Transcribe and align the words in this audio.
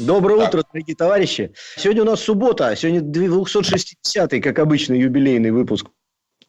Доброе 0.00 0.38
так. 0.38 0.48
утро, 0.48 0.64
дорогие 0.72 0.96
товарищи. 0.96 1.52
Сегодня 1.76 2.02
у 2.02 2.06
нас 2.06 2.20
суббота, 2.20 2.74
сегодня 2.74 3.00
260-й, 3.00 4.40
как 4.40 4.58
обычно, 4.58 4.94
юбилейный 4.94 5.50
выпуск 5.50 5.88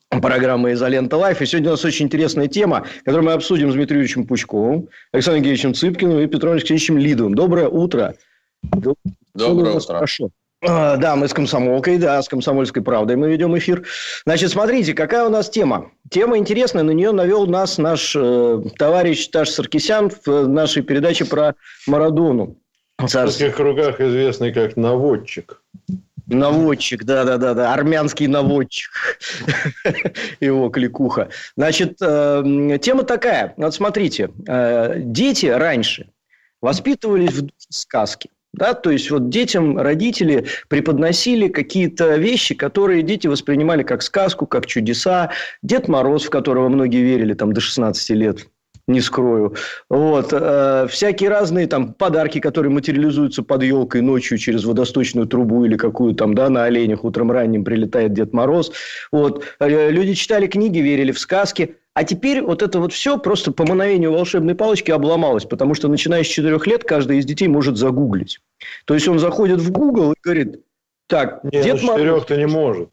программы 0.10 0.74
«Изолента 0.74 1.18
Live». 1.18 1.42
И 1.42 1.46
сегодня 1.46 1.70
у 1.70 1.74
нас 1.74 1.84
очень 1.84 2.06
интересная 2.06 2.48
тема, 2.48 2.86
которую 3.04 3.26
мы 3.26 3.34
обсудим 3.34 3.72
с 3.72 3.74
Дмитрием 3.74 4.02
Юрьевичем 4.02 4.26
Пучковым, 4.26 4.88
Александром 5.12 5.44
Евгеньевичем 5.44 5.74
Цыпкиным 5.74 6.20
и 6.20 6.28
Петром 6.28 6.54
Алексеевичем 6.54 6.98
Лидовым. 6.98 7.36
Доброе 7.36 7.68
утро. 7.68 8.16
Доброе 8.64 9.76
утро. 9.76 9.96
Хорошо. 9.96 10.30
А, 10.64 10.96
да, 10.98 11.16
мы 11.16 11.28
с 11.28 11.34
комсомолкой, 11.34 11.98
да, 11.98 12.22
с 12.22 12.30
комсомольской 12.30 12.84
правдой 12.84 13.16
мы 13.16 13.30
ведем 13.32 13.58
эфир. 13.58 13.84
Значит, 14.26 14.52
смотрите, 14.52 14.94
какая 14.94 15.26
у 15.26 15.30
нас 15.30 15.50
тема. 15.50 15.92
Тема 16.10 16.38
интересная, 16.38 16.84
на 16.84 16.92
нее 16.92 17.12
навел 17.12 17.48
нас 17.48 17.80
наш 17.80 18.16
э, 18.16 18.62
товарищ 18.78 19.28
Таш 19.30 19.50
Саркисян 19.50 20.12
в 20.26 20.48
нашей 20.48 20.84
передаче 20.84 21.26
про 21.26 21.56
Марадону. 21.88 22.61
В 23.02 23.38
таких 23.38 23.56
кругах 23.56 24.00
известный 24.00 24.54
как 24.54 24.78
наводчик. 24.78 25.62
Наводчик, 26.28 27.04
да-да-да, 27.04 27.54
да, 27.54 27.74
армянский 27.74 28.28
наводчик, 28.28 28.92
его 30.40 30.70
кликуха. 30.70 31.30
Значит, 31.58 31.98
э, 32.02 32.78
тема 32.82 33.04
такая, 33.04 33.54
вот 33.58 33.74
смотрите, 33.74 34.30
э, 34.48 34.94
дети 34.98 35.48
раньше 35.48 36.10
воспитывались 36.62 37.34
в 37.34 37.50
сказке. 37.70 38.30
Да, 38.54 38.74
то 38.74 38.92
есть 38.92 39.10
вот 39.10 39.30
детям 39.30 39.78
родители 39.80 40.46
преподносили 40.68 41.48
какие-то 41.48 42.18
вещи, 42.18 42.54
которые 42.54 43.02
дети 43.02 43.28
воспринимали 43.28 43.84
как 43.84 44.02
сказку, 44.02 44.46
как 44.46 44.66
чудеса. 44.66 45.32
Дед 45.62 45.88
Мороз, 45.88 46.26
в 46.26 46.30
которого 46.30 46.68
многие 46.68 47.02
верили 47.02 47.34
там 47.34 47.54
до 47.54 47.62
16 47.62 48.10
лет, 48.10 48.48
не 48.92 49.02
скрою. 49.02 49.56
Вот. 49.90 50.30
Э, 50.32 50.88
всякие 50.90 51.30
разные 51.30 51.68
там 51.68 51.94
подарки, 51.94 52.40
которые 52.40 52.72
материализуются 52.72 53.44
под 53.44 53.64
елкой 53.64 54.02
ночью 54.02 54.38
через 54.38 54.64
водосточную 54.64 55.28
трубу 55.28 55.66
или 55.66 55.78
какую 55.78 56.16
там, 56.16 56.36
да, 56.36 56.50
на 56.50 56.66
оленях 56.66 57.04
утром 57.04 57.32
ранним 57.32 57.64
прилетает 57.64 58.14
Дед 58.14 58.34
Мороз. 58.34 58.72
Вот. 59.12 59.44
Э, 59.60 59.90
люди 59.90 60.14
читали 60.14 60.48
книги, 60.48 60.80
верили 60.80 61.12
в 61.12 61.20
сказки. 61.20 61.76
А 61.94 62.06
теперь 62.06 62.42
вот 62.42 62.62
это 62.62 62.80
вот 62.80 62.94
все 62.94 63.18
просто 63.18 63.52
по 63.52 63.66
мановению 63.66 64.14
волшебной 64.14 64.56
палочки 64.56 64.92
обломалось, 64.92 65.44
потому 65.44 65.74
что 65.74 65.90
начиная 65.90 66.24
с 66.24 66.28
4 66.28 66.58
лет 66.66 66.86
каждый 66.86 67.20
из 67.20 67.26
детей 67.26 67.50
может 67.50 67.76
загуглить. 67.76 68.40
То 68.86 68.94
есть 68.94 69.08
он 69.10 69.20
заходит 69.20 69.60
в 69.60 69.72
Google 69.72 70.14
и 70.14 70.16
говорит, 70.24 70.62
так, 71.08 71.44
Нет, 71.44 71.64
Дед 71.66 71.82
ну, 71.82 71.88
Мороз... 71.88 72.26
то 72.26 72.38
не 72.38 72.48
может. 72.48 72.90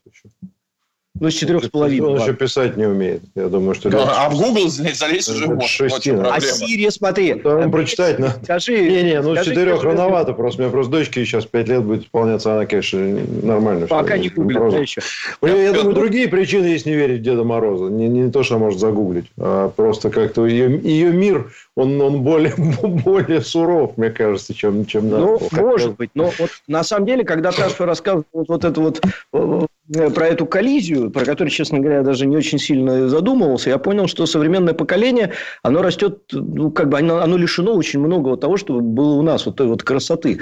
Ну, 1.20 1.30
с 1.30 1.34
четырех 1.34 1.64
с 1.64 1.68
половиной. 1.68 2.08
Он 2.08 2.20
еще 2.20 2.34
писать 2.34 2.76
не 2.76 2.86
умеет. 2.86 3.22
Я 3.34 3.48
думаю, 3.48 3.74
что... 3.74 3.90
Да, 3.90 4.26
а 4.26 4.30
в 4.30 4.36
Google 4.36 4.68
залезть 4.68 5.28
уже 5.28 5.46
может. 5.46 5.68
Шести, 5.68 6.10
а 6.10 6.40
Сирия, 6.40 6.90
смотри. 6.90 7.34
Втором 7.34 7.70
прочитать 7.70 8.18
надо. 8.18 8.38
Скажи. 8.42 8.88
Не-не, 8.88 9.20
ну, 9.22 9.34
с 9.34 9.44
четырех 9.44 9.82
рановато. 9.82 10.32
Просто 10.32 10.62
у 10.62 10.64
меня 10.64 10.72
просто 10.72 10.92
дочке 10.92 11.24
сейчас 11.24 11.44
пять 11.46 11.68
лет 11.68 11.82
будет 11.82 12.04
исполняться. 12.04 12.52
Она, 12.52 12.66
конечно, 12.66 12.98
нормально. 13.42 13.86
Пока 13.86 14.16
не 14.16 14.28
гуглит, 14.28 14.70
да, 14.70 14.78
еще. 14.78 15.00
Я, 15.42 15.62
я 15.62 15.72
думаю, 15.72 15.94
другие 15.94 16.28
причины 16.28 16.66
есть 16.66 16.86
не 16.86 16.94
верить 16.94 17.20
в 17.20 17.22
Деда 17.22 17.44
Мороза. 17.44 17.90
Не, 17.90 18.08
не 18.08 18.30
то, 18.30 18.42
что 18.42 18.56
она 18.56 18.66
может 18.66 18.80
загуглить. 18.80 19.26
А 19.38 19.68
просто 19.68 20.10
как-то 20.10 20.46
ее, 20.46 20.78
ее 20.80 21.12
мир, 21.12 21.52
он, 21.74 22.00
он 22.00 22.22
более, 22.22 22.54
более 22.82 23.40
суров, 23.40 23.96
мне 23.96 24.10
кажется, 24.10 24.54
чем, 24.54 24.86
чем 24.86 25.08
Ну, 25.08 25.40
может 25.52 25.96
быть. 25.96 26.10
Но 26.14 26.32
вот 26.38 26.50
на 26.66 26.82
самом 26.84 27.06
деле, 27.06 27.24
когда 27.24 27.52
Таша 27.52 27.86
рассказывал 27.86 28.24
вот, 28.32 28.48
вот 28.48 28.64
это 28.64 28.80
вот 28.80 29.00
э, 29.32 29.66
Э, 29.94 30.10
про 30.10 30.26
эту 30.26 30.44
коллизию, 30.44 31.07
про 31.10 31.24
которую, 31.24 31.50
честно 31.50 31.80
говоря, 31.80 32.02
даже 32.02 32.26
не 32.26 32.36
очень 32.36 32.58
сильно 32.58 33.08
задумывался, 33.08 33.70
я 33.70 33.78
понял, 33.78 34.06
что 34.06 34.26
современное 34.26 34.74
поколение, 34.74 35.32
оно 35.62 35.82
растет, 35.82 36.20
ну, 36.32 36.70
как 36.70 36.88
бы 36.88 36.98
оно, 36.98 37.18
оно 37.18 37.36
лишено 37.36 37.74
очень 37.74 38.00
многого 38.00 38.36
того, 38.36 38.56
что 38.56 38.80
было 38.80 39.14
у 39.14 39.22
нас, 39.22 39.46
вот 39.46 39.56
той 39.56 39.66
вот 39.66 39.82
красоты. 39.82 40.40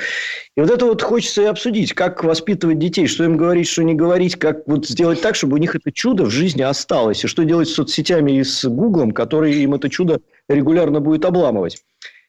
И 0.56 0.60
вот 0.60 0.70
это 0.70 0.86
вот 0.86 1.02
хочется 1.02 1.42
и 1.42 1.46
обсудить, 1.46 1.92
как 1.92 2.24
воспитывать 2.24 2.78
детей, 2.78 3.06
что 3.06 3.24
им 3.24 3.36
говорить, 3.36 3.68
что 3.68 3.82
не 3.82 3.94
говорить, 3.94 4.36
как 4.36 4.66
вот 4.66 4.86
сделать 4.86 5.20
так, 5.20 5.34
чтобы 5.34 5.54
у 5.54 5.58
них 5.58 5.74
это 5.74 5.92
чудо 5.92 6.24
в 6.24 6.30
жизни 6.30 6.62
осталось, 6.62 7.24
и 7.24 7.28
что 7.28 7.44
делать 7.44 7.68
с 7.68 7.74
соцсетями 7.74 8.32
и 8.32 8.44
с 8.44 8.64
Гуглом, 8.64 9.12
который 9.12 9.54
им 9.54 9.74
это 9.74 9.88
чудо 9.88 10.20
регулярно 10.48 11.00
будет 11.00 11.24
обламывать. 11.24 11.78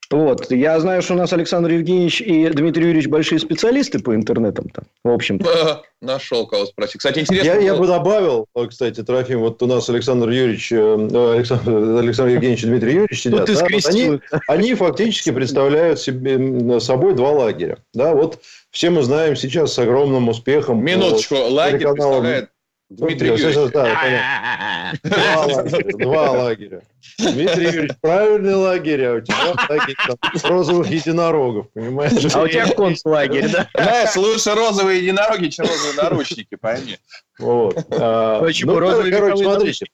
Вот. 0.09 0.49
Я 0.51 0.79
знаю, 0.79 1.01
что 1.01 1.13
у 1.13 1.17
нас 1.17 1.33
Александр 1.33 1.71
Евгеньевич 1.71 2.21
и 2.21 2.47
Дмитрий 2.49 2.85
Юрьевич 2.85 3.07
большие 3.07 3.39
специалисты 3.39 3.99
по 3.99 4.15
интернетам-то, 4.15 4.83
в 5.03 5.09
общем-то. 5.09 5.83
Нашел 6.01 6.47
кого 6.47 6.65
спросить. 6.65 6.97
Кстати, 6.97 7.19
интересно. 7.19 7.47
Я, 7.47 7.59
я 7.59 7.75
бы 7.75 7.87
добавил, 7.87 8.45
кстати, 8.69 9.03
Трофим, 9.03 9.39
вот 9.39 9.61
у 9.63 9.67
нас 9.67 9.89
Александр 9.89 10.29
Юрьевич, 10.29 10.71
э, 10.71 11.33
Александр, 11.35 11.71
Александр 11.99 12.33
Евгеньевич 12.33 12.63
и 12.63 12.67
Дмитрий 12.67 12.93
Юрьевич 12.93 13.21
сидят. 13.21 13.47
Ну, 13.47 13.55
да? 13.55 13.67
вот 13.69 13.85
они, 13.87 14.19
они 14.47 14.75
фактически 14.75 15.31
представляют 15.31 15.99
себе, 15.99 16.79
собой 16.79 17.15
два 17.15 17.31
лагеря. 17.31 17.79
Да, 17.93 18.13
вот 18.13 18.39
все 18.71 18.89
мы 18.89 19.01
знаем 19.01 19.35
сейчас 19.35 19.73
с 19.73 19.79
огромным 19.79 20.29
успехом. 20.29 20.83
Минуточку, 20.83 21.35
лагерь 21.35 21.87
представляет 21.87 22.49
Дмитрий 22.89 23.27
Юрьевич. 23.29 23.71
Да, 23.73 24.93
два, 25.03 25.45
лагеря, 25.45 25.97
два 25.97 26.31
лагеря. 26.31 26.81
Дмитрий 27.19 27.65
Юрьевич, 27.65 27.91
правильный 28.01 28.55
лагерь, 28.55 29.05
а 29.05 29.13
у 29.15 29.21
тебя 29.21 29.55
лагерь 29.69 29.95
там, 30.07 30.17
розовых 30.43 30.87
единорогов, 30.89 31.67
понимаешь? 31.73 32.13
А 32.33 32.41
у 32.41 32.47
тебя 32.47 32.65
концлагерь, 32.67 33.49
да? 33.51 33.67
Знаешь, 33.73 34.15
лучше 34.15 34.53
розовые 34.53 35.01
единороги, 35.01 35.49
чем 35.49 35.65
розовые 35.65 35.95
наручники, 35.95 36.55
пойми. 36.55 36.97
Вот. 37.39 37.77
А, 37.91 38.41
ну, 38.41 38.73
короче, 38.73 39.37
смотрите. 39.43 39.85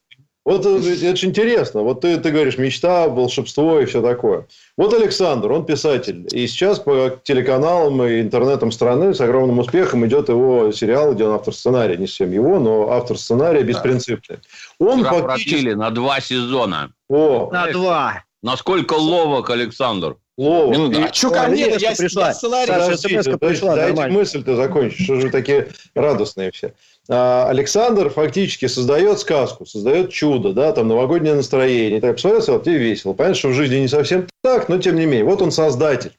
Вот 0.46 0.66
это 0.66 0.76
очень 0.76 1.30
интересно. 1.30 1.84
Вот 1.84 2.02
ты, 2.02 2.18
ты 2.18 2.32
говоришь, 2.32 2.58
мечта, 2.58 3.08
волшебство 3.08 3.80
и 3.80 3.86
все 3.86 4.02
такое. 4.02 4.46
Вот 4.76 4.94
Александр, 4.94 5.52
он 5.54 5.66
писатель. 5.66 6.28
И 6.32 6.48
сейчас 6.48 6.80
по 6.80 7.18
телеканалам 7.24 8.04
и 8.04 8.20
интернетам 8.20 8.72
страны 8.74 9.14
с 9.14 9.22
огромным 9.22 9.60
успехом 9.60 10.06
идет 10.06 10.28
его 10.28 10.74
сериал, 10.74 11.14
где 11.14 11.24
он 11.24 11.36
автор 11.36 11.54
сценария. 11.54 11.96
Не 11.96 12.08
совсем 12.08 12.32
его, 12.32 12.60
но 12.60 12.92
автор 12.92 13.18
сценария 13.18 13.64
беспринципный. 13.64 14.40
Он 14.80 15.04
фактически... 15.06 15.70
на 15.70 15.92
два 15.92 16.20
сезона. 16.20 16.92
О, 17.08 17.50
на 17.52 17.72
два. 17.72 18.24
Насколько 18.42 18.96
ловок 18.96 19.50
Александр? 19.50 20.18
Ловок. 20.36 20.76
Ну, 20.76 21.06
а 21.06 21.14
что 21.14 21.30
ко 21.30 21.48
мне 21.48 21.70
я, 21.78 21.92
пришла? 21.96 22.28
Я 22.28 22.34
сценарий, 22.34 22.98
Саша, 22.98 23.38
пришла, 23.38 23.76
дайте 23.76 24.08
мысль 24.08 24.44
ты 24.44 24.56
закончишь. 24.56 25.06
Что 25.06 25.22
же 25.22 25.30
такие 25.30 25.70
радостные 25.94 26.52
все. 26.52 26.74
А, 27.10 27.50
Александр 27.50 28.10
фактически 28.10 28.68
создает 28.68 29.20
сказку, 29.20 29.66
создает 29.66 30.12
чудо, 30.12 30.54
да, 30.54 30.72
там 30.72 30.88
новогоднее 30.88 31.36
настроение. 31.36 32.00
Так 32.00 32.16
посмотрел, 32.16 32.62
тебе 32.62 32.78
весело. 32.78 33.14
Понятно, 33.14 33.36
что 33.36 33.50
в 33.50 33.54
жизни 33.54 33.78
не 33.78 33.88
совсем 33.88 34.28
так, 34.42 34.70
но 34.70 34.78
тем 34.78 34.96
не 34.96 35.06
менее. 35.06 35.26
Вот 35.26 35.42
он 35.42 35.52
создатель. 35.52 36.14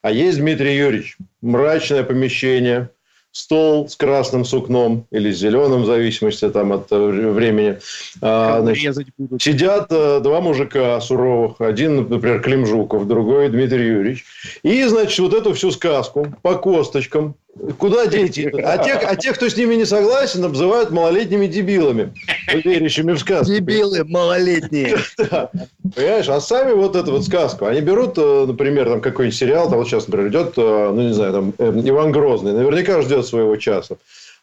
А 0.00 0.10
есть 0.10 0.38
Дмитрий 0.38 0.76
Юрьевич. 0.76 1.16
Мрачное 1.42 2.02
помещение, 2.02 2.90
стол 3.32 3.88
с 3.88 3.96
красным 3.96 4.44
сукном 4.44 5.06
или 5.10 5.32
с 5.32 5.38
зеленым, 5.38 5.82
в 5.82 5.86
зависимости 5.86 6.48
там, 6.50 6.72
от 6.72 6.90
э, 6.92 6.96
времени. 6.96 7.78
А, 8.20 8.60
значит, 8.60 8.96
сидят 9.40 9.86
э, 9.90 10.20
два 10.20 10.40
мужика 10.40 11.00
суровых. 11.00 11.60
Один, 11.60 12.08
например, 12.08 12.42
Клим 12.42 12.66
Жуков, 12.66 13.06
другой 13.06 13.48
Дмитрий 13.48 13.86
Юрьевич. 13.86 14.24
И, 14.62 14.82
значит, 14.84 15.18
вот 15.18 15.34
эту 15.34 15.54
всю 15.54 15.70
сказку 15.70 16.34
по 16.42 16.56
косточкам 16.56 17.34
Куда 17.78 18.06
дети? 18.06 18.50
А 18.64 18.78
тех, 18.78 19.02
а 19.04 19.14
тех, 19.14 19.36
кто 19.36 19.48
с 19.48 19.56
ними 19.56 19.74
не 19.74 19.84
согласен, 19.84 20.42
обзывают 20.42 20.90
малолетними 20.90 21.46
дебилами, 21.46 22.14
верящими 22.48 23.12
в 23.12 23.18
сказку. 23.18 23.52
Дебилы 23.52 24.04
малолетние. 24.04 24.96
Да. 25.18 25.50
Понимаешь, 25.94 26.28
а 26.28 26.40
сами 26.40 26.72
вот 26.72 26.96
эту 26.96 27.12
вот 27.12 27.24
сказку, 27.24 27.66
они 27.66 27.82
берут, 27.82 28.14
э, 28.16 28.44
например, 28.46 28.88
там 28.88 29.00
какой-нибудь 29.02 29.38
сериал, 29.38 29.68
там 29.68 29.78
вот 29.78 29.86
сейчас, 29.86 30.08
например, 30.08 30.30
идет, 30.30 30.54
э, 30.56 30.90
ну, 30.92 31.02
не 31.02 31.12
знаю, 31.12 31.32
там, 31.32 31.54
э, 31.58 31.82
Иван 31.84 32.10
Грозный, 32.10 32.52
наверняка 32.52 33.02
ждет 33.02 33.26
своего 33.26 33.56
часа. 33.56 33.96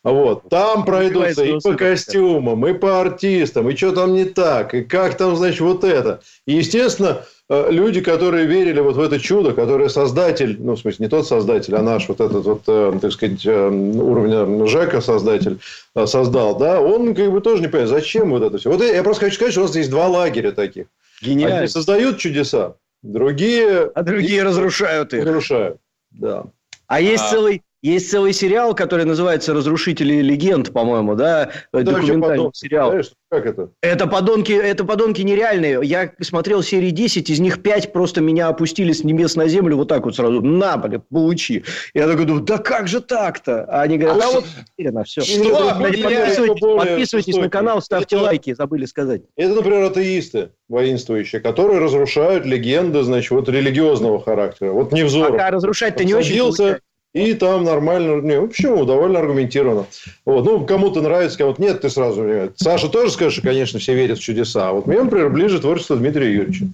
Вот. 0.03 0.47
Там 0.49 0.85
пройдутся 0.85 1.43
и 1.43 1.59
по 1.59 1.73
костюмам, 1.73 2.65
и 2.67 2.73
по 2.73 3.01
артистам, 3.01 3.69
и 3.69 3.75
что 3.75 3.91
там 3.91 4.13
не 4.13 4.25
так, 4.25 4.73
и 4.73 4.83
как 4.83 5.17
там, 5.17 5.35
значит, 5.35 5.61
вот 5.61 5.83
это. 5.83 6.21
И, 6.45 6.53
естественно, 6.53 7.23
люди, 7.49 8.01
которые 8.01 8.45
верили 8.45 8.79
вот 8.79 8.95
в 8.95 9.01
это 9.01 9.19
чудо, 9.19 9.53
которое 9.53 9.89
создатель, 9.89 10.57
ну, 10.59 10.75
в 10.75 10.79
смысле, 10.79 11.05
не 11.05 11.09
тот 11.09 11.27
создатель, 11.27 11.75
а 11.75 11.81
наш 11.81 12.07
вот 12.07 12.21
этот 12.21 12.45
вот, 12.45 12.63
э, 12.67 12.99
так 13.01 13.11
сказать, 13.11 13.43
э, 13.45 13.69
уровня 13.69 14.67
Жека 14.67 15.01
создатель 15.01 15.59
создал, 16.05 16.57
да, 16.57 16.79
он 16.79 17.15
как 17.15 17.31
бы 17.31 17.41
тоже 17.41 17.61
не 17.61 17.67
понимает, 17.67 17.89
зачем 17.89 18.29
вот 18.29 18.43
это 18.43 18.59
все. 18.59 18.71
Вот 18.71 18.83
я 18.83 19.03
просто 19.03 19.25
хочу 19.25 19.35
сказать, 19.35 19.53
что 19.53 19.61
у 19.61 19.65
нас 19.65 19.75
есть 19.75 19.89
два 19.89 20.07
лагеря 20.07 20.51
таких. 20.51 20.87
Гениально. 21.21 21.57
Одни 21.57 21.67
создают 21.67 22.19
чудеса, 22.19 22.75
другие... 23.01 23.91
А 23.95 24.03
другие 24.03 24.43
разрушают 24.43 25.13
их. 25.13 25.25
Разрушают, 25.25 25.77
да. 26.11 26.45
А 26.85 27.01
есть 27.01 27.23
а... 27.23 27.31
целый 27.31 27.63
Есть 27.81 28.11
целый 28.11 28.33
сериал, 28.33 28.75
который 28.75 29.05
называется 29.05 29.53
«Разрушители 29.53 30.15
легенд», 30.15 30.73
по-моему, 30.73 31.15
да? 31.15 31.51
да 31.71 31.81
Документальный 31.83 32.49
сериал. 32.53 32.89
Знаешь, 32.89 33.11
как 33.31 33.45
это? 33.45 33.69
Это 33.81 34.05
подонки, 34.05 34.51
это 34.51 34.83
подонки 34.83 35.21
нереальные. 35.21 35.79
Я 35.83 36.11
смотрел 36.19 36.61
серии 36.61 36.89
10, 36.89 37.29
из 37.29 37.39
них 37.39 37.61
5 37.61 37.93
просто 37.93 38.19
меня 38.19 38.49
опустили 38.49 38.91
с 38.91 39.05
небес 39.05 39.37
на 39.37 39.47
землю 39.47 39.77
вот 39.77 39.87
так 39.87 40.03
вот 40.03 40.15
сразу. 40.15 40.41
На, 40.41 40.75
блин, 40.75 41.03
получи. 41.09 41.63
Я 41.93 42.07
такой 42.07 42.25
думаю, 42.25 42.43
да 42.43 42.57
как 42.57 42.89
же 42.89 42.99
так-то? 42.99 43.63
А 43.63 43.83
они 43.83 43.97
говорят, 43.97 44.25
а, 44.25 44.31
вот, 44.31 44.45
уверенно, 44.77 45.05
все. 45.05 45.21
Что? 45.21 45.77
Подписывайтесь, 45.79 46.61
подписывайтесь 46.61 47.35
на 47.37 47.49
канал, 47.49 47.81
ставьте 47.81 48.17
это, 48.17 48.25
лайки, 48.25 48.53
забыли 48.53 48.85
сказать. 48.85 49.21
Это, 49.37 49.55
например, 49.55 49.83
атеисты 49.83 50.49
воинствующие, 50.67 51.39
которые 51.39 51.79
разрушают 51.79 52.45
легенды, 52.45 53.03
значит, 53.03 53.31
вот 53.31 53.47
религиозного 53.47 54.21
характера. 54.21 54.71
Вот 54.71 54.91
Невзоров. 54.91 55.31
Пока 55.31 55.49
разрушать-то 55.49 56.03
не 56.03 56.13
очень. 56.13 56.79
И 57.13 57.33
там 57.33 57.63
нормально, 57.63 58.21
не, 58.21 58.39
почему, 58.39 58.85
довольно 58.85 59.19
аргументированно. 59.19 59.87
Вот. 60.25 60.45
Ну, 60.45 60.65
кому-то 60.65 61.01
нравится, 61.01 61.39
кому-то 61.39 61.59
нет, 61.59 61.81
ты 61.81 61.89
сразу 61.89 62.21
понимаешь. 62.21 62.51
Саша 62.55 62.87
тоже 62.87 63.11
скажет, 63.11 63.33
что, 63.33 63.41
конечно, 63.41 63.79
все 63.79 63.95
верят 63.95 64.19
в 64.19 64.21
чудеса. 64.21 64.69
А 64.69 64.73
вот 64.73 64.85
мне, 64.85 65.01
например, 65.01 65.29
ближе 65.29 65.59
творчество 65.59 65.95
Дмитрия 65.95 66.31
Юрьевича. 66.31 66.65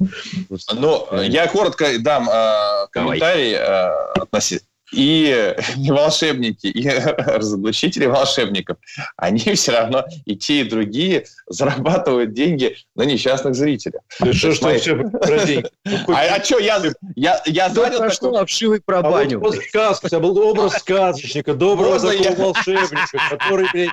Ну, 0.74 1.08
я 1.22 1.48
коротко 1.48 1.88
дам 2.00 2.30
э, 2.30 2.88
комментарий 2.92 3.54
э, 3.54 4.12
относительно 4.16 4.68
и 4.92 5.56
волшебники, 5.78 6.68
и 6.68 6.90
разоблачители 7.18 8.06
волшебников, 8.06 8.78
они 9.18 9.40
все 9.56 9.72
равно 9.72 10.06
и 10.26 10.36
те, 10.36 10.62
и 10.62 10.64
другие 10.64 11.26
зарабатывают 11.48 12.34
деньги 12.34 12.78
на 12.96 13.04
несчастных 13.04 13.56
зрителях. 13.56 14.02
Ты 14.20 14.34
что, 14.34 14.54
что 14.54 14.78
все 14.78 14.96
про 14.96 15.46
деньги? 15.46 15.70
А, 16.08 16.36
а 16.36 16.44
что, 16.44 16.60
я, 16.60 16.82
я, 17.16 17.42
я 17.46 17.70
занял 17.70 18.10
что 18.10 18.36
обшивый 18.36 18.82
про 18.82 19.00
а 19.00 19.04
баню. 19.04 19.40
Вот 19.40 19.56
сказка, 19.56 20.06
у 20.06 20.10
тебя 20.10 20.20
был 20.20 20.38
образ 20.38 20.74
сказочника, 20.74 21.54
доброго 21.54 22.00
такого 22.00 22.54
волшебника, 22.54 23.20
который, 23.30 23.68
блядь, 23.72 23.90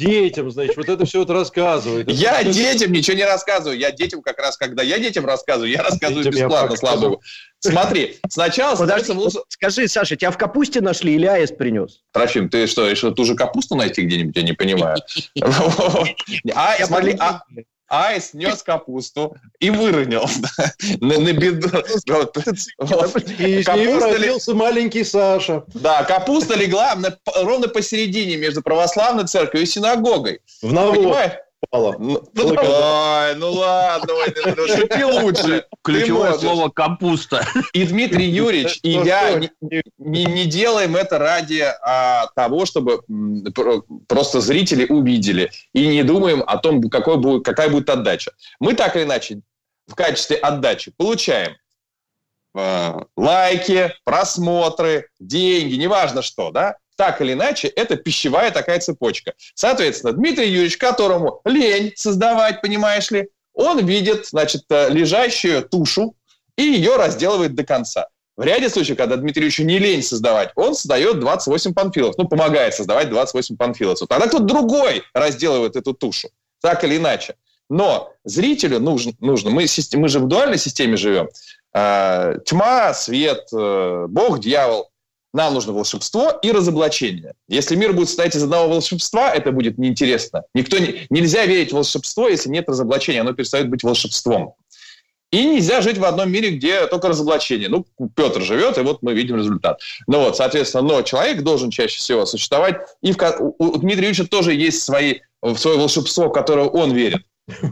детям, 0.00 0.50
значит, 0.50 0.76
вот 0.76 0.88
это 0.88 1.04
все 1.04 1.20
вот 1.20 1.30
рассказывает. 1.30 2.10
Я 2.10 2.40
это... 2.40 2.50
детям 2.50 2.90
ничего 2.92 3.16
не 3.16 3.24
рассказываю. 3.24 3.78
Я 3.78 3.92
детям 3.92 4.22
как 4.22 4.38
раз, 4.38 4.56
когда 4.56 4.82
я 4.82 4.98
детям 4.98 5.26
рассказываю, 5.26 5.70
я 5.70 5.82
рассказываю 5.82 6.24
детям 6.24 6.48
бесплатно, 6.48 6.72
я 6.72 6.76
слава 6.78 7.00
богу. 7.00 7.22
Смотри, 7.60 8.18
сначала... 8.28 8.76
Подожди, 8.76 9.12
лучше... 9.12 9.38
скажи, 9.48 9.86
Саша, 9.86 10.16
тебя 10.16 10.30
в 10.30 10.38
капусте 10.38 10.80
нашли 10.80 11.14
или 11.14 11.26
аист 11.26 11.58
принес? 11.58 12.00
Трофим, 12.12 12.48
ты 12.48 12.66
что, 12.66 12.90
решил 12.90 13.14
ту 13.14 13.24
же 13.24 13.34
капусту 13.34 13.74
найти 13.74 14.02
где-нибудь? 14.02 14.36
Я 14.36 14.42
не 14.42 14.52
понимаю. 14.52 14.96
А, 16.54 16.74
смотри, 16.84 17.16
а, 17.18 17.42
Айс 17.90 18.34
нес 18.34 18.62
капусту 18.62 19.36
и 19.58 19.68
выронил 19.68 20.24
на, 21.00 21.32
беду. 21.32 21.68
И 23.38 23.60
из 23.60 23.68
нее 23.68 23.98
родился 23.98 24.54
маленький 24.54 25.02
Саша. 25.02 25.64
Да, 25.74 26.04
капуста 26.04 26.54
легла 26.54 26.96
ровно 27.42 27.66
посередине 27.66 28.36
между 28.36 28.62
православной 28.62 29.26
церковью 29.26 29.64
и 29.64 29.68
синагогой. 29.68 30.40
В 30.62 30.72
навоз. 30.72 31.16
Попало. 31.70 31.96
Ну, 32.00 32.20
ну, 32.34 32.56
Ой, 32.58 33.34
ну 33.36 33.52
ладно, 33.52 34.14
ну, 34.56 34.66
шути 34.66 35.04
лучше. 35.04 35.66
Ключевое 35.82 36.34
слово 36.34 36.68
капуста. 36.68 37.46
И 37.72 37.84
Дмитрий 37.84 38.28
Юрьевич, 38.28 38.80
и 38.82 38.90
я 38.90 39.40
не, 39.98 40.46
делаем 40.46 40.96
это 40.96 41.18
ради 41.18 41.64
а, 41.82 42.26
того, 42.34 42.66
чтобы 42.66 43.02
просто 44.08 44.40
зрители 44.40 44.86
увидели. 44.86 45.50
И 45.72 45.86
не 45.86 46.02
думаем 46.02 46.42
о 46.46 46.58
том, 46.58 46.82
какой 46.90 47.18
будет, 47.18 47.44
какая 47.44 47.68
будет 47.68 47.88
отдача. 47.88 48.32
Мы 48.58 48.74
так 48.74 48.96
или 48.96 49.04
иначе 49.04 49.40
в 49.86 49.94
качестве 49.94 50.36
отдачи 50.36 50.92
получаем 50.96 51.56
э, 52.54 52.92
лайки, 53.16 53.92
просмотры, 54.04 55.08
деньги, 55.18 55.74
неважно 55.74 56.22
что, 56.22 56.50
да? 56.50 56.76
Так 57.00 57.22
или 57.22 57.32
иначе, 57.32 57.68
это 57.68 57.96
пищевая 57.96 58.50
такая 58.50 58.78
цепочка. 58.78 59.32
Соответственно, 59.54 60.12
Дмитрий 60.12 60.50
Юрьевич, 60.50 60.76
которому 60.76 61.40
лень 61.46 61.94
создавать, 61.96 62.60
понимаешь 62.60 63.10
ли, 63.10 63.30
он 63.54 63.86
видит, 63.86 64.26
значит, 64.26 64.64
э, 64.68 64.90
лежащую 64.90 65.66
тушу 65.66 66.14
и 66.56 66.62
ее 66.62 66.96
разделывает 66.96 67.54
до 67.54 67.64
конца. 67.64 68.08
В 68.36 68.42
ряде 68.42 68.68
случаев, 68.68 68.98
когда 68.98 69.16
Дмитрий 69.16 69.44
Юрьевичу 69.44 69.64
не 69.64 69.78
лень 69.78 70.02
создавать, 70.02 70.50
он 70.56 70.74
создает 70.74 71.20
28 71.20 71.72
панфилов, 71.72 72.18
ну, 72.18 72.28
помогает 72.28 72.74
создавать 72.74 73.08
28 73.08 73.56
панфиловцев. 73.56 74.06
Тогда 74.06 74.26
кто-то 74.26 74.44
другой 74.44 75.02
разделывает 75.14 75.76
эту 75.76 75.94
тушу, 75.94 76.28
так 76.60 76.84
или 76.84 76.98
иначе. 76.98 77.34
Но 77.70 78.12
зрителю 78.24 78.78
нужно, 78.78 79.12
нужно 79.20 79.48
мы, 79.48 79.64
мы 79.94 80.08
же 80.10 80.18
в 80.18 80.28
дуальной 80.28 80.58
системе 80.58 80.98
живем, 80.98 81.30
э, 81.72 82.34
тьма, 82.44 82.92
свет, 82.92 83.48
э, 83.54 84.04
Бог, 84.06 84.40
дьявол. 84.40 84.89
Нам 85.32 85.54
нужно 85.54 85.72
волшебство 85.72 86.30
и 86.42 86.50
разоблачение. 86.50 87.34
Если 87.48 87.76
мир 87.76 87.92
будет 87.92 88.08
состоять 88.08 88.34
из 88.34 88.42
одного 88.42 88.68
волшебства, 88.68 89.32
это 89.32 89.52
будет 89.52 89.78
неинтересно. 89.78 90.42
Никто 90.54 90.78
не, 90.78 91.06
нельзя 91.08 91.46
верить 91.46 91.70
в 91.70 91.74
волшебство, 91.74 92.28
если 92.28 92.48
нет 92.48 92.68
разоблачения. 92.68 93.20
Оно 93.20 93.32
перестает 93.32 93.68
быть 93.68 93.84
волшебством. 93.84 94.54
И 95.30 95.44
нельзя 95.44 95.80
жить 95.80 95.98
в 95.98 96.04
одном 96.04 96.32
мире, 96.32 96.50
где 96.50 96.86
только 96.88 97.08
разоблачение. 97.08 97.68
Ну, 97.68 97.86
Петр 98.16 98.42
живет, 98.42 98.78
и 98.78 98.80
вот 98.80 99.02
мы 99.02 99.14
видим 99.14 99.36
результат. 99.36 99.80
Ну 100.08 100.24
вот, 100.24 100.36
соответственно, 100.36 100.82
но 100.82 101.02
человек 101.02 101.42
должен 101.42 101.70
чаще 101.70 101.98
всего 101.98 102.26
существовать. 102.26 102.80
И 103.00 103.12
в, 103.12 103.54
у 103.58 103.78
Дмитрия 103.78 104.06
Ильича 104.06 104.26
тоже 104.26 104.54
есть 104.54 104.82
свои, 104.82 105.20
свое 105.56 105.78
волшебство, 105.78 106.28
в 106.28 106.32
которое 106.32 106.66
он 106.66 106.92
верит. 106.92 107.22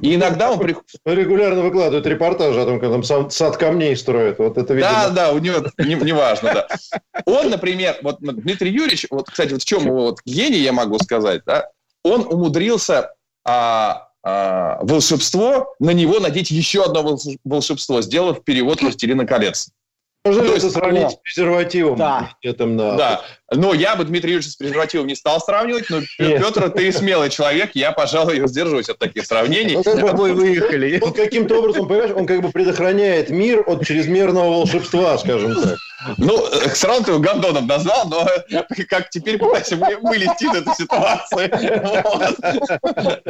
И 0.03 0.15
иногда 0.15 0.51
он 0.51 0.59
приходит... 0.59 0.89
Регулярно 1.05 1.63
выкладывает 1.63 2.07
репортажи 2.07 2.61
о 2.61 2.65
том, 2.65 2.81
как 2.81 2.91
там 2.91 3.03
сам 3.03 3.31
сад 3.31 3.57
камней 3.57 3.97
строит. 3.97 4.39
Вот 4.39 4.59
это, 4.59 4.75
видимо... 4.75 4.91
Да, 4.91 5.09
да, 5.11 5.33
у 5.33 5.39
него 5.39 5.59
неважно, 5.79 6.49
не, 6.49 6.55
да. 6.55 6.69
Он, 7.27 7.51
например, 7.51 7.97
вот 8.03 8.19
Дмитрий 8.21 8.71
Юрьевич, 8.71 9.07
вот, 9.11 9.31
кстати, 9.31 9.53
вот 9.53 9.63
в 9.63 9.65
чем 9.65 9.87
его 9.87 10.03
вот 10.03 10.21
гений, 10.25 10.59
я 10.59 10.73
могу 10.73 10.99
сказать, 10.99 11.43
да, 11.47 11.69
он 12.03 12.23
умудрился 12.23 13.13
а, 13.45 14.09
а, 14.23 14.79
волшебство, 14.83 15.75
на 15.79 15.91
него 15.91 16.21
надеть 16.21 16.51
еще 16.51 16.85
одно 16.85 17.17
волшебство, 17.45 18.03
сделав 18.03 18.45
перевод 18.45 18.83
«Властелина 18.83 19.27
колец». 19.27 19.71
Можно 20.25 20.43
ли 20.43 20.51
это 20.57 20.71
сравнить 20.71 21.11
с 21.13 21.15
презервативом? 21.17 21.97
Да. 21.97 22.37
Этом, 22.43 22.77
да. 22.77 22.97
да. 22.97 23.23
Но 23.51 23.73
я 23.73 23.97
бы 23.97 24.05
Дмитрий 24.05 24.33
Юрьевич 24.33 24.53
с 24.53 24.57
презервативом 24.57 25.07
не 25.07 25.15
стал 25.15 25.41
сравнивать, 25.41 25.89
но 25.89 26.01
Нет. 26.19 26.43
Петр, 26.43 26.69
ты 26.71 26.93
смелый 26.93 27.31
человек, 27.31 27.71
я, 27.75 27.93
пожалуй, 27.93 28.41
воздерживаюсь 28.41 28.91
от 28.91 28.99
таких 28.99 29.25
сравнений. 29.25 29.77
Ну, 29.77 29.83
как 29.83 30.17
бы, 30.17 30.35
выехали. 30.35 30.99
Он 31.01 31.15
каким-то 31.15 31.61
образом, 31.61 31.89
понимаешь, 31.89 32.11
он 32.15 32.27
как 32.27 32.43
бы 32.43 32.51
предохраняет 32.51 33.31
мир 33.31 33.65
от 33.67 33.87
чрезмерного 33.87 34.51
волшебства, 34.51 35.17
скажем 35.17 35.55
так. 35.55 35.79
Ну, 36.19 36.45
все 36.75 36.87
равно 36.87 37.05
ты 37.05 37.11
его 37.13 37.21
Гондоном 37.21 37.67
назвал, 37.67 38.09
но 38.09 38.29
как 38.89 39.09
теперь 39.11 39.39
пытайся 39.39 39.77
вылезти 39.77 40.45
из 40.45 40.55
этой 40.55 40.75
ситуации. 40.75 41.49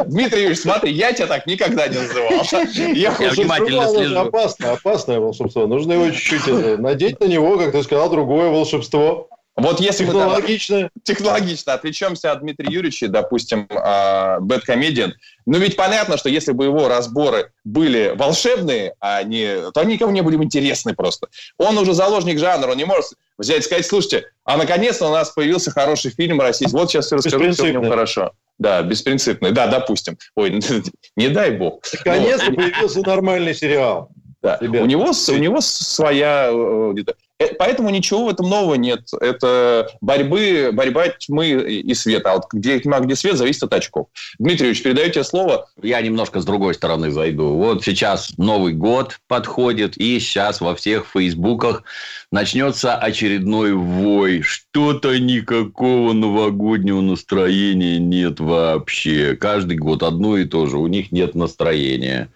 Дмитрий 0.05 0.41
Юрьевич, 0.41 0.59
смотри, 0.59 0.93
я 0.93 1.13
тебя 1.13 1.29
так 1.29 1.47
никогда 1.47 1.87
не 1.87 1.97
называл. 1.97 2.43
Я, 2.73 3.15
я 3.19 3.31
внимательно 3.31 3.89
слежу. 3.89 4.19
Опасно, 4.19 4.73
опасное 4.73 5.21
волшебство. 5.21 5.67
Нужно 5.67 5.93
его 5.93 6.11
чуть-чуть 6.11 6.49
э, 6.49 6.77
надеть 6.77 7.21
на 7.21 7.25
него, 7.25 7.57
как 7.57 7.73
ты 7.73 7.83
сказал, 7.83 8.11
другое 8.11 8.51
волшебство. 8.51 9.29
Вот 9.59 9.81
если 9.81 10.05
технологично. 10.05 10.77
мы 10.77 10.83
там, 10.83 10.91
технологично 11.03 11.73
отвлечемся 11.73 12.31
от 12.31 12.41
Дмитрия 12.41 12.73
Юрьевича, 12.73 13.09
допустим, 13.09 13.67
Бэткомедиан, 13.67 15.15
ну 15.47 15.59
ведь 15.59 15.75
понятно, 15.75 16.17
что 16.17 16.29
если 16.29 16.53
бы 16.53 16.67
его 16.67 16.89
разборы 16.89 17.51
были 17.65 18.13
волшебные, 18.15 18.95
а 19.01 19.23
не, 19.25 19.71
то 19.73 19.81
они 19.81 19.95
никому 19.95 20.13
не 20.13 20.23
были 20.23 20.37
бы 20.37 20.45
интересны 20.45 20.95
просто. 20.95 21.27
Он 21.59 21.77
уже 21.77 21.93
заложник 21.93 22.39
жанра, 22.39 22.71
он 22.71 22.77
не 22.77 22.85
может 22.85 23.11
взять 23.37 23.61
и 23.61 23.63
сказать, 23.63 23.87
слушайте, 23.87 24.27
а 24.45 24.57
наконец-то 24.57 25.09
у 25.09 25.13
нас 25.13 25.31
появился 25.31 25.73
хороший 25.73 26.13
фильм 26.13 26.41
российский, 26.41 26.77
вот 26.77 26.91
сейчас 26.91 27.07
все 27.07 27.17
расскажу, 27.17 27.53
все 27.53 27.65
в 27.65 27.73
нем 27.73 27.89
хорошо. 27.89 28.33
Да, 28.59 28.83
беспринципный, 28.83 29.53
да, 29.53 29.67
допустим. 29.69 30.19
Ой, 30.35 30.61
не 31.17 31.29
дай 31.29 31.53
бог. 31.53 31.85
Наконец-то 32.05 32.53
появился 32.53 33.01
нормальный 33.01 33.55
сериал. 33.55 34.11
Да. 34.41 34.59
У 34.61 34.87
него, 34.87 35.11
у 35.29 35.37
него 35.37 35.61
своя 35.61 36.49
э, 36.51 36.95
Э, 36.99 37.13
поэтому 37.59 37.91
ничего 37.91 38.25
в 38.25 38.29
этом 38.29 38.49
нового 38.49 38.75
нет. 38.75 39.09
Это 39.21 39.89
борьбы, 40.01 40.71
борьба 40.73 41.09
тьмы 41.09 41.51
и 41.51 41.95
света. 41.95 42.33
А 42.33 42.35
вот 42.37 42.47
где 42.53 42.81
тьма, 42.81 43.01
где 43.01 43.15
свет, 43.15 43.37
зависит 43.37 43.63
от 43.63 43.75
очков. 43.75 44.09
Дмитриевич, 44.39 44.83
передаю 44.83 45.11
тебе 45.11 45.25
слово. 45.25 45.69
Я 45.81 46.01
немножко 46.01 46.41
с 46.41 46.45
другой 46.45 46.75
стороны 46.75 47.11
зайду. 47.11 47.55
Вот 47.55 47.85
сейчас 47.85 48.37
Новый 48.39 48.73
год 48.73 49.21
подходит, 49.29 49.97
и 49.97 50.19
сейчас 50.19 50.61
во 50.61 50.75
всех 50.75 51.07
фейсбуках 51.07 51.85
начнется 52.33 52.97
очередной 52.97 53.73
вой. 53.73 54.43
Что-то 54.43 55.19
никакого 55.19 56.13
новогоднего 56.13 57.01
настроения 57.01 57.99
нет 57.99 58.41
вообще. 58.41 59.37
Каждый 59.37 59.77
год 59.77 60.03
одно 60.03 60.37
и 60.37 60.45
то 60.45 60.67
же. 60.67 60.79
У 60.79 60.87
них 60.89 61.13
нет 61.13 61.35
настроения. 61.37 62.31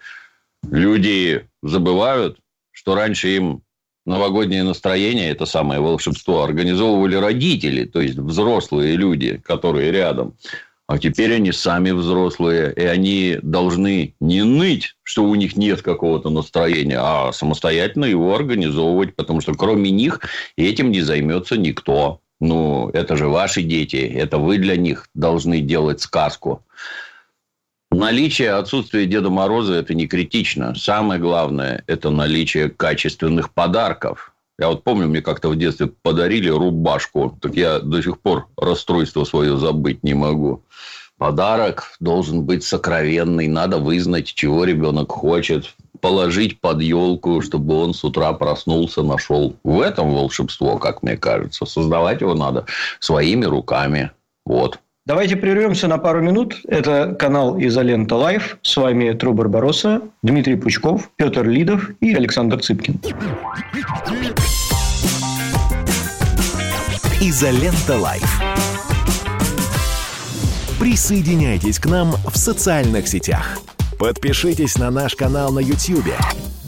Люди 0.71 1.45
забывают, 1.61 2.37
что 2.71 2.95
раньше 2.95 3.29
им 3.35 3.63
новогоднее 4.05 4.63
настроение, 4.63 5.29
это 5.29 5.45
самое 5.45 5.79
волшебство, 5.79 6.43
организовывали 6.43 7.15
родители, 7.15 7.85
то 7.85 8.01
есть 8.01 8.17
взрослые 8.17 8.95
люди, 8.95 9.41
которые 9.45 9.91
рядом. 9.91 10.35
А 10.85 10.97
теперь 10.97 11.33
они 11.33 11.53
сами 11.53 11.91
взрослые, 11.91 12.73
и 12.73 12.83
они 12.83 13.39
должны 13.41 14.15
не 14.19 14.43
ныть, 14.43 14.95
что 15.03 15.23
у 15.23 15.33
них 15.35 15.55
нет 15.55 15.81
какого-то 15.81 16.29
настроения, 16.29 16.99
а 16.99 17.31
самостоятельно 17.31 18.05
его 18.05 18.35
организовывать, 18.35 19.15
потому 19.15 19.39
что 19.39 19.53
кроме 19.53 19.91
них 19.91 20.19
этим 20.57 20.91
не 20.91 21.01
займется 21.01 21.57
никто. 21.57 22.19
Ну, 22.41 22.89
это 22.89 23.15
же 23.15 23.29
ваши 23.29 23.61
дети, 23.61 23.95
это 23.95 24.37
вы 24.37 24.57
для 24.57 24.75
них 24.75 25.07
должны 25.13 25.61
делать 25.61 26.01
сказку. 26.01 26.61
Наличие, 27.93 28.53
отсутствие 28.53 29.05
Деда 29.05 29.29
Мороза– 29.29 29.73
это 29.75 29.93
не 29.93 30.07
критично. 30.07 30.73
Самое 30.75 31.19
главное– 31.19 31.83
это 31.87 32.09
наличие 32.09 32.69
качественных 32.69 33.53
подарков. 33.53 34.33
Я 34.57 34.69
вот 34.69 34.83
помню, 34.83 35.07
мне 35.07 35.21
как-то 35.21 35.49
в 35.49 35.55
детстве 35.55 35.87
подарили 36.01 36.49
рубашку. 36.49 37.37
Так 37.39 37.55
я 37.55 37.79
до 37.79 38.01
сих 38.01 38.19
пор 38.19 38.47
расстройство 38.57 39.23
свое 39.25 39.57
забыть 39.57 40.03
не 40.03 40.15
могу. 40.15 40.63
Подарок 41.17 41.95
должен 41.99 42.43
быть 42.43 42.63
сокровенный. 42.63 43.47
Надо 43.47 43.77
вызнать, 43.77 44.25
чего 44.25 44.63
ребенок 44.63 45.11
хочет. 45.11 45.75
Положить 46.01 46.59
под 46.59 46.81
елку, 46.81 47.41
чтобы 47.41 47.75
он 47.75 47.93
с 47.93 48.03
утра 48.03 48.33
проснулся, 48.33 49.03
нашел. 49.03 49.55
В 49.63 49.79
этом 49.79 50.13
волшебство, 50.13 50.77
как 50.79 51.03
мне 51.03 51.15
кажется. 51.15 51.65
Создавать 51.65 52.21
его 52.21 52.33
надо 52.33 52.65
своими 52.99 53.45
руками. 53.45 54.11
Вот. 54.45 54.79
Давайте 55.05 55.35
прервемся 55.35 55.89
на 55.89 55.97
пару 55.97 56.21
минут. 56.21 56.61
Это 56.65 57.13
канал 57.19 57.59
Изолента 57.59 58.15
Live. 58.15 58.57
С 58.61 58.77
вами 58.77 59.11
Тру 59.11 59.33
Барбароса, 59.33 60.01
Дмитрий 60.21 60.55
Пучков, 60.55 61.09
Петр 61.17 61.45
Лидов 61.45 61.89
и 61.99 62.13
Александр 62.13 62.61
Цыпкин. 62.61 63.01
Изолента 67.19 67.97
Live. 67.97 68.41
Присоединяйтесь 70.79 71.79
к 71.79 71.85
нам 71.87 72.13
в 72.31 72.37
социальных 72.37 73.09
сетях. 73.09 73.59
Подпишитесь 73.99 74.77
на 74.77 74.89
наш 74.89 75.15
канал 75.15 75.51
на 75.51 75.59
YouTube. 75.59 76.13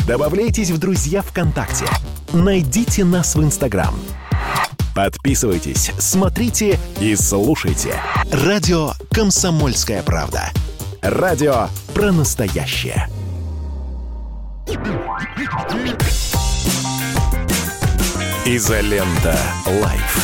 Добавляйтесь 0.05 0.71
в 0.71 0.77
друзья 0.77 1.21
ВКонтакте. 1.21 1.85
Найдите 2.33 3.05
нас 3.05 3.35
в 3.35 3.41
Инстаграм. 3.41 3.95
Подписывайтесь, 4.95 5.91
смотрите 5.99 6.79
и 7.01 7.17
слушайте. 7.17 7.99
Радио 8.31 8.91
«Комсомольская 9.11 10.01
правда». 10.01 10.51
Радио 11.01 11.67
про 11.93 12.13
настоящее. 12.13 13.09
Изолента. 18.45 19.37
Live. 19.67 20.17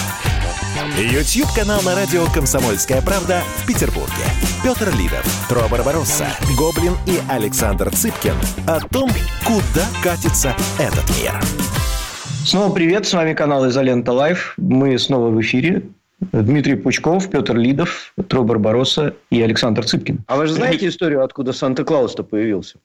YouTube-канал 0.98 1.82
на 1.82 1.94
радио 1.94 2.26
«Комсомольская 2.28 3.02
правда» 3.02 3.44
в 3.58 3.68
Петербурге. 3.68 4.24
Петр 4.64 4.90
Лидов, 4.96 5.26
Тро 5.50 5.68
Барбаросса, 5.68 6.28
Гоблин 6.58 6.96
и 7.06 7.20
Александр 7.28 7.94
Цыпкин 7.94 8.36
о 8.68 8.80
том, 8.80 9.12
куда 9.46 9.86
катится 10.02 10.56
этот 10.80 11.10
мир. 11.18 11.81
Снова 12.46 12.74
привет, 12.74 13.06
с 13.06 13.14
вами 13.14 13.34
канал 13.34 13.68
Изолента 13.68 14.12
Live. 14.12 14.56
Мы 14.58 14.98
снова 14.98 15.30
в 15.30 15.40
эфире. 15.42 15.84
Дмитрий 16.20 16.76
Пучков, 16.76 17.30
Петр 17.30 17.56
Лидов, 17.56 18.14
Тро 18.28 18.44
Барбароса 18.44 19.16
и 19.30 19.42
Александр 19.42 19.86
Цыпкин. 19.86 20.24
А 20.28 20.38
вы 20.38 20.48
же 20.48 20.54
знаете 20.54 20.88
историю, 20.88 21.24
откуда 21.24 21.54
Санта-Клаус-то 21.54 22.24
появился? 22.24 22.80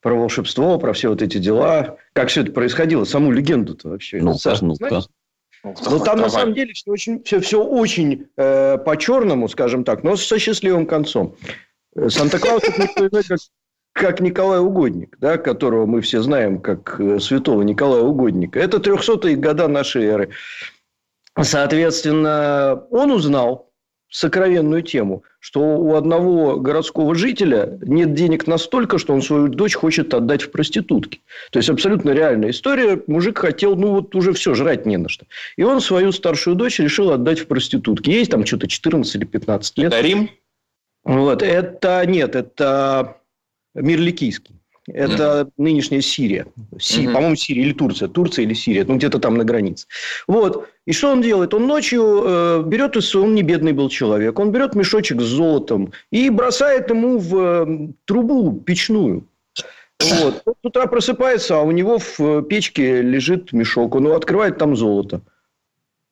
Про 0.00 0.14
волшебство, 0.14 0.78
про 0.78 0.92
все 0.92 1.10
вот 1.10 1.22
эти 1.22 1.38
дела. 1.38 1.96
Как 2.14 2.28
все 2.28 2.42
это 2.42 2.52
происходило? 2.52 3.04
Саму 3.04 3.32
легенду-то 3.32 3.90
вообще. 3.90 4.18
Ну, 4.20 4.34
Саш, 4.34 4.62
ну-ка. 4.62 5.02
Ну, 5.62 5.74
там 5.74 6.00
Давай. 6.00 6.22
на 6.22 6.28
самом 6.30 6.54
деле 6.54 6.72
все 6.72 6.90
очень, 6.90 7.22
все, 7.22 7.40
все 7.40 7.62
очень 7.62 8.28
э, 8.36 8.78
по-черному, 8.78 9.48
скажем 9.48 9.84
так, 9.84 10.04
но 10.04 10.16
со 10.16 10.38
счастливым 10.38 10.86
концом. 10.86 11.34
Э, 11.94 12.08
Санта-Клаус 12.08 12.62
это 12.62 12.82
никто 12.82 13.08
иной, 13.08 13.22
как, 13.24 13.38
как 13.96 14.20
Николай 14.20 14.60
Угодник, 14.60 15.16
да, 15.20 15.38
которого 15.38 15.86
мы 15.86 16.02
все 16.02 16.20
знаем 16.20 16.60
как 16.60 17.00
э, 17.00 17.18
святого 17.18 17.62
Николая 17.62 18.02
Угодника. 18.02 18.60
Это 18.60 18.76
300-е 18.76 19.36
года 19.36 19.68
нашей 19.68 20.04
эры. 20.04 20.28
Соответственно, 21.40 22.84
он 22.90 23.10
узнал 23.10 23.70
сокровенную 24.10 24.82
тему, 24.82 25.24
что 25.40 25.60
у 25.60 25.94
одного 25.94 26.56
городского 26.60 27.14
жителя 27.14 27.78
нет 27.82 28.14
денег 28.14 28.46
настолько, 28.46 28.98
что 28.98 29.14
он 29.14 29.22
свою 29.22 29.48
дочь 29.48 29.74
хочет 29.74 30.12
отдать 30.12 30.42
в 30.42 30.50
проститутки. 30.50 31.22
То 31.50 31.58
есть, 31.58 31.70
абсолютно 31.70 32.10
реальная 32.10 32.50
история. 32.50 33.02
Мужик 33.06 33.38
хотел, 33.38 33.76
ну, 33.76 33.92
вот 33.92 34.14
уже 34.14 34.32
все, 34.34 34.54
жрать 34.54 34.84
не 34.84 34.98
на 34.98 35.08
что. 35.08 35.24
И 35.56 35.62
он 35.62 35.80
свою 35.80 36.12
старшую 36.12 36.54
дочь 36.54 36.78
решил 36.80 37.12
отдать 37.12 37.40
в 37.40 37.46
проститутки. 37.46 38.10
Есть 38.10 38.30
там 38.30 38.44
что-то 38.44 38.68
14 38.68 39.14
или 39.16 39.24
15 39.24 39.78
лет. 39.78 39.92
Это 39.92 40.00
Рим? 40.02 40.30
Вот. 41.04 41.42
Это 41.42 42.04
нет, 42.06 42.36
это 42.36 43.16
мир 43.76 44.00
ликийский. 44.00 44.56
Это 44.88 45.22
mm 45.22 45.52
нынешняя 45.56 46.00
Сирия. 46.00 46.46
Си, 46.78 47.06
mm 47.06 47.12
По-моему, 47.12 47.36
Сирия 47.36 47.62
или 47.62 47.72
Турция. 47.72 48.08
Турция 48.08 48.44
или 48.44 48.54
Сирия. 48.54 48.84
Ну, 48.84 48.96
где-то 48.96 49.18
там 49.18 49.36
на 49.36 49.44
границе. 49.44 49.86
Вот. 50.28 50.68
И 50.86 50.92
что 50.92 51.10
он 51.10 51.22
делает? 51.22 51.54
Он 51.54 51.66
ночью 51.66 52.22
э, 52.24 52.62
берет, 52.64 52.96
он 53.16 53.34
не 53.34 53.42
бедный 53.42 53.72
был 53.72 53.88
человек, 53.88 54.38
он 54.38 54.52
берет 54.52 54.74
мешочек 54.74 55.20
с 55.20 55.24
золотом 55.24 55.92
и 56.12 56.30
бросает 56.30 56.90
ему 56.90 57.18
в 57.18 57.36
э, 57.36 57.88
трубу 58.04 58.60
печную. 58.60 59.26
Вот. 60.00 60.42
Он 60.44 60.54
с 60.62 60.66
утра 60.66 60.86
просыпается, 60.86 61.56
а 61.56 61.62
у 61.62 61.72
него 61.72 61.98
в 61.98 62.20
э, 62.20 62.42
печке 62.42 63.02
лежит 63.02 63.52
мешок. 63.52 63.94
Он 63.94 64.06
открывает 64.12 64.58
там 64.58 64.76
золото. 64.76 65.22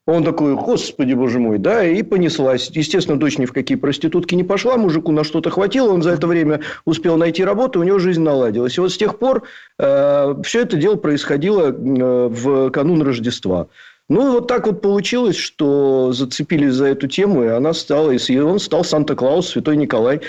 Он 0.07 0.23
такой, 0.23 0.55
господи, 0.55 1.15
боже 1.15 1.39
мой, 1.39 1.59
да, 1.59 1.83
и 1.83 2.03
понеслась. 2.03 2.71
Естественно, 2.71 3.19
дочь 3.19 3.39
ни 3.39 3.47
в 3.47 3.53
какие 3.53 3.79
проститутки 3.79 4.35
не 4.35 4.45
пошла, 4.45 4.77
мужику 4.77 5.13
на 5.13 5.25
что-то 5.25 5.49
хватило, 5.49 5.93
он 5.93 6.03
за 6.03 6.11
это 6.11 6.27
время 6.27 6.61
успел 6.85 7.17
найти 7.17 7.43
работу, 7.43 7.81
у 7.81 7.85
него 7.85 7.99
жизнь 7.99 8.21
наладилась. 8.21 8.77
И 8.77 8.81
вот 8.83 8.93
с 8.93 8.99
тех 8.99 9.19
пор 9.19 9.45
э, 9.79 10.35
все 10.45 10.61
это 10.61 10.77
дело 10.77 10.97
происходило 10.97 11.71
э, 11.71 12.29
в 12.29 12.71
канун 12.71 13.01
Рождества. 13.03 13.69
Ну, 14.11 14.33
вот 14.33 14.49
так 14.49 14.67
вот 14.67 14.83
получилось, 14.83 15.37
что 15.37 16.13
зацепились 16.13 16.75
за 16.75 16.87
эту 16.87 17.09
тему, 17.09 17.43
и 17.43 17.49
она 17.49 17.73
стала, 17.73 18.11
и 18.11 18.39
он 18.39 18.59
стал 18.59 18.85
Санта-Клаус, 18.85 19.49
Святой 19.49 19.79
Николай, 19.79 20.21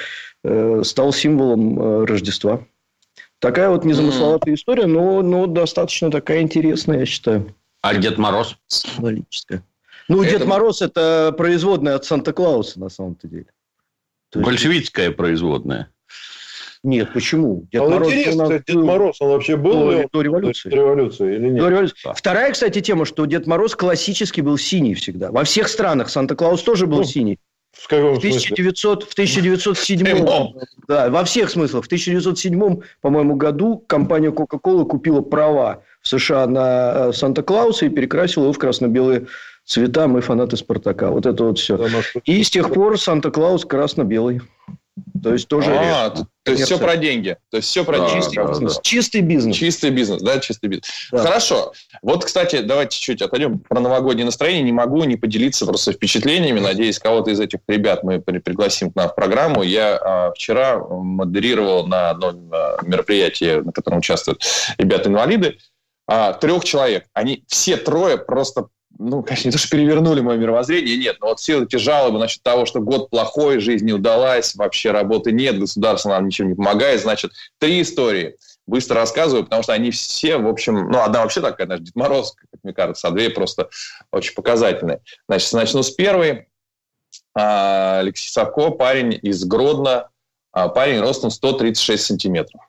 э, 0.46 0.84
стал 0.86 1.12
символом 1.12 1.78
э, 1.78 2.06
Рождества. 2.06 2.62
Такая 3.40 3.70
вот 3.70 3.84
незамысловатая 3.84 4.54
история, 4.54 4.86
но, 4.86 5.22
но 5.22 5.46
достаточно 5.48 6.10
такая 6.10 6.42
интересная, 6.42 7.00
я 7.00 7.06
считаю. 7.06 7.54
А 7.86 7.94
Дед 7.94 8.18
Мороз? 8.18 8.58
Символическая. 8.66 9.64
Ну, 10.08 10.24
это... 10.24 10.40
Дед 10.40 10.48
Мороз– 10.48 10.82
это 10.82 11.32
производная 11.38 11.94
от 11.94 12.04
Санта-Клауса, 12.04 12.80
на 12.80 12.90
самом-то 12.90 13.28
деле. 13.28 13.46
То 14.32 14.40
есть... 14.40 14.50
Большевистская 14.50 15.12
производная. 15.12 15.92
Нет, 16.82 17.14
почему? 17.14 17.68
Дед, 17.72 17.84
а 17.84 17.88
Мороз, 17.88 18.12
интересно, 18.12 18.50
нас... 18.50 18.64
Дед 18.66 18.76
Мороз, 18.76 19.22
он 19.22 19.30
вообще 19.30 19.56
был 19.56 19.92
до, 19.92 20.08
до 20.12 20.22
революции? 20.24 20.70
До 20.70 20.76
революции 20.78 21.36
или 21.36 21.50
нет? 21.50 21.60
До 21.60 21.70
революции. 21.70 21.98
А. 22.06 22.14
Вторая, 22.16 22.52
кстати, 22.52 22.82
тема, 22.82 23.06
что 23.06 23.26
Дед 23.26 23.46
Мороз 23.46 23.76
классически 23.76 24.42
был 24.42 24.58
синий 24.58 24.96
всегда. 24.96 25.32
Во 25.32 25.44
всех 25.44 25.68
странах 25.68 26.10
Санта-Клаус 26.10 26.64
тоже 26.64 26.88
был 26.88 26.98
ну, 26.98 27.04
синий. 27.04 27.40
В 27.72 27.88
каком 27.88 28.16
в 28.16 28.18
1900, 28.18 29.04
В 29.04 29.14
1907 29.14 30.56
да, 30.88 31.10
во 31.10 31.24
всех 31.24 31.50
смыслах. 31.50 31.84
В 31.84 31.88
1907, 31.88 32.82
по-моему, 33.02 33.36
году 33.36 33.84
компания 33.86 34.30
Coca-Cola 34.30 34.86
купила 34.86 35.22
права 35.22 35.84
в 36.06 36.10
США 36.10 36.46
на 36.46 37.08
э, 37.08 37.14
Санта-Клауса 37.14 37.88
и 37.88 37.90
перекрасила 37.90 38.44
его 38.44 38.54
в 38.54 38.60
красно-белые 38.60 39.26
цвета. 39.66 40.08
Мы 40.08 40.22
фанаты 40.22 40.56
Спартака. 40.56 41.10
Вот 41.10 41.26
это 41.26 41.44
вот 41.44 41.58
все. 41.58 41.80
И 42.26 42.44
с 42.44 42.50
тех 42.50 42.72
пор 42.72 43.00
Санта-Клаус 43.00 43.66
красно-белый. 43.66 44.42
То 45.22 45.34
есть 45.34 45.48
тоже... 45.48 45.76
А, 45.76 46.12
то, 46.12 46.28
то 46.44 46.52
есть 46.52 46.66
все 46.66 46.78
про 46.78 46.96
деньги. 46.96 47.36
То 47.50 47.58
есть 47.58 47.68
все 47.68 47.84
про 47.84 47.98
да, 47.98 48.10
чистый, 48.10 48.36
да, 48.36 48.46
бизнес. 48.46 48.76
Да. 48.76 48.82
чистый 48.84 49.22
бизнес. 49.22 49.56
Чистый 49.56 49.90
бизнес, 49.90 50.22
да, 50.22 50.40
чистый 50.40 50.68
бизнес. 50.68 50.88
Да. 51.12 51.24
Хорошо. 51.24 51.74
Вот, 52.04 52.24
кстати, 52.24 52.62
давайте 52.62 53.00
чуть 53.00 53.22
отойдем 53.22 53.60
про 53.60 53.82
новогоднее 53.82 54.26
настроение. 54.26 54.64
Не 54.64 54.72
могу 54.72 55.04
не 55.04 55.18
поделиться 55.18 55.66
просто 55.66 55.92
впечатлениями. 55.92 56.60
Надеюсь, 56.60 57.00
кого-то 57.00 57.32
из 57.32 57.40
этих 57.40 57.60
ребят 57.68 58.04
мы 58.04 58.22
пригласим 58.22 58.92
к 58.92 58.96
нам 58.96 59.10
в 59.10 59.16
программу. 59.16 59.64
Я 59.64 59.98
а, 59.98 60.32
вчера 60.34 60.78
модерировал 60.78 61.88
на 61.88 62.12
одном 62.12 62.50
а, 62.54 62.78
мероприятии, 62.84 63.62
на 63.62 63.72
котором 63.72 63.98
участвуют 63.98 64.44
ребята-инвалиды, 64.78 65.58
а, 66.08 66.34
трех 66.34 66.64
человек. 66.64 67.06
Они 67.14 67.44
все 67.48 67.78
трое 67.78 68.18
просто 68.18 68.68
ну, 68.98 69.24
конечно, 69.24 69.50
не 69.50 69.52
то, 69.52 69.58
что 69.58 69.70
перевернули 69.70 70.22
мое 70.22 70.38
мировоззрение, 70.38 70.98
нет, 70.98 71.18
но 71.20 71.28
вот 71.28 71.40
все 71.40 71.64
эти 71.64 71.76
жалобы 71.76 72.18
насчет 72.18 72.42
того, 72.44 72.66
что 72.66 72.80
год 72.80 73.10
плохой, 73.10 73.60
жизнь 73.60 73.86
не 73.86 73.94
удалась, 73.94 74.56
вообще 74.56 74.92
работы 74.92 75.32
нет, 75.32 75.60
государство 75.60 76.10
нам 76.10 76.28
ничем 76.28 76.48
не 76.48 76.56
помогает, 76.56 77.02
значит, 77.02 77.32
три 77.60 77.82
истории. 77.82 78.38
Быстро 78.68 78.96
рассказываю, 78.96 79.44
потому 79.44 79.64
что 79.64 79.74
они 79.74 79.92
все, 79.92 80.38
в 80.38 80.48
общем, 80.48 80.90
ну, 80.90 81.02
одна 81.02 81.22
вообще 81.22 81.42
такая, 81.42 81.68
знаешь, 81.68 81.84
Дед 81.84 81.96
Мороз, 81.96 82.36
как 82.36 82.64
мне 82.64 82.74
кажется, 82.74 83.08
а 83.08 83.12
две 83.12 83.30
просто 83.30 83.70
очень 84.12 84.34
показательные. 84.34 85.02
Значит, 85.28 85.54
начну 85.54 85.84
с 85.84 85.92
первой. 85.92 86.48
А, 87.36 88.00
Алексей 88.00 88.30
Савко, 88.30 88.72
парень 88.72 89.20
из 89.22 89.44
Гродно, 89.44 90.10
а, 90.52 90.70
парень 90.70 91.00
ростом 91.00 91.30
136 91.30 92.04
сантиметров. 92.04 92.62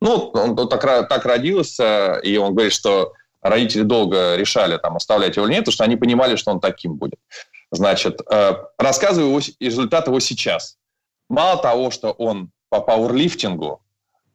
Ну, 0.00 0.30
он, 0.34 0.58
он 0.58 0.68
так, 0.68 0.82
так 1.08 1.24
родился, 1.24 2.20
и 2.22 2.36
он 2.36 2.54
говорит, 2.54 2.72
что 2.72 3.12
родители 3.42 3.82
долго 3.82 4.36
решали, 4.36 4.76
там, 4.78 4.96
оставлять 4.96 5.36
его 5.36 5.46
или 5.46 5.54
нет, 5.54 5.60
потому 5.60 5.74
что 5.74 5.84
они 5.84 5.96
понимали, 5.96 6.36
что 6.36 6.50
он 6.50 6.60
таким 6.60 6.94
будет. 6.94 7.18
Значит, 7.70 8.20
э, 8.30 8.54
рассказываю 8.78 9.40
результат 9.60 10.06
его 10.06 10.20
сейчас. 10.20 10.76
Мало 11.28 11.60
того, 11.62 11.90
что 11.90 12.10
он 12.10 12.50
по 12.70 12.80
пауэрлифтингу 12.80 13.82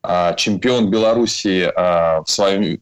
а, 0.07 0.33
чемпион 0.33 0.89
Белоруссии 0.89 1.63
а, 1.75 2.21
в 2.21 2.29
своем 2.29 2.79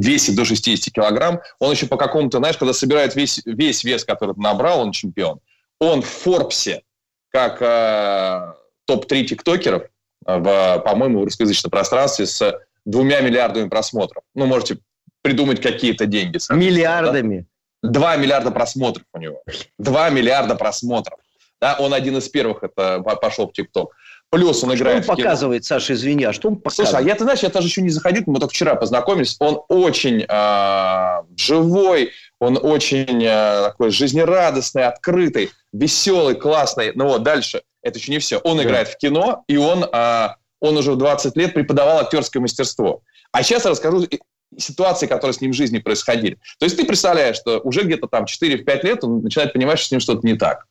весе 0.00 0.32
до 0.32 0.44
60 0.44 0.94
килограмм, 0.94 1.40
он 1.58 1.72
еще 1.72 1.86
по 1.86 1.96
какому-то, 1.96 2.38
знаешь, 2.38 2.56
когда 2.56 2.72
собирает 2.72 3.16
весь, 3.16 3.40
весь 3.44 3.82
вес, 3.82 4.04
который 4.04 4.34
набрал, 4.36 4.80
он 4.80 4.92
чемпион, 4.92 5.40
он 5.80 6.02
в 6.02 6.06
Форбсе, 6.06 6.82
как 7.30 7.60
а, 7.60 8.54
топ-3 8.84 9.24
тиктокеров, 9.24 9.84
в, 10.24 10.82
по-моему, 10.84 11.20
в 11.20 11.24
русскоязычном 11.24 11.70
пространстве 11.70 12.26
с 12.26 12.60
двумя 12.84 13.20
миллиардами 13.20 13.68
просмотров. 13.68 14.22
Ну, 14.34 14.46
можете 14.46 14.78
придумать 15.22 15.60
какие-то 15.60 16.06
деньги. 16.06 16.38
Миллиардами? 16.52 17.46
Два 17.82 18.16
миллиарда 18.16 18.50
просмотров 18.50 19.06
у 19.12 19.18
него. 19.18 19.42
Два 19.78 20.10
миллиарда 20.10 20.54
просмотров. 20.54 21.18
Да, 21.60 21.76
он 21.78 21.92
один 21.92 22.16
из 22.16 22.28
первых 22.28 22.62
это 22.62 23.00
пошел 23.00 23.48
в 23.48 23.52
ТикТок. 23.52 23.94
Плюс 24.30 24.62
он 24.62 24.74
играет. 24.74 25.02
Что 25.02 25.12
он 25.12 25.18
показывает, 25.18 25.64
Саша, 25.64 25.94
извини, 25.94 26.24
а 26.24 26.32
что 26.32 26.48
он 26.48 26.56
показывает? 26.56 26.90
Слушай, 26.90 27.04
а 27.04 27.08
я, 27.08 27.14
ты 27.16 27.24
знаешь, 27.24 27.40
я 27.40 27.50
тоже 27.50 27.66
еще 27.66 27.82
не 27.82 27.90
заходил, 27.90 28.22
мы 28.26 28.38
только 28.38 28.54
вчера 28.54 28.76
познакомились. 28.76 29.36
Он 29.40 29.60
очень 29.68 30.24
э, 30.26 31.22
живой, 31.36 32.12
он 32.38 32.58
очень 32.62 33.24
э, 33.24 33.62
такой 33.64 33.90
жизнерадостный, 33.90 34.84
открытый, 34.84 35.50
веселый, 35.72 36.36
классный. 36.36 36.92
Ну 36.94 37.08
вот, 37.08 37.24
дальше, 37.24 37.62
это 37.82 37.98
еще 37.98 38.12
не 38.12 38.18
все. 38.18 38.38
Он 38.38 38.56
да. 38.56 38.64
играет 38.64 38.88
в 38.88 38.96
кино, 38.98 39.44
и 39.46 39.56
он, 39.56 39.84
э, 39.84 40.28
он 40.60 40.76
уже 40.76 40.92
в 40.92 40.98
20 40.98 41.36
лет 41.36 41.54
преподавал 41.54 41.98
актерское 41.98 42.40
мастерство. 42.40 43.02
А 43.32 43.42
сейчас 43.42 43.64
я 43.64 43.70
расскажу 43.70 44.06
ситуации, 44.58 45.06
которые 45.06 45.32
с 45.32 45.40
ним 45.40 45.52
в 45.52 45.54
жизни 45.54 45.78
происходили. 45.78 46.38
То 46.58 46.66
есть 46.66 46.76
ты 46.76 46.84
представляешь, 46.84 47.36
что 47.36 47.60
уже 47.60 47.82
где-то 47.82 48.08
там 48.08 48.24
4-5 48.24 48.82
лет 48.82 49.04
он 49.04 49.22
начинает 49.22 49.52
понимать, 49.52 49.78
что 49.78 49.88
с 49.88 49.90
ним 49.92 50.00
что-то 50.00 50.26
не 50.26 50.34
так. 50.34 50.66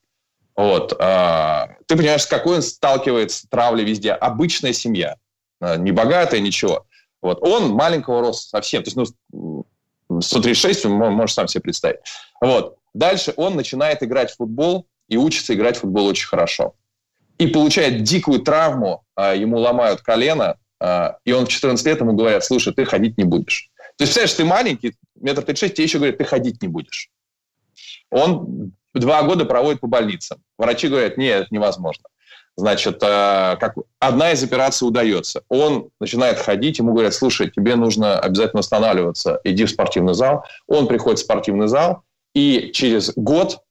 Вот. 0.56 0.94
А, 1.00 1.70
ты 1.86 1.96
понимаешь, 1.96 2.24
с 2.24 2.28
какой 2.28 2.58
он 2.58 2.62
сталкивается 2.62 3.40
с 3.40 3.50
травлей 3.50 3.86
везде. 3.86 4.12
Обычная 4.12 4.74
семья, 4.74 5.16
а, 5.62 5.78
не 5.78 5.92
богатая, 5.92 6.42
ничего. 6.42 6.86
Вот. 7.22 7.40
Он 7.42 7.70
маленького 7.70 8.22
роста 8.22 8.50
совсем. 8.50 8.84
То 8.84 8.92
есть, 8.92 9.16
ну, 9.32 9.66
136, 10.20 10.86
можешь 10.86 11.34
сам 11.34 11.48
себе 11.48 11.62
представить. 11.62 12.00
Вот. 12.42 12.78
Дальше 12.94 13.34
он 13.38 13.56
начинает 13.56 14.04
играть 14.04 14.32
в 14.32 14.38
футбол 14.38 14.88
и 15.08 15.18
учится 15.18 15.54
играть 15.54 15.78
в 15.78 15.82
футбол 15.82 16.08
очень 16.08 16.28
хорошо. 16.28 16.76
И 17.40 17.48
получает 17.48 18.04
дикую 18.04 18.42
травму, 18.42 19.04
а, 19.16 19.34
ему 19.34 19.58
ломают 19.58 20.02
колено, 20.02 20.58
и 21.26 21.34
он 21.34 21.46
в 21.46 21.50
14 21.50 21.86
лет 21.86 22.00
ему 22.00 22.14
говорят, 22.14 22.46
слушай, 22.46 22.74
ты 22.74 22.86
ходить 22.86 23.18
не 23.18 23.26
будешь. 23.26 23.70
То 23.98 24.04
есть, 24.04 24.14
представляешь, 24.14 24.34
ты 24.34 24.46
маленький, 24.46 24.96
метр 25.16 25.42
тридцать 25.42 25.60
шесть, 25.60 25.74
тебе 25.74 25.84
еще 25.84 25.98
говорят, 25.98 26.18
ты 26.18 26.24
ходить 26.24 26.62
не 26.62 26.70
будешь. 26.70 27.10
Он 28.10 28.72
два 28.94 29.24
года 29.24 29.44
проводит 29.46 29.82
по 29.82 29.88
больницам. 29.88 30.42
Врачи 30.58 30.88
говорят, 30.88 31.18
нет, 31.18 31.42
это 31.42 31.48
невозможно. 31.54 32.06
Значит, 32.56 33.02
э, 33.02 33.58
как, 33.60 33.76
одна 34.00 34.32
из 34.32 34.44
операций 34.44 34.88
удается. 34.88 35.44
Он 35.50 35.90
начинает 36.00 36.40
ходить, 36.40 36.80
ему 36.80 36.94
говорят, 36.94 37.14
слушай, 37.14 37.50
тебе 37.50 37.76
нужно 37.76 38.20
обязательно 38.20 38.60
останавливаться, 38.60 39.40
иди 39.44 39.66
в 39.66 39.70
спортивный 39.70 40.14
зал. 40.14 40.46
Он 40.68 40.88
приходит 40.88 41.20
в 41.20 41.24
спортивный 41.24 41.68
зал, 41.68 42.04
и 42.34 42.72
через 42.74 43.14
год 43.16 43.64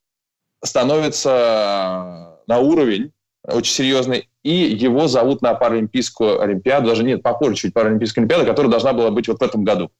становится 0.65 2.39
на 2.47 2.59
уровень 2.59 3.13
очень 3.49 3.73
серьезный, 3.73 4.29
и 4.43 4.53
его 4.53 5.09
зовут 5.09 5.43
на 5.43 5.55
Паралимпийскую 5.55 6.41
Олимпиаду, 6.41 6.89
даже 6.89 7.03
нет, 7.03 7.23
попозже 7.23 7.57
чуть 7.57 7.75
Паралимпийская 7.75 8.23
Олимпиада, 8.23 8.45
которая 8.45 8.71
должна 8.71 8.93
была 8.93 9.11
быть 9.11 9.29
вот 9.29 9.41
в 9.41 9.43
этом 9.43 9.65
году 9.65 9.91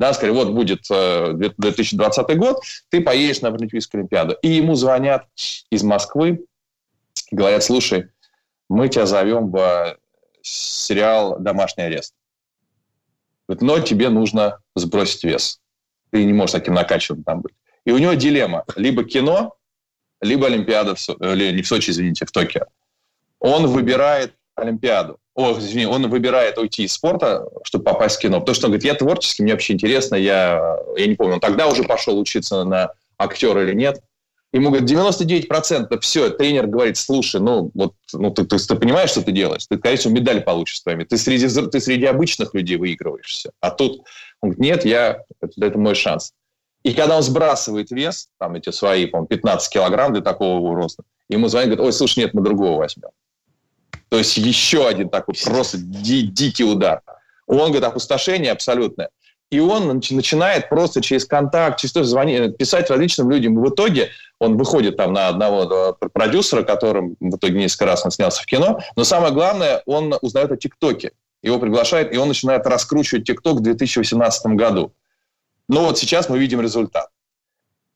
да, 0.00 0.14
сказали, 0.14 0.34
вот 0.34 0.48
будет 0.52 0.86
2020 0.88 2.30
э, 2.30 2.34
год, 2.34 2.62
ты 2.88 3.02
поедешь 3.02 3.42
на 3.42 3.50
Паралимпийскую 3.50 4.00
Олимпиаду. 4.00 4.34
И 4.40 4.48
ему 4.48 4.74
звонят 4.74 5.26
из 5.68 5.82
Москвы, 5.82 6.46
говорят, 7.30 7.62
слушай, 7.62 8.08
мы 8.70 8.88
тебя 8.88 9.04
зовем 9.04 9.50
в 9.50 9.98
сериал 10.40 11.38
«Домашний 11.38 11.84
арест». 11.84 12.14
Но 13.46 13.78
тебе 13.80 14.08
нужно 14.08 14.60
сбросить 14.74 15.22
вес. 15.22 15.60
Ты 16.10 16.24
не 16.24 16.32
можешь 16.32 16.52
таким 16.52 16.72
накачанным 16.72 17.22
там 17.22 17.42
быть. 17.42 17.54
И 17.84 17.90
у 17.90 17.98
него 17.98 18.14
дилемма. 18.14 18.64
Либо 18.76 19.04
кино, 19.04 19.56
либо 20.20 20.46
Олимпиада, 20.46 20.94
в, 20.94 21.08
или 21.08 21.52
не 21.52 21.62
в 21.62 21.66
Сочи, 21.66 21.90
извините, 21.90 22.26
в 22.26 22.30
Токио. 22.30 22.66
Он 23.38 23.66
выбирает 23.66 24.34
Олимпиаду 24.54 25.18
о, 25.40 25.58
извини, 25.58 25.86
он 25.86 26.08
выбирает 26.08 26.58
уйти 26.58 26.84
из 26.84 26.92
спорта, 26.92 27.48
чтобы 27.64 27.84
попасть 27.84 28.16
в 28.16 28.20
кино. 28.20 28.40
Потому 28.40 28.54
что 28.54 28.66
он 28.66 28.72
говорит, 28.72 28.84
я 28.84 28.94
творческий, 28.94 29.42
мне 29.42 29.52
вообще 29.52 29.74
интересно, 29.74 30.16
я, 30.16 30.76
я 30.96 31.06
не 31.06 31.14
помню, 31.14 31.34
он 31.34 31.40
тогда 31.40 31.68
уже 31.68 31.84
пошел 31.84 32.18
учиться 32.18 32.64
на 32.64 32.90
актера 33.18 33.62
или 33.62 33.74
нет. 33.74 34.02
Ему 34.52 34.70
говорят, 34.70 34.90
99% 34.90 36.00
все, 36.00 36.30
тренер 36.30 36.66
говорит, 36.66 36.96
слушай, 36.96 37.40
ну, 37.40 37.70
вот, 37.72 37.94
ну 38.12 38.32
ты, 38.32 38.44
ты, 38.44 38.58
ты 38.58 38.74
понимаешь, 38.74 39.10
что 39.10 39.22
ты 39.22 39.30
делаешь? 39.30 39.64
Ты, 39.68 39.78
конечно, 39.78 40.08
медаль 40.08 40.40
получишь 40.40 40.80
с 40.80 40.84
вами. 40.84 41.04
Ты 41.04 41.16
среди, 41.18 41.46
ты 41.48 41.80
среди 41.80 42.06
обычных 42.06 42.52
людей 42.52 42.76
выигрываешься. 42.76 43.52
А 43.60 43.70
тут 43.70 44.02
он 44.40 44.50
говорит, 44.50 44.58
нет, 44.58 44.84
я, 44.84 45.22
это, 45.40 45.64
это 45.64 45.78
мой 45.78 45.94
шанс. 45.94 46.32
И 46.82 46.94
когда 46.94 47.16
он 47.16 47.22
сбрасывает 47.22 47.90
вес, 47.90 48.28
там 48.38 48.54
эти 48.54 48.70
свои, 48.70 49.06
по 49.06 49.24
15 49.24 49.72
килограмм 49.72 50.12
для 50.12 50.22
такого 50.22 50.74
роста, 50.74 51.02
ему 51.28 51.48
звонят, 51.48 51.68
говорят, 51.68 51.86
ой, 51.86 51.92
слушай, 51.92 52.20
нет, 52.20 52.32
мы 52.34 52.42
другого 52.42 52.78
возьмем. 52.78 53.10
То 54.08 54.18
есть 54.18 54.36
еще 54.36 54.88
один 54.88 55.08
такой 55.08 55.34
просто 55.44 55.78
ди- 55.78 56.22
дикий 56.22 56.64
удар. 56.64 57.02
Он 57.46 57.70
говорит, 57.70 57.84
опустошение 57.84 58.52
абсолютное. 58.52 59.10
И 59.50 59.58
он 59.58 59.88
начинает 59.88 60.68
просто 60.68 61.02
через 61.02 61.24
контакт, 61.24 61.80
через 61.80 61.92
то 61.92 62.04
звонить, 62.04 62.56
писать 62.56 62.88
различным 62.88 63.30
людям. 63.30 63.58
И 63.58 63.68
в 63.68 63.72
итоге 63.72 64.10
он 64.38 64.56
выходит 64.56 64.96
там 64.96 65.12
на 65.12 65.28
одного 65.28 65.96
продюсера, 66.12 66.62
которым 66.62 67.16
в 67.18 67.36
итоге 67.36 67.58
несколько 67.58 67.86
раз 67.86 68.04
он 68.04 68.12
снялся 68.12 68.42
в 68.42 68.46
кино. 68.46 68.80
Но 68.94 69.02
самое 69.02 69.32
главное, 69.32 69.82
он 69.86 70.14
узнает 70.22 70.52
о 70.52 70.56
ТикТоке. 70.56 71.12
Его 71.42 71.58
приглашают, 71.58 72.12
и 72.12 72.16
он 72.16 72.28
начинает 72.28 72.66
раскручивать 72.66 73.24
ТикТок 73.24 73.56
в 73.56 73.60
2018 73.60 74.46
году. 74.54 74.92
Но 75.70 75.84
вот 75.84 75.98
сейчас 75.98 76.28
мы 76.28 76.36
видим 76.38 76.60
результат. 76.60 77.10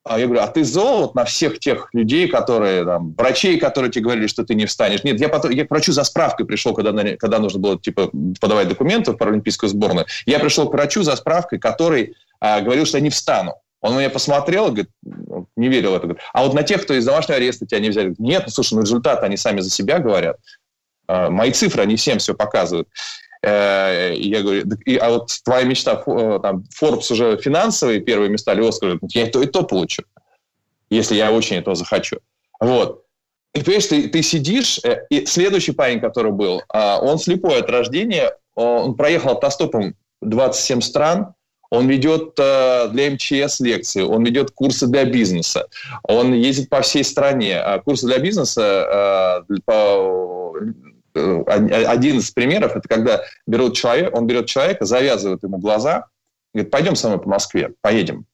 А 0.04 0.18
я 0.18 0.26
говорю, 0.26 0.42
а 0.42 0.46
ты 0.46 0.62
зол 0.62 1.00
вот 1.00 1.14
на 1.16 1.24
всех 1.24 1.58
тех 1.58 1.88
людей, 1.92 2.28
которые, 2.28 2.84
там, 2.84 3.14
врачей, 3.14 3.58
которые 3.58 3.90
тебе 3.90 4.04
говорили, 4.04 4.28
что 4.28 4.44
ты 4.44 4.54
не 4.54 4.66
встанешь? 4.66 5.02
Нет, 5.02 5.18
я, 5.18 5.28
потом, 5.28 5.50
я 5.50 5.66
к 5.66 5.70
врачу 5.70 5.90
за 5.90 6.04
справкой 6.04 6.46
пришел, 6.46 6.72
когда, 6.72 6.92
когда 7.16 7.40
нужно 7.40 7.58
было, 7.58 7.80
типа, 7.80 8.10
подавать 8.40 8.68
документы 8.68 9.10
в 9.10 9.16
паралимпийскую 9.16 9.70
сборную. 9.70 10.06
Я 10.24 10.38
пришел 10.38 10.68
к 10.68 10.72
врачу 10.72 11.02
за 11.02 11.16
справкой, 11.16 11.58
который 11.58 12.14
а, 12.38 12.60
говорил, 12.60 12.87
что 12.87 12.98
я 12.98 13.02
не 13.02 13.10
встану. 13.10 13.54
Он 13.80 13.96
меня 13.96 14.08
посмотрел 14.08 14.66
говорит, 14.66 14.90
не 15.56 15.68
верил 15.68 15.92
в 15.92 15.94
это. 15.94 16.06
Говорит, 16.06 16.22
а 16.32 16.44
вот 16.44 16.54
на 16.54 16.62
тех, 16.62 16.82
кто 16.82 16.94
из 16.94 17.04
домашнего 17.04 17.37
ареста 17.37 17.66
тебя 17.66 17.80
не 17.80 17.88
взяли, 17.88 18.14
нет, 18.18 18.44
ну, 18.46 18.52
слушай, 18.52 18.74
ну 18.74 18.82
результаты 18.82 19.26
они 19.26 19.37
сами 19.37 19.60
за 19.60 19.70
себя 19.70 19.98
говорят. 19.98 20.37
А, 21.08 21.28
мои 21.28 21.50
цифры, 21.50 21.82
они 21.82 21.96
всем 21.96 22.18
все 22.18 22.34
показывают. 22.34 22.88
Э, 23.44 24.14
я 24.16 24.40
говорю, 24.40 24.64
а 25.00 25.11
вот 25.11 25.30
твоя 25.44 25.64
мечта, 25.64 26.02
э, 26.07 26.38
там, 26.42 26.64
Forbes 26.80 27.12
уже 27.12 27.37
финансовые 27.37 28.00
первые 28.00 28.30
места, 28.30 28.54
или 28.54 28.66
Оскар, 28.66 28.98
я 29.11 29.26
и 29.26 29.30
то, 29.30 29.42
и 29.42 29.46
то 29.46 29.64
получу, 29.64 30.02
если 30.88 31.16
я 31.16 31.30
очень 31.30 31.57
этого 31.57 31.76
захочу. 31.76 32.16
Вот. 32.59 33.04
И 33.52 33.61
понимаешь, 33.61 33.87
ты, 33.87 34.09
ты 34.09 34.22
сидишь, 34.22 34.80
э, 34.83 35.04
и 35.11 35.26
следующий 35.26 35.72
парень, 35.72 36.00
который 36.00 36.33
был, 36.33 36.62
а, 36.70 36.98
он 36.98 37.18
слепой 37.18 37.61
от 37.61 37.68
рождения, 37.68 38.33
он 38.54 38.94
проехал 38.94 39.33
автостопом 39.33 39.94
27 40.22 40.80
стран, 40.80 41.35
он 41.70 41.88
ведет 41.88 42.35
для 42.37 43.11
МЧС 43.11 43.59
лекции, 43.59 44.02
он 44.02 44.24
ведет 44.24 44.52
курсы 44.52 44.87
для 44.87 45.04
бизнеса, 45.04 45.66
он 46.04 46.33
ездит 46.33 46.70
по 46.70 46.83
всей 46.83 47.02
стране. 47.02 47.59
А 47.59 47.80
курсы 47.80 48.07
для 48.07 48.18
бизнеса 48.18 49.42
один 51.14 52.18
из 52.18 52.31
примеров, 52.31 52.77
это 52.77 52.88
когда 52.88 53.22
берут 53.46 53.77
человек, 53.77 54.16
он 54.16 54.27
берет 54.27 54.46
человека, 54.46 54.85
завязывает 54.85 55.42
ему 55.42 55.59
глаза, 55.59 56.07
говорит, 56.53 56.70
пойдем 56.70 56.96
со 56.96 57.09
мной 57.09 57.20
по 57.20 57.29
Москве, 57.29 57.74
поедем. 57.81 58.27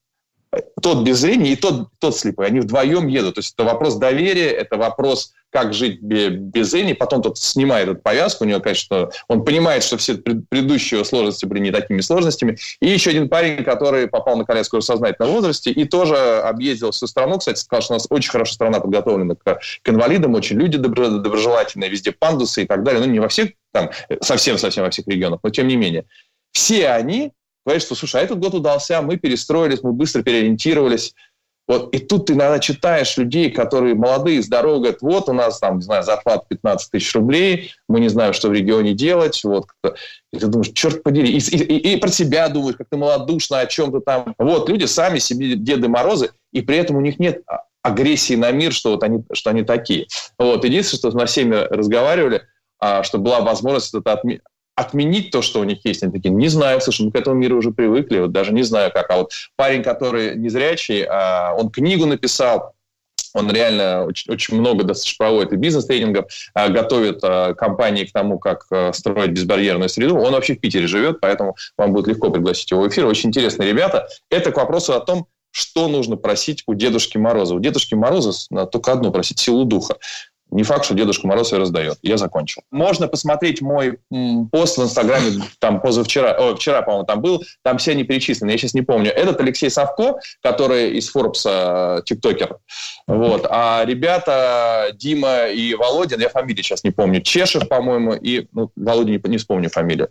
Тот 0.82 1.04
без 1.04 1.18
зрения 1.18 1.52
и 1.52 1.56
тот, 1.56 1.88
тот 2.00 2.16
слепой, 2.16 2.46
они 2.46 2.60
вдвоем 2.60 3.06
едут. 3.06 3.36
То 3.36 3.38
есть 3.40 3.54
это 3.54 3.64
вопрос 3.64 3.96
доверия, 3.96 4.50
это 4.50 4.76
вопрос 4.76 5.32
как 5.50 5.72
жить 5.74 6.00
без 6.00 6.70
зрения. 6.70 6.94
Потом 6.94 7.22
тот 7.22 7.38
снимает 7.38 7.88
эту 7.88 8.00
повязку, 8.00 8.44
у 8.44 8.46
него, 8.46 8.60
конечно, 8.60 9.10
он 9.28 9.44
понимает, 9.44 9.84
что 9.84 9.96
все 9.96 10.14
предыдущие 10.14 11.04
сложности 11.04 11.44
были 11.44 11.60
не 11.60 11.70
такими 11.70 12.00
сложностями. 12.00 12.58
И 12.80 12.88
еще 12.88 13.10
один 13.10 13.28
парень, 13.28 13.62
который 13.62 14.08
попал 14.08 14.36
на 14.36 14.44
коляску 14.44 14.78
в 14.78 14.82
сознательном 14.82 15.32
возрасте 15.32 15.70
и 15.70 15.84
тоже 15.84 16.16
объездил 16.40 16.90
всю 16.90 17.06
страну, 17.06 17.38
кстати, 17.38 17.58
сказал, 17.58 17.82
что 17.82 17.92
у 17.94 17.96
нас 17.96 18.06
очень 18.10 18.30
хорошая 18.30 18.54
страна 18.54 18.80
подготовлена 18.80 19.34
к, 19.34 19.60
к 19.82 19.88
инвалидам, 19.88 20.34
очень 20.34 20.56
люди 20.56 20.78
доброжелательные, 20.78 21.90
везде 21.90 22.12
пандусы 22.12 22.62
и 22.62 22.66
так 22.66 22.82
далее. 22.82 23.00
Ну, 23.04 23.10
не 23.10 23.20
во 23.20 23.28
всех, 23.28 23.50
там, 23.72 23.90
совсем-совсем 24.20 24.84
во 24.84 24.90
всех 24.90 25.06
регионах, 25.06 25.40
но 25.42 25.50
тем 25.50 25.68
не 25.68 25.76
менее. 25.76 26.06
Все 26.52 26.88
они 26.88 27.32
говорят, 27.64 27.82
что, 27.82 27.94
слушай, 27.94 28.20
а 28.20 28.24
этот 28.24 28.38
год 28.38 28.54
удался, 28.54 29.02
мы 29.02 29.16
перестроились, 29.16 29.82
мы 29.82 29.92
быстро 29.92 30.22
переориентировались, 30.22 31.14
вот, 31.70 31.94
и 31.94 32.00
тут 32.00 32.26
ты 32.26 32.32
иногда 32.32 32.58
читаешь 32.58 33.16
людей, 33.16 33.48
которые 33.48 33.94
молодые, 33.94 34.42
здоровые, 34.42 34.80
говорят, 34.80 35.02
вот 35.02 35.28
у 35.28 35.32
нас 35.32 35.60
там, 35.60 35.76
не 35.76 35.82
знаю, 35.82 36.02
зарплата 36.02 36.44
15 36.48 36.90
тысяч 36.90 37.14
рублей, 37.14 37.70
мы 37.88 38.00
не 38.00 38.08
знаем, 38.08 38.32
что 38.32 38.48
в 38.48 38.52
регионе 38.52 38.92
делать. 38.92 39.40
Вот. 39.44 39.66
И 40.32 40.38
ты 40.40 40.48
думаешь, 40.48 40.72
черт 40.74 41.04
подери. 41.04 41.30
И, 41.30 41.38
и, 41.38 41.92
и 41.92 41.96
про 41.96 42.08
себя 42.08 42.48
думаешь, 42.48 42.74
как 42.76 42.88
ты 42.90 42.96
малодушно, 42.96 43.60
о 43.60 43.66
чем-то 43.66 44.00
там. 44.00 44.34
Вот, 44.36 44.68
люди 44.68 44.86
сами 44.86 45.20
себе 45.20 45.54
Деды 45.54 45.86
Морозы, 45.86 46.30
и 46.52 46.60
при 46.60 46.76
этом 46.76 46.96
у 46.96 47.00
них 47.00 47.20
нет 47.20 47.44
агрессии 47.82 48.34
на 48.34 48.50
мир, 48.50 48.72
что, 48.72 48.90
вот 48.90 49.04
они, 49.04 49.22
что 49.32 49.50
они 49.50 49.62
такие. 49.62 50.08
Вот. 50.40 50.64
Единственное, 50.64 51.10
что 51.12 51.16
мы 51.16 51.26
всеми 51.26 51.54
разговаривали, 51.54 52.42
а, 52.80 53.04
что 53.04 53.18
была 53.18 53.42
возможность 53.42 53.94
это 53.94 54.10
отме- 54.10 54.40
отменить 54.80 55.30
то, 55.30 55.42
что 55.42 55.60
у 55.60 55.64
них 55.64 55.78
есть. 55.84 56.02
Они 56.02 56.12
такие, 56.12 56.30
не 56.30 56.48
знаю, 56.48 56.80
слушай, 56.80 57.04
мы 57.04 57.12
к 57.12 57.16
этому 57.16 57.36
миру 57.36 57.58
уже 57.58 57.70
привыкли, 57.70 58.20
вот 58.20 58.32
даже 58.32 58.52
не 58.52 58.62
знаю 58.62 58.90
как. 58.92 59.10
А 59.10 59.18
вот 59.18 59.32
парень, 59.56 59.82
который 59.82 60.36
незрячий, 60.36 61.04
а, 61.04 61.54
он 61.54 61.70
книгу 61.70 62.06
написал, 62.06 62.72
он 63.34 63.50
реально 63.52 64.06
очень, 64.06 64.32
очень 64.32 64.58
много 64.58 64.82
достаточно 64.82 65.24
проводит 65.24 65.52
и 65.52 65.56
бизнес-тренингов, 65.56 66.26
а, 66.54 66.68
готовит 66.68 67.20
а, 67.22 67.54
компании 67.54 68.04
к 68.04 68.12
тому, 68.12 68.38
как 68.38 68.66
строить 68.94 69.32
безбарьерную 69.32 69.88
среду. 69.88 70.16
Он 70.16 70.32
вообще 70.32 70.54
в 70.54 70.60
Питере 70.60 70.86
живет, 70.86 71.20
поэтому 71.20 71.56
вам 71.76 71.92
будет 71.92 72.06
легко 72.06 72.30
пригласить 72.30 72.70
его 72.70 72.82
в 72.82 72.88
эфир. 72.88 73.06
Очень 73.06 73.28
интересные 73.28 73.68
ребята. 73.68 74.08
Это 74.30 74.50
к 74.50 74.56
вопросу 74.56 74.94
о 74.94 75.00
том, 75.00 75.26
что 75.52 75.88
нужно 75.88 76.16
просить 76.16 76.62
у 76.66 76.74
Дедушки 76.74 77.18
Мороза. 77.18 77.54
У 77.54 77.60
Дедушки 77.60 77.94
Мороза 77.94 78.32
только 78.66 78.92
одно 78.92 79.10
просить– 79.10 79.38
силу 79.40 79.64
духа. 79.64 79.96
Не 80.50 80.62
факт, 80.62 80.84
что 80.84 80.94
Дедушка 80.94 81.26
Мороз 81.26 81.52
ее 81.52 81.58
раздает. 81.58 81.98
Я 82.02 82.16
закончил. 82.16 82.62
Можно 82.70 83.08
посмотреть 83.08 83.60
мой 83.60 83.98
пост 84.50 84.78
в 84.78 84.82
Инстаграме, 84.82 85.42
там 85.58 85.80
позавчера, 85.80 86.32
о, 86.32 86.54
вчера, 86.56 86.82
по-моему, 86.82 87.06
там 87.06 87.20
был, 87.20 87.42
там 87.62 87.78
все 87.78 87.92
они 87.92 88.04
перечислены, 88.04 88.50
я 88.50 88.58
сейчас 88.58 88.74
не 88.74 88.82
помню. 88.82 89.10
Этот 89.10 89.40
Алексей 89.40 89.70
Савко, 89.70 90.16
который 90.42 90.92
из 90.96 91.08
Форбса 91.10 91.98
э, 91.98 92.02
тиктокер. 92.04 92.58
Вот. 93.06 93.46
А 93.48 93.84
ребята 93.84 94.90
Дима 94.94 95.46
и 95.46 95.74
Володин, 95.74 96.20
я 96.20 96.28
фамилии 96.28 96.62
сейчас 96.62 96.84
не 96.84 96.90
помню, 96.90 97.20
Чешев, 97.20 97.68
по-моему, 97.68 98.14
и 98.14 98.46
ну, 98.52 98.70
Володя 98.76 99.10
не, 99.10 99.20
не 99.24 99.38
вспомню 99.38 99.70
фамилию. 99.70 100.08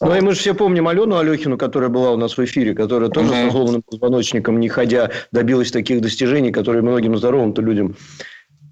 Ну 0.00 0.14
и 0.14 0.20
мы 0.20 0.32
же 0.32 0.40
все 0.40 0.54
помним 0.54 0.88
Алену 0.88 1.16
Алехину, 1.16 1.56
которая 1.56 1.88
была 1.88 2.10
у 2.10 2.16
нас 2.16 2.36
в 2.36 2.44
эфире, 2.44 2.74
которая 2.74 3.08
тоже 3.08 3.32
uh-huh. 3.32 3.48
с 3.48 3.52
сломанным 3.52 3.82
позвоночником, 3.82 4.60
не 4.60 4.68
ходя, 4.68 5.10
добилась 5.32 5.70
таких 5.70 6.02
достижений, 6.02 6.52
которые 6.52 6.82
многим 6.82 7.16
здоровым-то 7.16 7.62
людям 7.62 7.96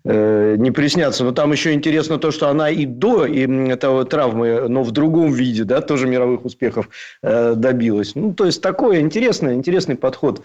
не 0.04 0.70
приснятся. 0.70 1.24
Но 1.24 1.32
там 1.32 1.52
еще 1.52 1.72
интересно 1.72 2.18
то, 2.18 2.30
что 2.30 2.48
она 2.48 2.68
и 2.68 2.84
до 2.84 3.26
этого 3.26 4.04
травмы, 4.04 4.68
но 4.68 4.82
в 4.82 4.90
другом 4.90 5.32
виде, 5.32 5.64
да, 5.64 5.80
тоже 5.80 6.06
мировых 6.06 6.44
успехов 6.44 6.88
э, 7.22 7.54
добилась. 7.54 8.14
Ну, 8.14 8.34
то 8.34 8.44
есть, 8.44 8.60
такой 8.60 9.00
интересный, 9.00 9.54
интересный 9.54 9.96
подход 9.96 10.42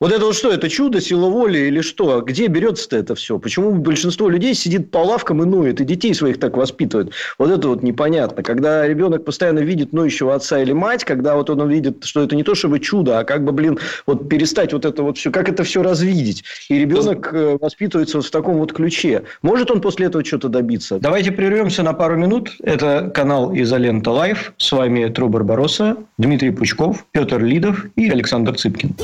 вот 0.00 0.12
это 0.12 0.24
вот 0.24 0.34
что? 0.34 0.50
Это 0.50 0.68
чудо, 0.68 1.00
сила 1.00 1.28
воли 1.28 1.58
или 1.58 1.80
что? 1.80 2.20
Где 2.20 2.48
берется-то 2.48 2.96
это 2.96 3.14
все? 3.14 3.38
Почему 3.38 3.72
большинство 3.74 4.28
людей 4.28 4.54
сидит 4.54 4.90
по 4.90 4.98
лавкам 4.98 5.42
и 5.42 5.46
ноет, 5.46 5.80
и 5.80 5.84
детей 5.84 6.12
своих 6.14 6.40
так 6.40 6.56
воспитывает? 6.56 7.12
Вот 7.38 7.50
это 7.50 7.68
вот 7.68 7.82
непонятно. 7.82 8.42
Когда 8.42 8.86
ребенок 8.88 9.24
постоянно 9.24 9.60
видит 9.60 9.92
ноющего 9.92 10.34
отца 10.34 10.60
или 10.60 10.72
мать, 10.72 11.04
когда 11.04 11.36
вот 11.36 11.48
он 11.48 11.60
увидит, 11.60 12.04
что 12.04 12.22
это 12.22 12.34
не 12.34 12.42
то 12.42 12.54
чтобы 12.54 12.80
чудо, 12.80 13.20
а 13.20 13.24
как 13.24 13.44
бы, 13.44 13.52
блин, 13.52 13.78
вот 14.04 14.28
перестать 14.28 14.72
вот 14.72 14.84
это 14.84 15.02
вот 15.04 15.16
все, 15.16 15.30
как 15.30 15.48
это 15.48 15.62
все 15.62 15.82
развидеть. 15.82 16.44
И 16.68 16.78
ребенок 16.78 17.32
э, 17.32 17.56
воспитывается 17.60 18.18
вот 18.18 18.26
в 18.26 18.30
таком 18.30 18.58
вот 18.58 18.72
ключе. 18.72 19.22
Может 19.42 19.70
он 19.70 19.80
после 19.80 20.06
этого 20.06 20.24
что-то 20.24 20.48
добиться? 20.48 20.98
Давайте 20.98 21.30
прервемся 21.30 21.82
на 21.84 21.92
пару 21.92 22.16
минут. 22.16 22.50
Это 22.62 23.10
канал 23.14 23.54
Изолента 23.54 24.10
Live. 24.10 24.52
С 24.58 24.72
вами 24.72 25.06
Тру 25.08 25.28
Барбароса, 25.28 25.96
Дмитрий 26.18 26.50
Пучков, 26.50 27.06
Петр 27.12 27.40
Лидов 27.42 27.86
и 27.96 28.10
Александр 28.10 28.56
Цыпкин. 28.56 28.96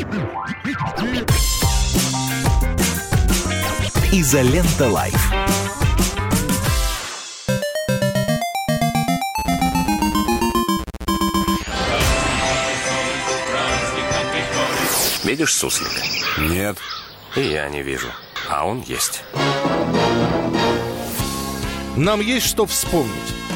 Изолента 4.12 4.88
Live. 4.88 5.32
Видишь 15.24 15.54
суслика? 15.54 15.90
Нет. 16.38 16.78
И 17.36 17.40
я 17.40 17.68
не 17.68 17.82
вижу. 17.82 18.08
А 18.48 18.66
он 18.66 18.80
есть. 18.80 19.22
Нам 21.96 22.20
есть 22.20 22.46
что 22.46 22.64
вспомнить. 22.64 23.12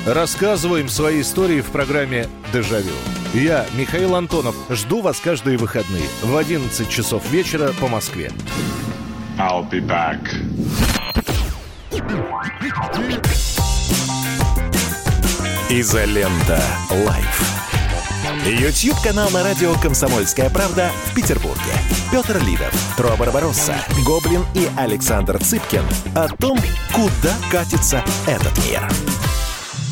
Рассказываем 0.06 0.88
свои 0.88 1.22
истории 1.22 1.62
в 1.62 1.70
программе 1.70 2.28
«Дежавю». 2.52 2.92
Я, 3.34 3.66
Михаил 3.76 4.14
Антонов, 4.14 4.54
жду 4.70 5.00
вас 5.00 5.18
каждые 5.18 5.58
выходные 5.58 6.04
в 6.22 6.36
11 6.36 6.88
часов 6.88 7.28
вечера 7.32 7.72
по 7.80 7.88
Москве. 7.88 8.30
I'll 9.36 9.68
be 9.68 9.84
back. 9.84 10.20
Изолента. 15.68 16.62
Live. 16.88 17.44
YouTube-канал 18.46 19.28
на 19.30 19.42
радио 19.42 19.74
«Комсомольская 19.82 20.48
правда» 20.48 20.92
в 21.06 21.14
Петербурге. 21.16 21.72
Петр 22.12 22.40
Лидов, 22.44 22.72
Тро 22.96 23.16
Барбаросса, 23.16 23.74
Гоблин 24.06 24.44
и 24.54 24.68
Александр 24.76 25.42
Цыпкин 25.42 25.82
о 26.14 26.28
том, 26.28 26.56
куда 26.92 27.34
катится 27.50 28.04
этот 28.28 28.56
мир. 28.64 28.88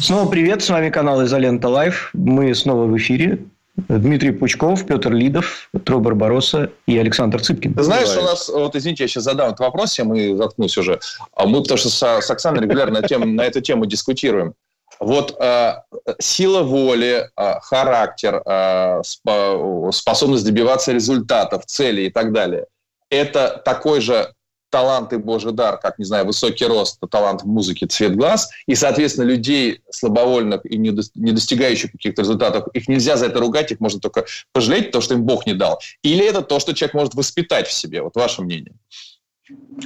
Снова 0.03 0.29
привет, 0.29 0.65
с 0.65 0.69
вами 0.69 0.91
канал 0.91 1.23
Изолента 1.23 1.69
Live. 1.69 2.11
Мы 2.13 2.53
снова 2.57 2.87
в 2.87 2.97
эфире. 2.97 3.39
Дмитрий 3.77 4.33
Пучков, 4.33 4.85
Петр 4.85 5.13
Лидов, 5.13 5.71
Тро 5.85 6.01
Барбароса 6.01 6.73
и 6.87 6.99
Александр 6.99 7.41
Цыпкин. 7.41 7.75
Ты 7.75 7.85
знаешь, 7.85 8.09
у 8.17 8.23
нас, 8.23 8.49
вот 8.49 8.75
извините, 8.75 9.05
я 9.05 9.09
сейчас 9.09 9.23
задам 9.23 9.51
этот 9.51 9.61
вопрос, 9.61 9.93
всем 9.93 10.13
и 10.13 10.35
заткнусь 10.35 10.77
уже. 10.77 10.99
А 11.37 11.47
мы 11.47 11.63
потому 11.63 11.79
что 11.79 11.89
с, 11.89 12.03
с 12.03 12.29
Оксаной 12.29 12.63
регулярно 12.63 13.01
на, 13.01 13.07
тем, 13.07 13.37
на 13.37 13.43
эту 13.43 13.61
тему 13.61 13.87
дискутируем. 13.87 14.55
Вот 14.99 15.37
э, 15.41 15.75
сила 16.19 16.65
воли, 16.65 17.31
э, 17.37 17.55
характер, 17.61 18.43
э, 18.45 19.03
способность 19.05 20.45
добиваться 20.45 20.91
результатов, 20.91 21.65
целей 21.67 22.07
и 22.07 22.11
так 22.11 22.33
далее. 22.33 22.67
Это 23.09 23.63
такой 23.65 24.01
же 24.01 24.33
талант 24.73 25.13
и 25.13 25.19
божий 25.19 25.53
дар, 25.53 25.79
как, 25.79 25.99
не 25.99 26.05
знаю, 26.05 26.25
высокий 26.25 26.65
рост, 26.65 26.99
талант 27.11 27.43
в 27.43 27.47
музыке, 27.47 27.87
цвет 27.87 28.17
глаз, 28.17 28.49
и, 28.67 28.75
соответственно, 28.75 29.27
людей 29.27 29.83
слабовольных 29.91 30.65
и 30.65 30.79
не 30.79 30.91
достигающих 31.33 31.93
каких-то 31.93 32.23
результатов, 32.23 32.67
их 32.73 32.89
нельзя 32.89 33.17
за 33.17 33.27
это 33.27 33.39
ругать, 33.39 33.71
их 33.71 33.81
можно 33.81 34.01
только 34.01 34.25
пожалеть, 34.53 34.91
то, 34.91 35.03
что 35.03 35.15
им 35.15 35.25
Бог 35.25 35.47
не 35.47 35.53
дал. 35.53 35.79
Или 36.03 36.25
это 36.27 36.41
то, 36.41 36.59
что 36.59 36.73
человек 36.73 36.95
может 36.95 37.15
воспитать 37.15 37.69
в 37.69 37.73
себе? 37.73 38.01
Вот 38.03 38.17
ваше 38.17 38.43
мнение. 38.43 38.75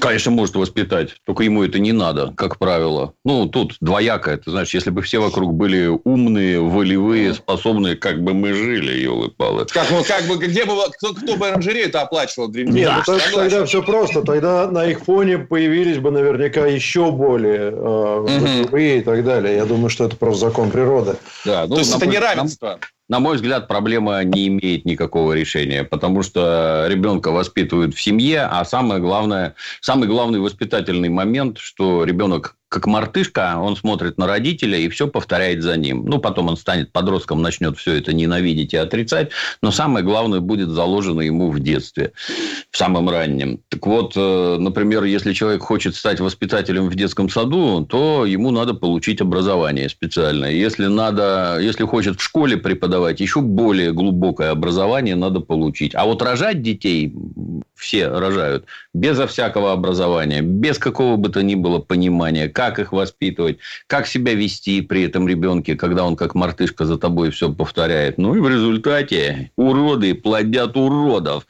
Конечно, 0.01 0.31
может 0.31 0.55
воспитать, 0.57 1.17
только 1.25 1.45
ему 1.45 1.63
это 1.63 1.79
не 1.79 1.93
надо, 1.93 2.33
как 2.37 2.59
правило. 2.59 3.15
Ну, 3.25 3.47
тут 3.47 3.77
двояко. 3.81 4.31
Это 4.33 4.51
значит, 4.51 4.75
если 4.75 4.91
бы 4.91 5.03
все 5.03 5.21
вокруг 5.21 5.55
были 5.55 5.87
умные, 6.05 6.61
волевые, 6.61 7.35
способные, 7.35 7.97
как 7.97 8.23
бы 8.23 8.35
мы 8.35 8.53
жили, 8.53 9.01
елы-палы. 9.01 9.67
Как, 9.67 9.91
ну, 9.91 10.03
как 10.05 10.25
бы, 10.25 10.37
где 10.37 10.65
бы, 10.65 10.75
кто, 10.97 11.15
кто 11.15 11.37
бы 11.37 11.49
оранжерею-то 11.49 12.03
оплачивал? 12.03 12.51
Нет, 12.51 12.87
да. 12.87 13.03
ну, 13.07 13.19
тогда 13.35 13.65
все 13.65 13.83
просто. 13.83 14.23
Тогда 14.23 14.71
на 14.71 14.87
их 14.87 15.01
фоне 15.01 15.39
появились 15.39 15.99
бы 15.99 16.11
наверняка 16.11 16.67
еще 16.67 17.11
более 17.11 17.71
э, 17.71 18.67
угу. 18.67 18.77
и 18.77 19.01
так 19.01 19.25
далее. 19.25 19.57
Я 19.57 19.65
думаю, 19.65 19.89
что 19.89 20.05
это 20.05 20.17
просто 20.17 20.47
закон 20.47 20.71
природы. 20.71 21.17
Да, 21.45 21.67
ну, 21.67 21.75
То 21.75 21.81
есть, 21.81 21.95
это 21.95 22.07
неравенство. 22.07 22.69
Нам 22.69 22.81
на 23.09 23.21
мой 23.21 23.37
взгляд, 23.37 23.69
проблема 23.69 24.25
не 24.25 24.49
имеет 24.49 24.85
никакого 24.85 25.33
решения, 25.33 25.85
потому 25.85 26.23
что 26.23 26.87
ребенка 26.89 27.31
воспитывают 27.31 27.95
в 27.95 28.01
семье, 28.01 28.43
а 28.43 28.65
самое 28.65 29.01
главное, 29.01 29.55
самый 29.87 30.09
главный 30.09 30.41
воспитательный 30.41 31.11
момент, 31.11 31.59
что 31.59 32.03
ребенок 32.03 32.57
как 32.69 32.87
мартышка, 32.87 33.55
он 33.59 33.77
смотрит 33.77 34.19
на 34.19 34.27
родителя 34.27 34.77
и 34.77 34.89
все 34.89 35.07
повторяет 35.07 35.63
за 35.63 35.77
ним. 35.77 36.05
Ну, 36.05 36.19
потом 36.19 36.49
он 36.49 36.57
станет 36.57 36.93
подростком, 36.93 37.41
начнет 37.41 37.79
все 37.79 37.95
это 37.95 38.13
ненавидеть 38.13 38.75
и 38.75 38.77
отрицать, 38.77 39.31
но 39.63 39.71
самое 39.71 40.05
главное 40.05 40.41
будет 40.41 40.71
заложено 40.71 41.21
ему 41.21 41.51
в 41.51 41.61
детстве, 41.61 42.13
в 42.71 42.77
самом 42.77 43.09
раннем. 43.09 43.61
Так 43.69 43.87
вот, 43.87 44.15
э, 44.17 44.57
например, 44.59 45.05
если 45.05 45.33
человек 45.33 45.63
хочет 45.63 45.95
стать 45.95 46.19
воспитателем 46.19 46.89
в 46.89 46.95
детском 46.97 47.31
саду, 47.31 47.87
то 47.87 48.27
ему 48.27 48.51
надо 48.51 48.75
получить 48.75 49.21
образование 49.21 49.89
специальное. 49.89 50.51
Если, 50.51 50.87
надо, 50.87 51.59
если 51.61 51.85
хочет 51.85 52.19
в 52.19 52.23
школе 52.23 52.57
преподавать, 52.57 53.21
еще 53.21 53.41
более 53.41 53.93
глубокое 53.93 54.51
образование 54.51 55.15
надо 55.15 55.39
получить. 55.39 55.95
А 55.95 56.05
вот 56.05 56.21
рожать 56.21 56.63
детей 56.63 57.15
все 57.77 58.09
рожают 58.09 58.65
безо 58.97 59.27
всякого 59.27 59.73
образования, 59.73 60.41
без 60.41 60.79
какого 60.79 61.17
бы 61.17 61.29
то 61.29 61.43
ни 61.43 61.55
было 61.55 61.79
понимания, 61.79 62.49
как 62.49 62.79
их 62.79 62.93
воспитывать, 62.93 63.59
как 63.87 64.07
себя 64.07 64.35
вести 64.35 64.81
при 64.81 65.03
этом 65.03 65.29
ребенке, 65.29 65.77
когда 65.77 66.05
он 66.05 66.17
как 66.17 66.35
мартышка 66.35 66.87
за 66.87 66.97
тобой 66.97 67.31
все 67.31 67.53
повторяет. 67.53 68.17
Ну 68.19 68.35
и 68.35 68.41
в 68.41 68.49
результате 68.49 69.51
уроды 69.57 70.15
плодят 70.15 70.77
уродов. 70.77 71.47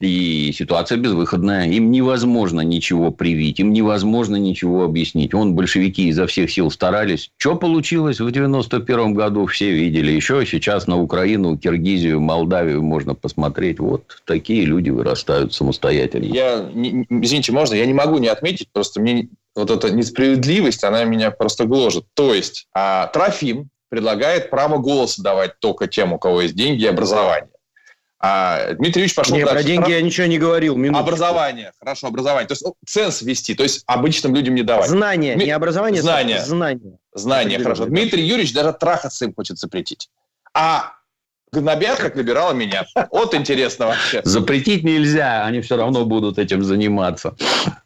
И 0.00 0.52
ситуация 0.54 0.98
безвыходная. 0.98 1.68
Им 1.68 1.90
невозможно 1.90 2.60
ничего 2.60 3.10
привить, 3.10 3.58
им 3.60 3.72
невозможно 3.72 4.36
ничего 4.36 4.84
объяснить. 4.84 5.34
Он 5.34 5.54
большевики 5.54 6.08
изо 6.08 6.26
всех 6.26 6.50
сил 6.50 6.70
старались. 6.70 7.30
Что 7.38 7.56
получилось 7.56 8.20
в 8.20 8.30
91 8.30 9.14
году, 9.14 9.46
все 9.46 9.72
видели. 9.72 10.12
Еще 10.12 10.44
сейчас 10.46 10.86
на 10.86 11.00
Украину, 11.00 11.56
Киргизию, 11.56 12.20
Молдавию 12.20 12.82
можно 12.82 13.14
посмотреть. 13.14 13.80
Вот 13.80 14.22
такие 14.24 14.64
люди 14.64 14.90
вырастают 14.90 15.52
самостоятельно. 15.56 16.24
Я, 16.26 16.58
извините, 16.70 17.52
можно? 17.52 17.74
Я 17.74 17.86
не 17.86 17.94
могу 17.94 18.18
не 18.18 18.28
отметить, 18.28 18.68
просто 18.72 19.00
мне 19.00 19.28
вот 19.54 19.70
эта 19.70 19.90
несправедливость, 19.90 20.84
она 20.84 21.04
меня 21.04 21.30
просто 21.30 21.64
гложет. 21.64 22.04
То 22.14 22.34
есть 22.34 22.68
а, 22.74 23.08
Трофим 23.08 23.70
предлагает 23.88 24.50
право 24.50 24.78
голоса 24.78 25.22
давать 25.22 25.58
только 25.58 25.86
тем, 25.86 26.12
у 26.12 26.18
кого 26.18 26.42
есть 26.42 26.54
деньги 26.54 26.84
и 26.84 26.86
образование. 26.86 27.50
А 28.18 28.72
Дмитрий 28.72 29.02
Ильич 29.02 29.14
пошел 29.14 29.36
не, 29.36 29.44
дальше. 29.44 29.54
про 29.54 29.62
деньги 29.62 29.90
я 29.90 30.00
ничего 30.00 30.26
не 30.26 30.38
говорил. 30.38 30.74
Минуточку. 30.74 31.08
Образование. 31.08 31.72
Хорошо, 31.78 32.06
образование. 32.06 32.48
То 32.48 32.52
есть 32.52 32.64
ну, 32.64 32.74
ценз 32.86 33.22
вести, 33.22 33.54
то 33.54 33.62
есть 33.62 33.84
обычным 33.86 34.34
людям 34.34 34.54
не 34.54 34.62
давать. 34.62 34.88
Знания, 34.88 35.36
Ми... 35.36 35.44
не 35.44 35.50
образование, 35.50 36.02
знания. 36.02 36.40
знания. 36.40 36.98
Знания 37.12 37.58
хорошо. 37.58 37.84
Дмитрий 37.84 38.22
Юрьевич 38.22 38.54
даже 38.54 38.72
трахаться 38.72 39.26
им 39.26 39.34
хочет 39.34 39.58
запретить. 39.58 40.08
А 40.54 40.94
гнобят, 41.52 41.98
как 41.98 42.16
набирала 42.16 42.52
меня. 42.52 42.86
Вот 43.10 43.34
интересно 43.34 43.86
вообще. 43.86 44.20
Запретить 44.24 44.84
нельзя, 44.84 45.44
они 45.44 45.60
все 45.60 45.76
равно 45.76 46.04
будут 46.04 46.38
этим 46.38 46.62
заниматься. 46.62 47.36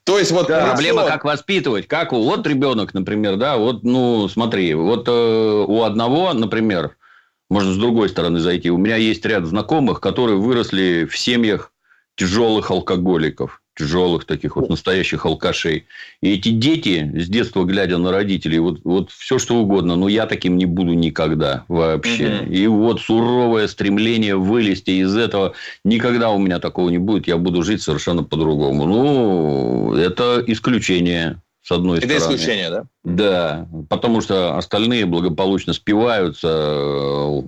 То 0.04 0.18
есть 0.18 0.32
вот 0.32 0.48
да. 0.48 0.66
проблема, 0.66 1.06
как 1.06 1.24
воспитывать, 1.24 1.86
как 1.86 2.12
вот 2.12 2.46
ребенок, 2.46 2.94
например, 2.94 3.36
да, 3.36 3.56
вот, 3.56 3.84
ну, 3.84 4.28
смотри, 4.28 4.74
вот 4.74 5.06
э, 5.08 5.64
у 5.66 5.82
одного, 5.82 6.32
например, 6.32 6.96
можно 7.48 7.72
с 7.72 7.76
другой 7.76 8.08
стороны 8.08 8.40
зайти, 8.40 8.70
у 8.70 8.78
меня 8.78 8.96
есть 8.96 9.24
ряд 9.24 9.44
знакомых, 9.44 10.00
которые 10.00 10.38
выросли 10.38 11.04
в 11.04 11.16
семьях 11.16 11.72
тяжелых 12.16 12.70
алкоголиков 12.70 13.62
тяжелых 13.80 14.26
таких 14.26 14.56
вот 14.56 14.68
настоящих 14.68 15.24
алкашей. 15.24 15.86
И 16.20 16.34
эти 16.34 16.50
дети, 16.50 17.10
с 17.16 17.28
детства 17.28 17.64
глядя 17.64 17.96
на 17.96 18.12
родителей, 18.12 18.58
вот, 18.58 18.80
вот 18.84 19.10
все 19.10 19.38
что 19.38 19.56
угодно, 19.56 19.96
но 19.96 20.08
я 20.08 20.26
таким 20.26 20.58
не 20.58 20.66
буду 20.66 20.92
никогда 20.92 21.64
вообще. 21.68 22.42
Угу. 22.42 22.52
И 22.52 22.66
вот 22.66 23.00
суровое 23.00 23.68
стремление 23.68 24.36
вылезти 24.36 24.90
из 24.90 25.16
этого, 25.16 25.54
никогда 25.84 26.30
у 26.30 26.38
меня 26.38 26.58
такого 26.58 26.90
не 26.90 26.98
будет, 26.98 27.26
я 27.26 27.38
буду 27.38 27.62
жить 27.62 27.80
совершенно 27.82 28.22
по-другому. 28.22 28.84
Ну, 28.84 29.94
это 29.94 30.44
исключение 30.46 31.40
с 31.62 31.72
одной 31.72 31.98
это 31.98 32.06
стороны. 32.06 32.24
Это 32.24 32.34
исключение, 32.34 32.70
да? 32.70 32.84
Да, 33.04 33.68
потому 33.88 34.20
что 34.20 34.56
остальные 34.58 35.06
благополучно 35.06 35.72
спиваются, 35.72 37.42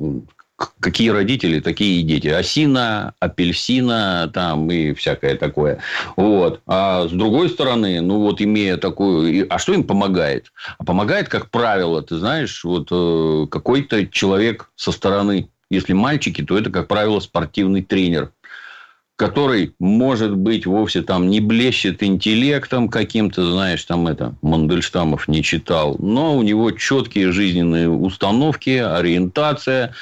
какие 0.80 1.10
родители, 1.10 1.60
такие 1.60 2.00
и 2.00 2.02
дети. 2.02 2.28
Осина, 2.28 3.14
апельсина 3.20 4.30
там 4.32 4.70
и 4.70 4.92
всякое 4.94 5.36
такое. 5.36 5.78
Вот. 6.16 6.60
А 6.66 7.06
с 7.08 7.10
другой 7.10 7.48
стороны, 7.48 8.00
ну 8.00 8.20
вот 8.20 8.40
имея 8.40 8.76
такую... 8.76 9.46
А 9.52 9.58
что 9.58 9.72
им 9.74 9.84
помогает? 9.84 10.52
А 10.78 10.84
помогает, 10.84 11.28
как 11.28 11.50
правило, 11.50 12.02
ты 12.02 12.16
знаешь, 12.16 12.64
вот 12.64 12.88
э, 12.90 13.46
какой-то 13.50 14.06
человек 14.06 14.70
со 14.76 14.92
стороны. 14.92 15.48
Если 15.70 15.92
мальчики, 15.94 16.42
то 16.42 16.58
это, 16.58 16.70
как 16.70 16.88
правило, 16.88 17.20
спортивный 17.20 17.82
тренер 17.82 18.30
который, 19.22 19.72
может 19.78 20.36
быть, 20.36 20.66
вовсе 20.66 21.02
там 21.02 21.28
не 21.28 21.38
блещет 21.38 22.02
интеллектом 22.02 22.88
каким-то, 22.88 23.52
знаешь, 23.52 23.84
там 23.84 24.08
это, 24.08 24.34
Мандельштамов 24.42 25.28
не 25.28 25.44
читал, 25.44 25.94
но 26.00 26.36
у 26.36 26.42
него 26.42 26.72
четкие 26.72 27.30
жизненные 27.30 27.88
установки, 27.88 28.70
ориентация, 28.70 29.94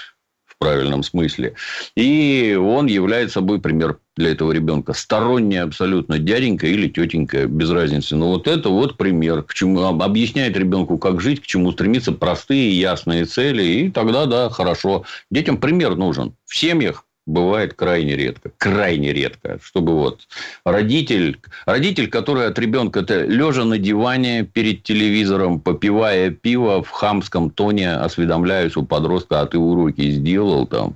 правильном 0.61 1.03
смысле. 1.03 1.55
И 1.97 2.57
он 2.61 2.87
является 2.87 3.35
собой 3.35 3.61
пример 3.61 3.99
для 4.17 4.31
этого 4.31 4.53
ребенка. 4.53 4.93
Сторонний 4.93 5.61
абсолютно 5.61 6.19
дяденька 6.19 6.67
или 6.67 6.89
тетенька, 6.89 7.47
без 7.47 7.71
разницы. 7.71 8.15
Но 8.15 8.29
вот 8.29 8.47
это 8.47 8.69
вот 8.69 8.97
пример, 8.97 9.43
к 9.43 9.55
чему 9.55 9.83
объясняет 9.85 10.57
ребенку, 10.57 10.99
как 10.99 11.21
жить, 11.21 11.41
к 11.41 11.47
чему 11.47 11.73
стремиться, 11.73 12.13
простые, 12.13 12.79
ясные 12.79 13.25
цели. 13.25 13.63
И 13.65 13.91
тогда, 13.91 14.27
да, 14.27 14.51
хорошо. 14.51 15.05
Детям 15.31 15.57
пример 15.57 15.97
нужен. 15.97 16.35
В 16.45 16.57
семьях 16.57 17.07
бывает 17.27 17.75
крайне 17.75 18.17
редко. 18.17 18.51
Крайне 18.59 19.13
редко. 19.13 19.59
Чтобы 19.63 19.95
вот 19.95 20.27
родитель, 20.65 21.39
родитель, 21.67 22.09
который 22.09 22.47
от 22.47 22.59
ребенка 22.59 23.01
-то, 23.01 23.27
лежа 23.27 23.65
на 23.65 23.79
диване 23.79 24.45
перед 24.45 24.83
телевизором, 24.83 25.61
попивая 25.61 26.31
пиво 26.31 26.83
в 26.83 26.91
хамском 26.91 27.51
тоне, 27.51 27.93
осведомляюсь 27.93 28.77
у 28.77 28.85
подростка, 28.85 29.41
а 29.41 29.47
ты 29.47 29.59
уроки 29.59 30.11
сделал 30.11 30.67
там 30.67 30.95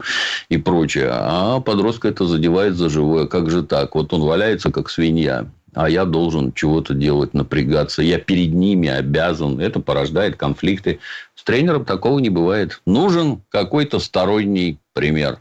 и 0.49 0.57
прочее. 0.57 1.11
А 1.11 1.61
подростка 1.61 2.09
это 2.09 2.27
задевает 2.27 2.75
за 2.77 2.89
живое. 2.89 3.27
Как 3.27 3.51
же 3.51 3.63
так? 3.63 3.95
Вот 3.95 4.13
он 4.13 4.23
валяется, 4.23 4.71
как 4.71 4.91
свинья 4.91 5.47
а 5.75 5.91
я 5.91 6.05
должен 6.05 6.53
чего-то 6.53 6.95
делать, 6.95 7.35
напрягаться. 7.35 8.03
Я 8.03 8.19
перед 8.19 8.55
ними 8.55 8.89
обязан. 8.89 9.61
Это 9.61 9.81
порождает 9.81 10.37
конфликты. 10.37 11.01
С 11.35 11.43
тренером 11.43 11.85
такого 11.85 12.21
не 12.21 12.31
бывает. 12.31 12.81
Нужен 12.87 13.43
какой-то 13.51 13.99
сторонний 13.99 14.79
пример. 14.93 15.41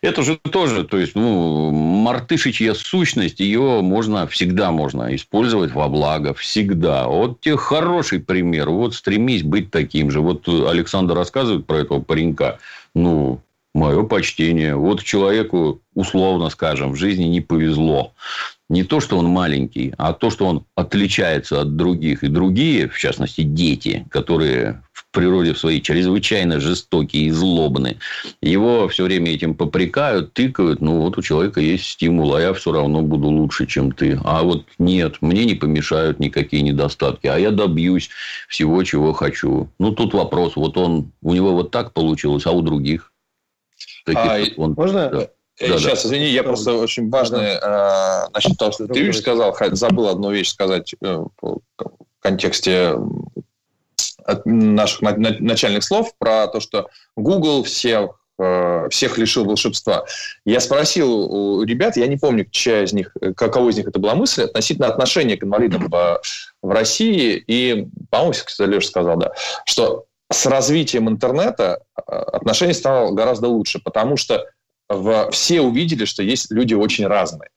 Это 0.00 0.22
же 0.22 0.36
тоже, 0.36 0.84
то 0.84 0.98
есть, 0.98 1.14
ну, 1.14 1.70
мартышичья 1.70 2.74
сущность, 2.74 3.40
ее 3.40 3.82
можно, 3.82 4.26
всегда 4.26 4.70
можно 4.70 5.14
использовать 5.14 5.72
во 5.72 5.88
благо, 5.88 6.34
всегда. 6.34 7.06
Вот 7.06 7.40
тебе 7.40 7.56
хороший 7.56 8.20
пример, 8.20 8.70
вот 8.70 8.94
стремись 8.94 9.42
быть 9.42 9.70
таким 9.70 10.10
же. 10.10 10.20
Вот 10.20 10.48
Александр 10.48 11.14
рассказывает 11.14 11.66
про 11.66 11.78
этого 11.78 12.00
паренька, 12.00 12.58
ну, 12.94 13.40
мое 13.74 14.02
почтение. 14.02 14.74
Вот 14.74 15.02
человеку, 15.02 15.80
условно 15.94 16.50
скажем, 16.50 16.92
в 16.92 16.96
жизни 16.96 17.24
не 17.24 17.40
повезло. 17.40 18.12
Не 18.68 18.84
то, 18.84 19.00
что 19.00 19.18
он 19.18 19.26
маленький, 19.26 19.92
а 19.98 20.14
то, 20.14 20.30
что 20.30 20.46
он 20.46 20.64
отличается 20.74 21.60
от 21.60 21.76
других. 21.76 22.24
И 22.24 22.28
другие, 22.28 22.88
в 22.88 22.98
частности, 22.98 23.42
дети, 23.42 24.06
которые 24.10 24.82
природе 25.12 25.52
в 25.52 25.58
своей 25.58 25.80
чрезвычайно 25.80 26.58
жестокие 26.58 27.24
и 27.24 27.30
злобные. 27.30 27.98
Его 28.40 28.88
все 28.88 29.04
время 29.04 29.32
этим 29.32 29.54
попрекают, 29.54 30.32
тыкают. 30.32 30.80
Ну, 30.80 31.00
вот 31.02 31.18
у 31.18 31.22
человека 31.22 31.60
есть 31.60 31.84
стимул, 31.84 32.34
а 32.34 32.40
я 32.40 32.52
все 32.54 32.72
равно 32.72 33.02
буду 33.02 33.28
лучше, 33.28 33.66
чем 33.66 33.92
ты. 33.92 34.18
А 34.24 34.42
вот 34.42 34.64
нет, 34.78 35.16
мне 35.20 35.44
не 35.44 35.54
помешают 35.54 36.18
никакие 36.18 36.62
недостатки. 36.62 37.26
А 37.26 37.38
я 37.38 37.50
добьюсь 37.50 38.10
всего, 38.48 38.82
чего 38.82 39.12
хочу. 39.12 39.68
Ну, 39.78 39.92
тут 39.92 40.14
вопрос. 40.14 40.56
Вот 40.56 40.76
он, 40.76 41.12
у 41.22 41.34
него 41.34 41.52
вот 41.52 41.70
так 41.70 41.92
получилось, 41.92 42.46
а 42.46 42.52
у 42.52 42.62
других? 42.62 43.12
Таких, 44.04 44.56
а, 44.58 44.60
он, 44.60 44.72
можно... 44.72 45.10
Да. 45.10 45.28
Да, 45.60 45.78
Сейчас, 45.78 46.02
да. 46.02 46.08
извини, 46.08 46.30
я 46.30 46.42
просто 46.42 46.74
очень 46.74 47.10
важное, 47.10 47.60
да. 47.60 48.26
э, 48.26 48.30
насчет 48.34 48.56
того, 48.56 48.72
что 48.72 48.88
ты 48.88 49.12
сказал, 49.12 49.54
забыл 49.72 50.08
одну 50.08 50.32
вещь 50.32 50.48
сказать 50.48 50.94
э, 51.00 51.24
в 51.40 51.60
контексте 52.20 52.96
от 54.24 54.46
наших 54.46 55.02
начальных 55.02 55.84
слов 55.84 56.12
про 56.18 56.46
то, 56.48 56.60
что 56.60 56.88
Google 57.16 57.62
всех 57.64 58.18
э, 58.38 58.88
всех 58.90 59.18
лишил 59.18 59.44
волшебства. 59.44 60.04
Я 60.44 60.60
спросил 60.60 61.10
у 61.10 61.62
ребят, 61.64 61.96
я 61.96 62.06
не 62.06 62.16
помню, 62.16 62.46
чья 62.50 62.84
из 62.84 62.92
них, 62.92 63.14
какого 63.36 63.70
из 63.70 63.76
них 63.76 63.88
это 63.88 63.98
была 63.98 64.14
мысль, 64.14 64.44
относительно 64.44 64.88
отношения 64.88 65.36
к 65.36 65.44
инвалидам 65.44 65.88
в, 65.88 66.20
России. 66.62 67.42
И, 67.46 67.88
по-моему, 68.10 68.34
Леша 68.58 68.88
сказал, 68.88 69.16
да, 69.16 69.32
что 69.66 70.06
с 70.30 70.46
развитием 70.46 71.08
интернета 71.08 71.82
э, 71.96 72.12
отношение 72.12 72.74
стало 72.74 73.12
гораздо 73.12 73.48
лучше, 73.48 73.80
потому 73.80 74.16
что 74.16 74.44
все 75.30 75.62
увидели, 75.62 76.04
что 76.04 76.22
есть 76.22 76.50
люди 76.50 76.74
очень 76.74 77.06
разные. 77.06 77.48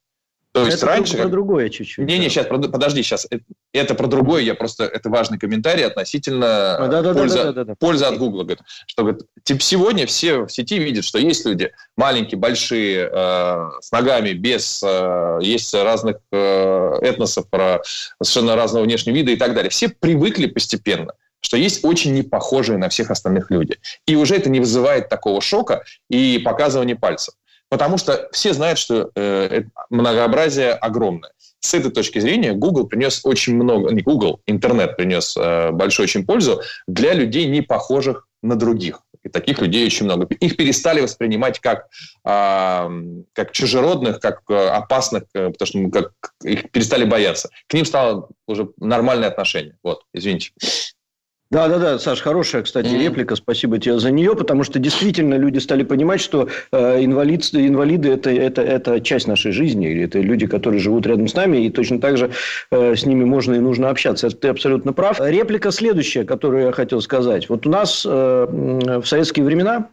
То 0.56 0.66
есть 0.66 0.78
это 0.78 0.86
раньше... 0.86 1.18
про 1.18 1.28
другое 1.28 1.70
чуть-чуть. 1.70 2.08
Не-не, 2.08 2.30
сейчас, 2.30 2.48
подожди, 2.48 3.04
сейчас. 3.04 3.28
Это 3.74 3.94
про 3.94 4.08
другое, 4.08 4.42
я 4.42 4.56
просто... 4.56 4.86
Это 4.86 5.10
важный 5.10 5.38
комментарий 5.38 5.86
относительно 5.86 6.78
а, 6.78 6.88
да, 6.88 7.02
да, 7.02 7.14
пользы, 7.14 7.36
да, 7.36 7.44
да, 7.44 7.52
да, 7.52 7.64
да. 7.66 7.76
пользы 7.78 8.06
от 8.06 8.18
Гугла. 8.18 8.48
Что 8.88 9.04
говорит, 9.04 9.24
типа, 9.44 9.60
сегодня 9.60 10.08
все 10.08 10.46
в 10.46 10.50
сети 10.50 10.80
видят, 10.80 11.04
что 11.04 11.20
есть 11.20 11.46
люди 11.46 11.74
маленькие, 11.98 12.40
большие, 12.40 13.10
э, 13.12 13.70
с 13.82 13.92
ногами, 13.92 14.32
без... 14.32 14.82
Э, 14.82 15.40
есть 15.42 15.74
разных 15.74 16.20
э, 16.32 17.00
этносов, 17.02 17.50
про 17.50 17.82
совершенно 18.24 18.56
разного 18.56 18.86
внешнего 18.86 19.14
вида 19.14 19.32
и 19.32 19.36
так 19.36 19.54
далее. 19.56 19.70
Все 19.70 19.90
привыкли 19.90 20.46
постепенно 20.46 21.12
что 21.42 21.58
есть 21.58 21.86
очень 21.86 22.16
непохожие 22.16 22.80
на 22.80 22.90
всех 22.90 23.12
остальных 23.12 23.52
люди. 23.52 23.78
И 24.08 24.16
уже 24.16 24.36
это 24.36 24.50
не 24.50 24.60
вызывает 24.60 25.10
такого 25.10 25.42
шока 25.42 25.84
и 26.10 26.40
показывания 26.40 26.96
пальцев 26.96 27.36
потому 27.70 27.98
что 27.98 28.30
все 28.32 28.54
знают, 28.54 28.80
что 28.80 29.12
э, 29.16 29.64
многообразие 29.90 30.72
огромное. 30.72 31.32
С 31.60 31.74
этой 31.74 31.92
точки 31.92 32.20
зрения 32.20 32.54
Google 32.54 32.88
принес 32.88 33.22
очень 33.24 33.56
много, 33.56 33.92
не 33.92 34.02
Google, 34.02 34.42
интернет 34.46 34.98
принес 34.98 35.36
э, 35.36 35.72
большую 35.72 36.06
очень 36.06 36.26
пользу 36.26 36.62
для 36.88 37.14
людей, 37.14 37.48
не 37.48 37.62
похожих 37.62 38.28
на 38.44 38.56
других. 38.56 39.02
И 39.24 39.30
таких 39.30 39.60
людей 39.60 39.84
очень 39.86 40.06
много. 40.06 40.28
Их 40.36 40.56
перестали 40.56 41.02
воспринимать 41.02 41.60
как, 41.60 41.88
э, 42.24 42.90
как 43.34 43.52
чужеродных, 43.52 44.20
как 44.20 44.42
э, 44.50 44.68
опасных, 44.68 45.24
э, 45.34 45.50
потому 45.50 45.68
что 45.68 45.90
как, 45.90 46.12
их 46.44 46.70
перестали 46.70 47.06
бояться. 47.06 47.50
К 47.68 47.74
ним 47.74 47.86
стало 47.86 48.30
уже 48.48 48.70
нормальное 48.78 49.30
отношение. 49.30 49.80
Вот, 49.82 50.04
извините. 50.14 50.52
Да, 51.56 51.70
да, 51.70 51.78
да, 51.78 52.00
Саш, 52.00 52.20
хорошая, 52.20 52.64
кстати, 52.64 52.88
mm-hmm. 52.88 53.04
реплика. 53.04 53.36
Спасибо 53.38 53.80
тебе 53.80 53.98
за 53.98 54.12
нее, 54.12 54.36
потому 54.36 54.66
что 54.66 54.78
действительно 54.78 55.36
люди 55.36 55.60
стали 55.60 55.84
понимать, 55.84 56.20
что 56.20 56.50
э, 56.74 57.02
инвалид, 57.02 57.46
инвалиды 57.54 58.10
это, 58.12 58.30
это, 58.30 58.62
это 58.62 59.00
часть 59.00 59.26
нашей 59.26 59.54
жизни, 59.54 60.04
это 60.04 60.20
люди, 60.20 60.48
которые 60.48 60.82
живут 60.82 61.08
рядом 61.08 61.30
с 61.30 61.34
нами, 61.34 61.66
и 61.66 61.70
точно 61.70 62.02
так 62.02 62.18
же 62.18 62.32
э, 62.72 62.96
с 62.98 63.06
ними 63.06 63.24
можно 63.24 63.54
и 63.54 63.60
нужно 63.60 63.90
общаться. 63.90 64.28
Это 64.28 64.36
ты 64.36 64.48
абсолютно 64.50 64.92
прав. 64.92 65.22
Реплика 65.22 65.72
следующая, 65.72 66.26
которую 66.26 66.66
я 66.66 66.72
хотел 66.74 67.00
сказать. 67.00 67.48
Вот 67.48 67.66
у 67.66 67.70
нас 67.70 68.06
э, 68.06 68.10
в 69.02 69.06
советские 69.06 69.46
времена 69.46 69.88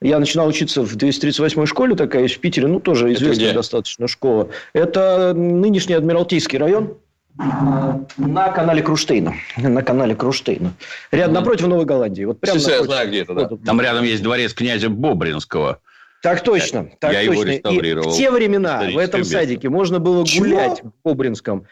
я 0.00 0.20
начинал 0.20 0.46
учиться 0.46 0.82
в 0.82 0.96
238-й 0.96 1.66
школе, 1.66 1.96
такая 1.96 2.22
есть 2.22 2.36
в 2.36 2.38
Питере, 2.38 2.68
ну, 2.68 2.78
тоже 2.78 3.12
известная 3.14 3.54
достаточно 3.54 4.06
школа. 4.06 4.50
Это 4.72 5.34
нынешний 5.34 5.94
Адмиралтейский 5.94 6.58
район 6.58 6.94
на 7.38 8.50
канале 8.50 8.82
Круштейна. 8.82 9.34
На 9.56 9.82
канале 9.82 10.14
Круштейна. 10.14 10.72
Рядом 11.12 11.34
напротив 11.34 11.68
Новой 11.68 11.84
Голландии. 11.84 12.24
Вот 12.24 12.40
прямо 12.40 12.58
Все, 12.58 12.72
я 12.72 12.82
знаю, 12.82 13.08
где 13.08 13.22
это, 13.22 13.34
да. 13.34 13.50
Там 13.64 13.80
рядом 13.80 14.04
есть 14.04 14.22
дворец 14.22 14.52
князя 14.52 14.88
Бобринского. 14.88 15.80
Так 16.22 16.42
точно. 16.42 16.90
Так 16.98 17.12
я 17.12 17.20
точно. 17.20 17.32
его 17.32 17.42
реставрировал. 17.44 18.10
И 18.10 18.12
в 18.12 18.16
те 18.16 18.30
времена 18.30 18.88
в 18.92 18.98
этом 18.98 19.24
садике 19.24 19.68
можно 19.68 20.00
было 20.00 20.24
гулять 20.24 20.78
Чего? 20.78 20.90
в 20.90 20.92
Бобринском 21.04 21.66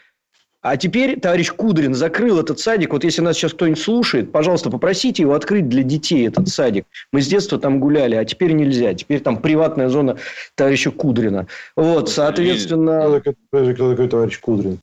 А 0.61 0.77
теперь 0.77 1.19
товарищ 1.19 1.51
Кудрин 1.51 1.93
закрыл 1.93 2.39
этот 2.39 2.59
садик. 2.59 2.93
Вот 2.93 3.03
если 3.03 3.21
нас 3.21 3.35
сейчас 3.35 3.51
кто-нибудь 3.51 3.81
слушает, 3.81 4.31
пожалуйста, 4.31 4.69
попросите 4.69 5.23
его 5.23 5.33
открыть 5.33 5.67
для 5.67 5.83
детей 5.83 6.29
этот 6.29 6.47
садик. 6.47 6.85
Мы 7.11 7.21
с 7.21 7.27
детства 7.27 7.59
там 7.59 7.81
гуляли, 7.81 8.15
а 8.15 8.23
теперь 8.23 8.53
нельзя. 8.53 8.93
Теперь 8.93 9.19
там 9.19 9.41
приватная 9.41 9.89
зона 9.89 10.17
товарища 10.55 10.91
Кудрина. 10.91 11.47
Вот, 11.75 12.09
соответственно... 12.09 13.21
Кто 13.51 13.91
такой 13.91 14.07
товарищ 14.07 14.39
Кудрин? 14.39 14.79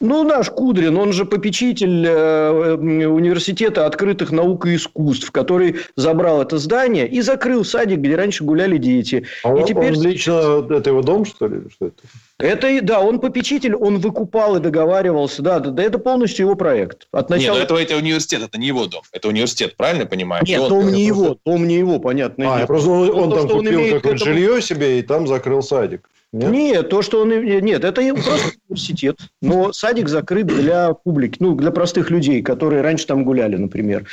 Ну, 0.00 0.24
наш 0.24 0.48
Кудрин, 0.48 0.96
он 0.96 1.12
же 1.12 1.26
попечитель 1.26 2.06
э, 2.06 2.74
университета 2.74 3.84
открытых 3.84 4.32
наук 4.32 4.64
и 4.64 4.76
искусств, 4.76 5.30
который 5.30 5.76
забрал 5.94 6.40
это 6.40 6.56
здание 6.56 7.06
и 7.06 7.20
закрыл 7.20 7.66
садик, 7.66 7.98
где 7.98 8.16
раньше 8.16 8.42
гуляли 8.42 8.78
дети. 8.78 9.26
А 9.44 9.50
и 9.50 9.60
он, 9.60 9.66
теперь... 9.66 9.94
он 9.94 10.02
лично, 10.02 10.66
это 10.70 10.88
его 10.88 11.02
дом, 11.02 11.26
что 11.26 11.48
ли? 11.48 11.68
Что 11.70 11.88
это? 11.88 12.02
Это, 12.40 12.82
да, 12.82 13.00
он 13.00 13.20
попечитель, 13.20 13.74
он 13.74 13.98
выкупал 13.98 14.56
и 14.56 14.60
договаривался, 14.60 15.42
да, 15.42 15.60
да, 15.60 15.70
да 15.70 15.82
это 15.82 15.98
полностью 15.98 16.46
его 16.46 16.56
проект. 16.56 17.06
От 17.12 17.30
начала... 17.30 17.58
Нет, 17.58 17.68
ну 17.70 17.76
это, 17.76 17.92
это 17.92 17.96
университет, 17.96 18.42
это 18.42 18.58
не 18.58 18.66
его 18.66 18.86
дом, 18.86 19.02
это 19.12 19.28
университет, 19.28 19.76
правильно 19.76 20.06
понимаю? 20.06 20.44
Нет, 20.46 20.68
дом 20.68 20.92
не 20.92 21.04
его, 21.04 21.36
дом 21.44 21.66
не 21.66 21.76
его, 21.76 21.98
понятно. 21.98 22.62
А, 22.62 22.66
просто 22.66 22.90
он, 22.90 23.10
он, 23.10 23.32
он 23.32 23.38
там 23.38 23.48
купил 23.48 23.80
какое-то 23.80 24.08
этому... 24.08 24.18
жилье 24.18 24.62
себе 24.62 24.98
и 24.98 25.02
там 25.02 25.26
закрыл 25.26 25.62
садик. 25.62 26.08
Нет? 26.32 26.50
нет, 26.52 26.88
то, 26.88 27.02
что 27.02 27.22
он... 27.22 27.30
Нет, 27.30 27.84
это 27.84 28.02
просто 28.14 28.50
университет. 28.68 29.18
Но 29.42 29.72
садик 29.72 30.08
закрыт 30.08 30.46
для 30.46 30.94
публики, 30.94 31.38
ну, 31.40 31.56
для 31.56 31.72
простых 31.72 32.10
людей, 32.10 32.40
которые 32.40 32.82
раньше 32.82 33.06
там 33.06 33.24
гуляли, 33.24 33.56
например. 33.56 34.06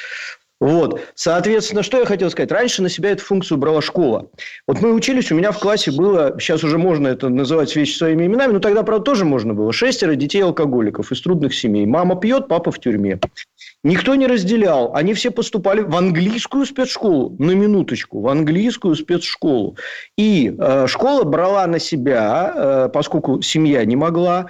Вот. 0.60 1.02
Соответственно, 1.13 1.84
что 1.84 2.00
я 2.00 2.06
хотел 2.06 2.32
сказать? 2.32 2.52
Раньше 2.52 2.82
на 2.82 2.89
себя 2.89 3.12
эту 3.12 3.24
функцию 3.24 3.60
брала 3.60 3.82
школа. 3.82 4.28
Вот 4.67 4.82
мы 4.82 4.91
учились, 4.93 5.32
у 5.32 5.36
меня 5.36 5.52
в 5.52 5.60
классе 5.60 5.91
было, 5.91 6.36
сейчас 6.39 6.63
уже 6.63 6.80
можно 6.80 7.08
это 7.08 7.30
называть 7.30 7.76
вещи 7.76 7.96
своими 7.96 8.26
именами, 8.26 8.54
но 8.54 8.60
тогда, 8.60 8.82
правда, 8.82 9.04
тоже 9.04 9.24
можно 9.24 9.54
было. 9.54 9.72
Шестеро 9.72 10.15
детей 10.15 10.41
алкоголиков 10.41 11.12
из 11.12 11.22
трудных 11.22 11.54
семей. 11.54 11.86
Мама 11.86 12.15
пьет, 12.20 12.48
папа 12.48 12.72
в 12.72 12.80
тюрьме. 12.80 13.20
Никто 13.84 14.15
не 14.15 14.26
разделял. 14.26 14.96
Они 14.96 15.13
все 15.13 15.30
поступали 15.30 15.82
в 15.82 15.96
английскую 15.96 16.65
спецшколу. 16.65 17.36
На 17.38 17.52
минуточку. 17.52 18.22
В 18.22 18.28
английскую 18.28 18.96
спецшколу. 18.96 19.78
И 20.17 20.54
э, 20.58 20.88
школа 20.88 21.24
брала 21.24 21.67
на 21.67 21.78
себя, 21.78 22.54
э, 22.56 22.89
поскольку 22.91 23.41
семья 23.43 23.86
не 23.86 23.96
могла, 23.96 24.48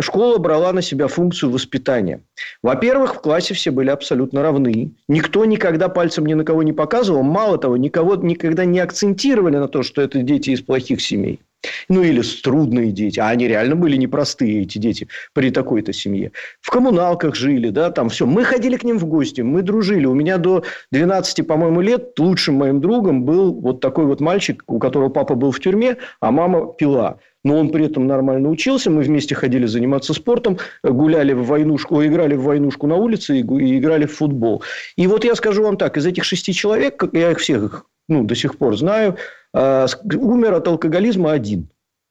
школа 0.00 0.38
брала 0.38 0.72
на 0.72 0.82
себя 0.82 1.08
функцию 1.08 1.50
воспитания. 1.50 2.20
Во-первых, 2.62 3.16
в 3.16 3.20
классе 3.20 3.54
все 3.54 3.70
были 3.70 3.90
абсолютно 3.90 4.42
равны. 4.42 4.92
Никто 5.08 5.44
никогда 5.44 5.88
пальцем 5.88 6.26
ни 6.26 6.34
на 6.34 6.44
кого 6.44 6.62
не 6.62 6.72
показывал. 6.72 7.22
Мало 7.22 7.58
того, 7.58 7.76
никого 7.76 8.14
никогда 8.16 8.64
не 8.64 8.78
акцентировали 8.78 9.56
на 9.56 9.68
то, 9.68 9.82
что 9.82 10.00
это 10.02 10.22
дети 10.22 10.50
из 10.50 10.60
плохих 10.60 11.00
семей. 11.00 11.40
Ну, 11.88 12.02
или 12.02 12.22
трудные 12.42 12.92
дети. 12.92 13.20
А 13.20 13.28
они 13.28 13.48
реально 13.48 13.74
были 13.74 13.96
непростые, 13.96 14.62
эти 14.62 14.78
дети, 14.78 15.08
при 15.32 15.50
такой-то 15.50 15.92
семье. 15.92 16.32
В 16.60 16.70
коммуналках 16.70 17.34
жили, 17.34 17.70
да, 17.70 17.90
там 17.90 18.10
все. 18.10 18.26
Мы 18.26 18.44
ходили 18.44 18.76
к 18.76 18.84
ним 18.84 18.98
в 18.98 19.06
гости, 19.06 19.40
мы 19.40 19.62
дружили. 19.62 20.06
У 20.06 20.14
меня 20.14 20.38
до 20.38 20.64
12, 20.92 21.46
по-моему, 21.46 21.80
лет 21.80 22.18
лучшим 22.18 22.56
моим 22.56 22.80
другом 22.80 23.24
был 23.24 23.52
вот 23.52 23.80
такой 23.80 24.04
вот 24.04 24.20
мальчик, 24.20 24.62
у 24.66 24.78
которого 24.78 25.08
папа 25.08 25.34
был 25.34 25.50
в 25.50 25.60
тюрьме, 25.60 25.96
а 26.20 26.30
мама 26.30 26.72
пила 26.72 27.18
но 27.44 27.58
он 27.58 27.70
при 27.70 27.86
этом 27.86 28.06
нормально 28.06 28.48
учился. 28.48 28.90
Мы 28.90 29.02
вместе 29.02 29.34
ходили 29.34 29.66
заниматься 29.66 30.14
спортом, 30.14 30.58
гуляли 30.82 31.32
в 31.32 31.44
войнушку, 31.44 32.02
играли 32.04 32.34
в 32.34 32.42
войнушку 32.42 32.86
на 32.86 32.96
улице 32.96 33.38
и, 33.38 33.78
играли 33.78 34.06
в 34.06 34.16
футбол. 34.16 34.62
И 34.96 35.06
вот 35.06 35.24
я 35.24 35.34
скажу 35.34 35.62
вам 35.62 35.76
так, 35.76 35.96
из 35.96 36.06
этих 36.06 36.24
шести 36.24 36.52
человек, 36.52 37.04
я 37.12 37.30
их 37.30 37.38
всех 37.38 37.86
ну, 38.06 38.22
до 38.24 38.34
сих 38.34 38.58
пор 38.58 38.76
знаю, 38.76 39.16
Э, 39.54 39.86
умер 40.16 40.54
от 40.54 40.66
алкоголизма 40.66 41.32
один. 41.32 41.68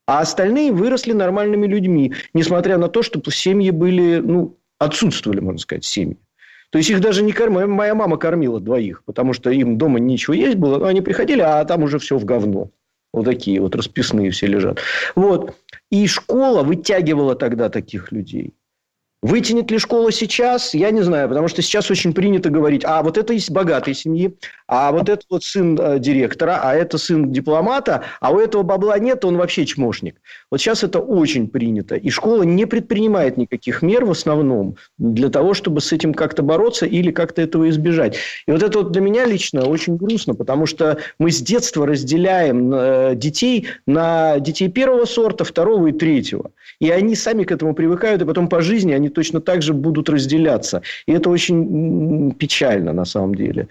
А 0.08 0.22
остальные 0.22 0.72
выросли 0.72 1.14
нормальными 1.14 1.68
людьми, 1.68 2.14
несмотря 2.34 2.78
на 2.78 2.88
то, 2.88 3.04
что 3.04 3.22
семьи 3.32 3.70
были, 3.70 4.20
ну, 4.20 4.58
отсутствовали, 4.80 5.40
можно 5.40 5.60
сказать, 5.60 5.86
семьи. 5.86 6.18
То 6.72 6.78
есть 6.78 6.90
их 6.90 7.02
даже 7.02 7.22
не 7.22 7.32
кормила. 7.32 7.68
Моя 7.68 7.94
мама 7.94 8.18
кормила 8.18 8.60
двоих, 8.60 9.04
потому 9.06 9.34
что 9.34 9.50
им 9.52 9.78
дома 9.78 10.00
ничего 10.00 10.34
есть 10.34 10.56
было. 10.56 10.80
Но 10.80 10.86
они 10.86 11.02
приходили, 11.02 11.42
а 11.42 11.64
там 11.66 11.84
уже 11.84 12.00
все 12.00 12.18
в 12.18 12.26
говно. 12.26 12.72
Вот 13.14 13.26
такие 13.26 13.62
вот 13.62 13.76
расписные 13.76 14.32
все 14.32 14.48
лежат. 14.48 14.80
Вот. 15.16 15.56
И 15.92 16.08
школа 16.08 16.64
вытягивала 16.64 17.36
тогда 17.36 17.70
таких 17.70 18.12
людей. 18.12 18.56
Вытянет 19.24 19.72
ли 19.72 19.80
школа 19.80 20.12
сейчас, 20.12 20.74
я 20.74 20.92
не 20.92 21.02
знаю, 21.02 21.30
потому 21.30 21.48
что 21.48 21.62
сейчас 21.62 21.90
очень 21.90 22.14
принято 22.14 22.50
говорить, 22.50 22.84
а 22.84 23.02
вот 23.02 23.18
это 23.18 23.34
из 23.34 23.50
богатой 23.50 23.94
семьи, 23.94 24.36
а 24.68 24.92
вот 24.92 25.08
это 25.08 25.22
вот 25.30 25.46
сын 25.46 25.80
э, 25.80 25.98
директора, 25.98 26.60
а 26.62 26.76
это 26.76 26.98
сын 26.98 27.32
дипломата, 27.32 28.04
а 28.20 28.32
у 28.32 28.40
этого 28.40 28.64
бабла 28.64 29.00
нет, 29.00 29.24
он 29.24 29.38
вообще 29.38 29.66
чмошник. 29.66 30.18
Вот 30.52 30.60
сейчас 30.60 30.84
это 30.84 31.00
очень 31.00 31.48
принято, 31.48 31.96
и 31.96 32.10
школа 32.10 32.44
не 32.44 32.66
предпринимает 32.66 33.38
никаких 33.38 33.82
мер 33.82 34.04
в 34.04 34.12
основном 34.12 34.76
для 34.98 35.30
того, 35.30 35.54
чтобы 35.54 35.80
с 35.80 35.94
этим 35.94 36.14
как-то 36.14 36.44
бороться 36.44 36.86
или 36.86 37.10
как-то 37.12 37.42
этого 37.42 37.70
избежать. 37.70 38.18
И 38.46 38.52
вот 38.52 38.62
это 38.62 38.80
вот 38.80 38.92
для 38.92 39.00
меня 39.00 39.26
лично 39.26 39.66
очень 39.66 39.96
грустно, 39.96 40.36
потому 40.36 40.66
что 40.66 40.98
мы 41.18 41.32
с 41.32 41.42
детства 41.42 41.88
разделяем 41.88 42.74
э, 42.74 43.16
детей 43.16 43.68
на 43.88 44.40
детей 44.40 44.68
первого 44.68 45.06
сорта, 45.06 45.46
второго 45.46 45.88
и 45.88 45.92
третьего. 45.94 46.52
И 46.82 46.90
они 46.90 47.16
сами 47.16 47.46
к 47.46 47.52
этому 47.54 47.74
привыкают, 47.74 48.22
и 48.22 48.26
потом 48.26 48.50
по 48.50 48.62
жизни 48.62 48.92
они 48.92 49.13
точно 49.14 49.42
так 49.42 49.62
же 49.62 49.74
будут 49.74 50.10
разделяться. 50.10 50.82
И 51.06 51.14
это 51.14 51.30
очень 51.30 52.34
печально 52.34 52.94
на 52.94 53.06
самом 53.06 53.36
деле. 53.36 53.68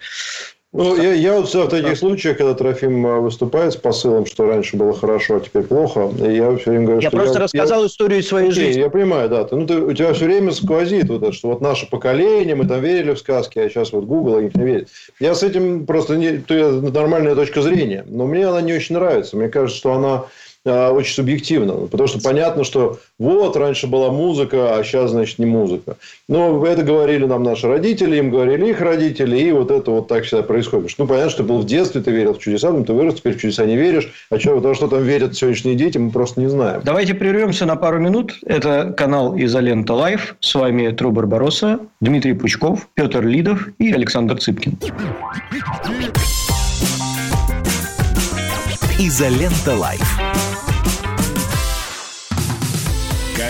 Ну, 0.73 0.99
я, 0.99 1.13
я 1.13 1.39
вот 1.39 1.53
в 1.53 1.67
таких 1.67 1.95
случаях, 1.95 2.37
когда 2.37 2.55
Трофим 2.55 3.05
э, 3.05 3.19
выступает 3.19 3.73
с 3.73 3.75
посылом, 3.75 4.25
что 4.25 4.47
раньше 4.47 4.75
было 4.75 4.91
хорошо, 4.91 5.35
а 5.35 5.39
теперь 5.39 5.61
плохо, 5.61 6.09
я 6.17 6.57
все 6.57 6.71
время 6.71 6.85
говорю, 6.85 7.01
я 7.01 7.09
что... 7.09 7.17
просто 7.17 7.37
я 7.37 7.43
рассказал 7.43 7.81
я... 7.81 7.87
историю 7.87 8.23
своей 8.23 8.49
Окей, 8.49 8.63
жизни. 8.63 8.79
Я 8.79 8.89
понимаю, 8.89 9.29
да. 9.29 9.43
Ты, 9.43 9.55
ну, 9.55 9.67
ты, 9.67 9.75
у 9.77 9.93
тебя 9.93 10.13
все 10.13 10.25
время 10.25 10.51
сквозит 10.51 11.09
вот 11.09 11.21
это, 11.21 11.31
что 11.31 11.49
вот 11.49 11.61
наше 11.61 11.87
поколение, 11.87 12.55
мы 12.55 12.65
там 12.65 12.81
верили 12.81 13.13
в 13.13 13.19
сказки, 13.19 13.59
а 13.59 13.69
сейчас 13.69 13.93
вот 13.93 14.05
Google 14.05 14.39
их 14.39 14.55
не 14.55 14.63
верит. 14.63 14.89
Я 15.19 15.35
с 15.35 15.43
этим 15.43 15.85
просто... 15.85 16.17
Не, 16.17 16.37
то 16.37 16.71
нормальная 16.81 17.35
точка 17.35 17.61
зрения, 17.61 18.03
но 18.07 18.25
мне 18.25 18.47
она 18.47 18.61
не 18.61 18.73
очень 18.73 18.95
нравится. 18.95 19.37
Мне 19.37 19.49
кажется, 19.49 19.77
что 19.77 19.93
она 19.93 20.13
а, 20.15 20.27
очень 20.65 21.13
субъективно. 21.13 21.73
Потому 21.87 22.07
что 22.07 22.19
понятно, 22.19 22.63
что 22.63 22.99
вот 23.19 23.55
раньше 23.57 23.87
была 23.87 24.11
музыка, 24.11 24.77
а 24.77 24.83
сейчас, 24.83 25.11
значит, 25.11 25.39
не 25.39 25.45
музыка. 25.45 25.97
Но 26.27 26.65
это 26.65 26.83
говорили 26.83 27.25
нам 27.25 27.43
наши 27.43 27.67
родители, 27.67 28.17
им 28.17 28.31
говорили 28.31 28.69
их 28.69 28.81
родители, 28.81 29.37
и 29.37 29.51
вот 29.51 29.71
это 29.71 29.91
вот 29.91 30.07
так 30.07 30.23
всегда 30.23 30.43
происходит. 30.43 30.91
Ну, 30.97 31.07
понятно, 31.07 31.31
что 31.31 31.43
был 31.43 31.59
в 31.59 31.65
детстве, 31.65 32.01
ты 32.01 32.11
верил 32.11 32.33
в 32.33 32.39
чудеса, 32.39 32.71
но 32.71 32.83
ты 32.83 32.93
вырос, 32.93 33.15
теперь 33.15 33.37
в 33.37 33.41
чудеса 33.41 33.65
не 33.65 33.75
веришь. 33.75 34.11
А 34.29 34.39
что, 34.39 34.59
то, 34.61 34.73
что 34.73 34.87
там 34.87 35.03
верят 35.03 35.35
сегодняшние 35.35 35.75
дети, 35.75 35.97
мы 35.97 36.11
просто 36.11 36.39
не 36.39 36.47
знаем. 36.47 36.81
Давайте 36.83 37.13
прервемся 37.13 37.65
на 37.65 37.75
пару 37.75 37.99
минут. 37.99 38.39
Это 38.45 38.93
канал 38.95 39.37
Изолента 39.37 39.93
Live. 39.93 40.35
С 40.39 40.55
вами 40.55 40.91
Тру 40.91 41.11
Барбароса, 41.11 41.79
Дмитрий 42.01 42.33
Пучков, 42.33 42.87
Петр 42.93 43.25
Лидов 43.25 43.67
и 43.79 43.91
Александр 43.91 44.37
Цыпкин. 44.37 44.77
Изолента 48.99 49.75
Live. 49.75 50.32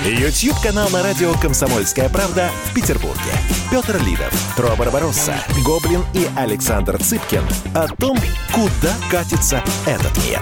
YouTube-канал 0.00 0.88
на 0.90 1.02
радио 1.02 1.32
«Комсомольская 1.34 2.08
правда» 2.08 2.50
в 2.64 2.74
Петербурге. 2.74 3.20
Петр 3.70 4.02
Лидов, 4.04 4.54
Тро 4.56 4.74
Барбаросса, 4.76 5.34
Гоблин 5.64 6.02
и 6.14 6.26
Александр 6.36 6.98
Цыпкин 6.98 7.42
о 7.74 7.88
том, 7.88 8.16
куда 8.52 8.94
катится 9.10 9.62
этот 9.86 10.16
мир. 10.26 10.40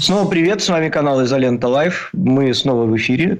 Снова 0.00 0.28
привет, 0.28 0.62
с 0.62 0.68
вами 0.68 0.88
канал 0.88 1.22
«Изолента 1.24 1.68
Live». 1.68 2.10
Мы 2.12 2.54
снова 2.54 2.84
в 2.84 2.96
эфире. 2.96 3.38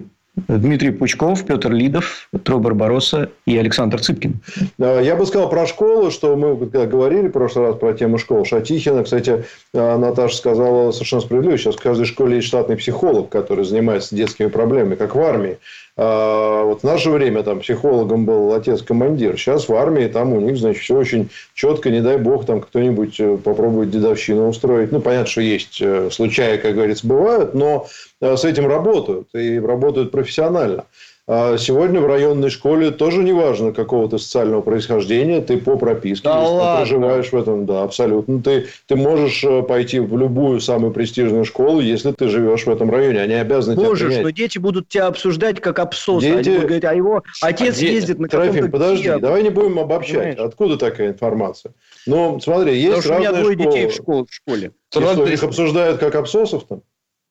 Дмитрий 0.48 0.90
Пучков, 0.90 1.44
Петр 1.44 1.72
Лидов, 1.72 2.28
Тро 2.44 2.58
Барбароса 2.58 3.30
и 3.46 3.56
Александр 3.56 4.00
Цыпкин. 4.00 4.40
Я 4.78 5.16
бы 5.16 5.26
сказал 5.26 5.48
про 5.48 5.66
школу, 5.66 6.10
что 6.10 6.36
мы 6.36 6.56
когда 6.56 6.86
говорили 6.86 7.28
в 7.28 7.32
прошлый 7.32 7.66
раз 7.66 7.76
про 7.76 7.92
тему 7.92 8.18
школ. 8.18 8.44
Шатихина, 8.44 9.04
кстати, 9.04 9.44
а, 9.74 9.98
Наташа 9.98 10.36
сказала 10.36 10.92
совершенно 10.92 11.22
справедливо. 11.22 11.58
Сейчас 11.58 11.76
в 11.76 11.82
каждой 11.82 12.06
школе 12.06 12.36
есть 12.36 12.48
штатный 12.48 12.76
психолог, 12.76 13.28
который 13.28 13.64
занимается 13.64 14.14
детскими 14.14 14.46
проблемами, 14.48 14.94
как 14.94 15.14
в 15.14 15.20
армии. 15.20 15.58
А 15.96 16.64
вот 16.64 16.80
в 16.80 16.84
наше 16.84 17.10
время 17.10 17.42
там 17.42 17.60
психологом 17.60 18.24
был 18.24 18.54
отец-командир. 18.54 19.36
Сейчас 19.36 19.68
в 19.68 19.74
армии 19.74 20.06
там 20.06 20.32
у 20.32 20.40
них, 20.40 20.56
значит, 20.56 20.82
все 20.82 20.96
очень 20.96 21.28
четко. 21.54 21.90
Не 21.90 22.00
дай 22.00 22.16
бог, 22.16 22.46
там 22.46 22.60
кто-нибудь 22.60 23.20
э, 23.20 23.36
попробует 23.36 23.90
дедовщину 23.90 24.48
устроить. 24.48 24.92
Ну, 24.92 25.00
понятно, 25.00 25.26
что 25.26 25.42
есть 25.42 25.78
э, 25.82 26.08
случаи, 26.10 26.56
как 26.56 26.74
говорится, 26.74 27.06
бывают, 27.06 27.52
но 27.52 27.86
с 28.20 28.44
этим 28.44 28.66
работают. 28.66 29.28
И 29.34 29.58
работают 29.58 30.10
профессионально. 30.10 30.84
А 31.32 31.56
сегодня 31.58 32.00
в 32.00 32.06
районной 32.06 32.50
школе 32.50 32.90
тоже 32.90 33.22
неважно 33.22 33.72
какого 33.72 34.08
то 34.08 34.18
социального 34.18 34.62
происхождения, 34.62 35.40
ты 35.40 35.58
по 35.58 35.76
прописке, 35.76 36.24
да 36.24 36.40
если 36.42 36.54
ладно. 36.54 36.84
ты 36.84 36.90
проживаешь 36.90 37.30
в 37.32 37.36
этом, 37.36 37.66
да, 37.66 37.82
абсолютно. 37.84 38.42
Ты, 38.42 38.66
ты 38.86 38.96
можешь 38.96 39.44
э, 39.44 39.62
пойти 39.62 40.00
в 40.00 40.18
любую 40.18 40.58
самую 40.60 40.92
престижную 40.92 41.44
школу, 41.44 41.78
если 41.80 42.10
ты 42.10 42.26
живешь 42.28 42.66
в 42.66 42.70
этом 42.70 42.90
районе. 42.90 43.20
Они 43.20 43.34
обязаны 43.34 43.76
Можешь, 43.80 43.98
тебя 44.00 44.06
принять. 44.08 44.24
но 44.24 44.30
дети 44.30 44.58
будут 44.58 44.88
тебя 44.88 45.06
обсуждать 45.06 45.60
как 45.60 45.78
обсоса. 45.78 46.26
Дети- 46.26 46.36
Они 46.36 46.48
будут 46.50 46.62
говорить, 46.64 46.84
а 46.84 46.94
его 46.94 47.22
отец 47.42 47.76
Дети- 47.76 47.92
ездит 47.92 48.18
на 48.18 48.26
Трофим, 48.26 48.52
каком-то 48.54 48.72
подожди, 48.72 49.08
Kia. 49.08 49.20
давай 49.20 49.42
не 49.44 49.50
будем 49.50 49.78
обобщать. 49.78 50.14
Понимаешь? 50.16 50.38
Откуда 50.40 50.76
такая 50.78 51.08
информация? 51.10 51.72
Ну, 52.08 52.40
смотри, 52.40 52.74
есть 52.76 52.96
Потому 52.96 53.02
что 53.02 53.14
у 53.14 53.18
меня 53.20 53.32
двое 53.40 53.54
школы. 53.56 53.72
детей 53.76 53.86
в, 53.88 53.94
школ- 53.94 54.26
в 54.28 54.34
школе. 54.34 54.72
И 54.96 54.98
что, 55.00 55.26
их 55.26 55.44
обсуждают 55.44 56.00
как 56.00 56.16
обсосов 56.16 56.64
там? 56.64 56.82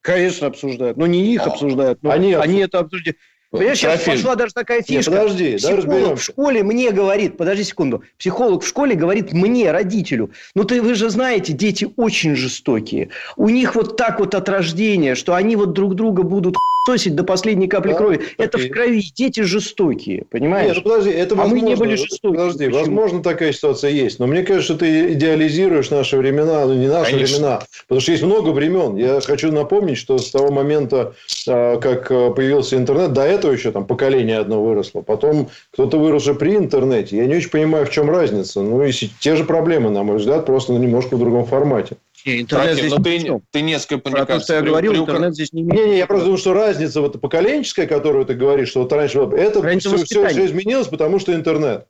Конечно, 0.01 0.47
обсуждают. 0.47 0.97
Но 0.97 1.07
не 1.07 1.33
их 1.33 1.41
А, 1.45 1.51
обсуждают, 1.51 1.99
но 2.01 2.11
они 2.11 2.33
они, 2.33 2.59
это 2.59 2.79
обсуждают. 2.79 3.17
Понимаешь, 3.51 3.79
сейчас 3.79 4.03
Трофим, 4.03 4.13
пошла 4.13 4.35
даже 4.35 4.53
такая 4.53 4.77
Нет, 4.77 4.87
фишка. 4.87 5.11
подожди, 5.11 5.43
давай 5.43 5.57
Психолог 5.57 5.83
в 5.83 5.87
разберемся. 5.87 6.23
школе 6.23 6.63
мне 6.63 6.91
говорит, 6.91 7.35
подожди 7.37 7.63
секунду, 7.63 8.03
психолог 8.19 8.61
в 8.63 8.67
школе 8.67 8.95
говорит 8.95 9.33
мне, 9.33 9.71
родителю, 9.71 10.29
ну 10.53 10.65
ты, 10.65 10.83
вы 10.83 10.93
же 10.93 11.09
знаете, 11.09 11.53
дети 11.53 11.89
очень 11.95 12.35
жестокие. 12.35 13.09
У 13.37 13.49
них 13.49 13.73
вот 13.73 13.97
так 13.97 14.19
вот 14.19 14.35
от 14.35 14.47
рождения, 14.49 15.15
что 15.15 15.33
они 15.33 15.55
вот 15.55 15.73
друг 15.73 15.95
друга 15.95 16.21
будут 16.21 16.57
сосить 16.97 17.15
до 17.15 17.23
последней 17.23 17.67
капли 17.67 17.91
Да, 17.91 17.97
крови. 17.97 18.19
Это 18.37 18.57
окей. 18.57 18.69
в 18.69 18.73
крови. 18.73 19.03
Дети 19.15 19.41
жестокие, 19.41 20.25
понимаешь? 20.29 20.75
Нет, 20.75 20.77
ну 20.77 20.91
подожди, 20.91 21.09
это 21.11 21.35
А 21.35 21.37
мы 21.37 21.43
возможно. 21.43 21.65
не 21.67 21.75
были 21.75 21.95
жестоки. 21.95 22.35
Подожди, 22.35 22.65
Почему? 22.65 22.79
возможно, 22.81 23.23
такая 23.23 23.51
ситуация 23.53 23.91
есть. 23.91 24.19
Но 24.19 24.27
мне 24.27 24.43
кажется, 24.43 24.75
ты 24.75 25.13
идеализируешь 25.13 25.89
наши 25.89 26.17
времена, 26.17 26.65
ну 26.65 26.73
не 26.73 26.87
наши 26.87 27.11
Конечно. 27.11 27.35
времена. 27.37 27.61
Потому 27.87 28.01
что 28.01 28.11
есть 28.11 28.23
много 28.23 28.49
времен. 28.49 28.95
Я 28.97 29.19
хочу 29.21 29.51
напомнить, 29.51 29.97
что 29.97 30.17
с 30.17 30.29
того 30.31 30.51
момента, 30.51 31.13
а, 31.47 31.77
как 31.77 32.09
а, 32.11 32.31
появился 32.31 32.75
интернет, 32.77 33.13
до 33.13 33.21
этого 33.23 33.51
еще 33.51 33.71
там 33.71 33.85
поколение 33.85 34.37
одно 34.39 34.63
выросло. 34.63 35.01
Потом 35.01 35.49
кто-то 35.71 35.97
вырос 35.97 36.23
уже 36.23 36.33
при 36.35 36.55
интернете. 36.55 37.17
Я 37.17 37.25
не 37.25 37.35
очень 37.35 37.49
понимаю, 37.49 37.85
в 37.85 37.91
чем 37.91 38.09
разница. 38.09 38.61
Ну, 38.61 38.83
и 38.83 38.91
те 38.91 39.35
же 39.35 39.43
проблемы, 39.43 39.89
на 39.89 40.03
мой 40.03 40.17
взгляд, 40.17 40.45
просто 40.45 40.73
немножко 40.73 41.15
в 41.15 41.19
другом 41.19 41.45
формате. 41.45 41.97
Не, 42.25 42.41
интернет 42.41 42.67
Трофим, 42.75 42.79
здесь 42.87 42.97
ну 42.97 43.03
при 43.03 43.19
ты, 43.19 43.41
ты 43.51 43.61
несколько, 43.61 44.09
мне 44.09 44.17
Про 44.17 44.25
то, 44.25 44.39
что 44.39 44.53
я 44.55 44.61
при- 44.61 44.67
говорил, 44.69 44.93
приукр- 44.93 45.01
интернет 45.11 45.33
здесь 45.33 45.53
не 45.53 45.61
имеет. 45.61 45.85
Не-не, 45.85 45.97
я 45.97 46.07
просто 46.07 46.25
думаю, 46.25 46.37
что 46.39 46.53
разница 46.53 47.01
вот 47.01 47.19
поколенческая, 47.21 47.87
которую 47.87 48.25
ты 48.25 48.33
говоришь, 48.33 48.69
что 48.69 48.81
вот 48.81 48.91
раньше 48.93 49.19
это 49.19 49.61
Разница 49.61 49.89
все, 49.89 50.21
воспитания. 50.21 50.45
изменилось, 50.45 50.87
потому 50.87 51.19
что 51.19 51.33
интернет. 51.33 51.87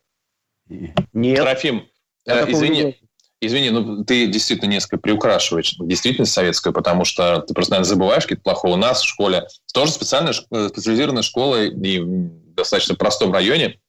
Нет. 1.13 1.37
Трофим, 1.39 1.87
э, 2.27 2.45
не 2.45 2.51
извини, 2.53 2.97
извини, 3.41 3.69
ну 3.71 4.03
ты 4.03 4.27
действительно 4.27 4.69
несколько 4.69 4.97
приукрашиваешь 4.97 5.75
действительность 5.79 6.33
советскую, 6.33 6.73
потому 6.73 7.05
что 7.05 7.39
ты 7.39 7.53
просто, 7.53 7.71
наверное, 7.73 7.89
забываешь 7.89 8.23
какие-то 8.23 8.43
плохое. 8.43 8.75
У 8.75 8.77
нас 8.77 9.01
в 9.01 9.07
школе 9.07 9.47
тоже 9.73 9.91
специальная 9.91 10.33
э, 10.51 10.69
специализированная 10.69 11.23
школа 11.23 11.63
и 11.63 11.99
в 11.99 12.53
достаточно 12.53 12.95
простом 12.95 13.33
районе. 13.33 13.79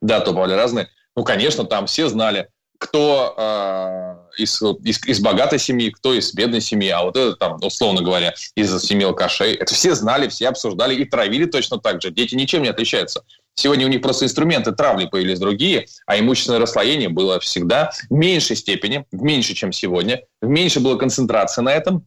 Да, 0.00 0.20
то 0.20 0.32
бывали 0.32 0.54
разные. 0.54 0.88
Ну, 1.14 1.22
конечно, 1.24 1.64
там 1.64 1.86
все 1.86 2.08
знали, 2.08 2.48
кто 2.78 3.34
э, 3.36 4.16
из, 4.36 4.60
из, 4.84 5.04
из 5.06 5.20
богатой 5.20 5.58
семьи, 5.58 5.90
кто 5.90 6.14
из 6.14 6.32
бедной 6.34 6.60
семьи, 6.60 6.88
а 6.88 7.02
вот 7.02 7.16
это 7.16 7.36
там, 7.36 7.58
условно 7.62 8.02
говоря, 8.02 8.34
из 8.54 8.82
семьи 8.82 9.04
алкашей. 9.04 9.54
Это 9.54 9.74
все 9.74 9.94
знали, 9.94 10.28
все 10.28 10.48
обсуждали 10.48 10.94
и 10.94 11.04
травили 11.04 11.46
точно 11.46 11.78
так 11.78 12.02
же. 12.02 12.10
Дети 12.10 12.34
ничем 12.34 12.62
не 12.62 12.68
отличаются. 12.68 13.24
Сегодня 13.54 13.86
у 13.86 13.88
них 13.88 14.00
просто 14.00 14.24
инструменты 14.24 14.72
травли 14.72 15.06
появились 15.06 15.38
другие, 15.38 15.86
а 16.06 16.18
имущественное 16.18 16.60
расслоение 16.60 17.08
было 17.08 17.38
всегда 17.40 17.90
в 18.08 18.14
меньшей 18.14 18.56
степени, 18.56 19.04
в 19.12 19.22
меньше, 19.22 19.54
чем 19.54 19.72
сегодня. 19.72 20.22
В 20.40 20.48
меньше 20.48 20.80
было 20.80 20.96
концентрации 20.96 21.60
на 21.60 21.72
этом. 21.72 22.06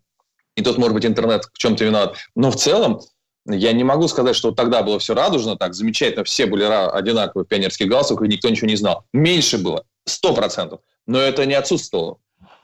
И 0.55 0.63
тут, 0.63 0.77
может 0.77 0.93
быть, 0.93 1.05
интернет 1.05 1.45
в 1.53 1.57
чем-то 1.57 1.83
виноват. 1.83 2.15
Но 2.35 2.49
в 2.49 2.55
целом 2.55 3.01
я 3.47 3.73
не 3.73 3.83
могу 3.83 4.07
сказать, 4.07 4.35
что 4.35 4.51
тогда 4.51 4.81
было 4.81 4.97
все 4.97 5.13
радужно, 5.13 5.55
так 5.55 5.75
замечательно, 5.75 6.23
все 6.23 6.47
были 6.47 6.63
одинаковые 6.63 7.45
в 7.45 7.47
пионерских 7.47 7.87
галстуках, 7.87 8.25
и 8.27 8.31
никто 8.31 8.49
ничего 8.49 8.67
не 8.67 8.75
знал. 8.75 9.05
Меньше 9.13 9.57
было, 9.59 9.83
сто 10.05 10.33
процентов. 10.33 10.79
Но 11.07 11.19
это 11.19 11.45
не 11.45 11.53
отсутствовало. 11.53 12.17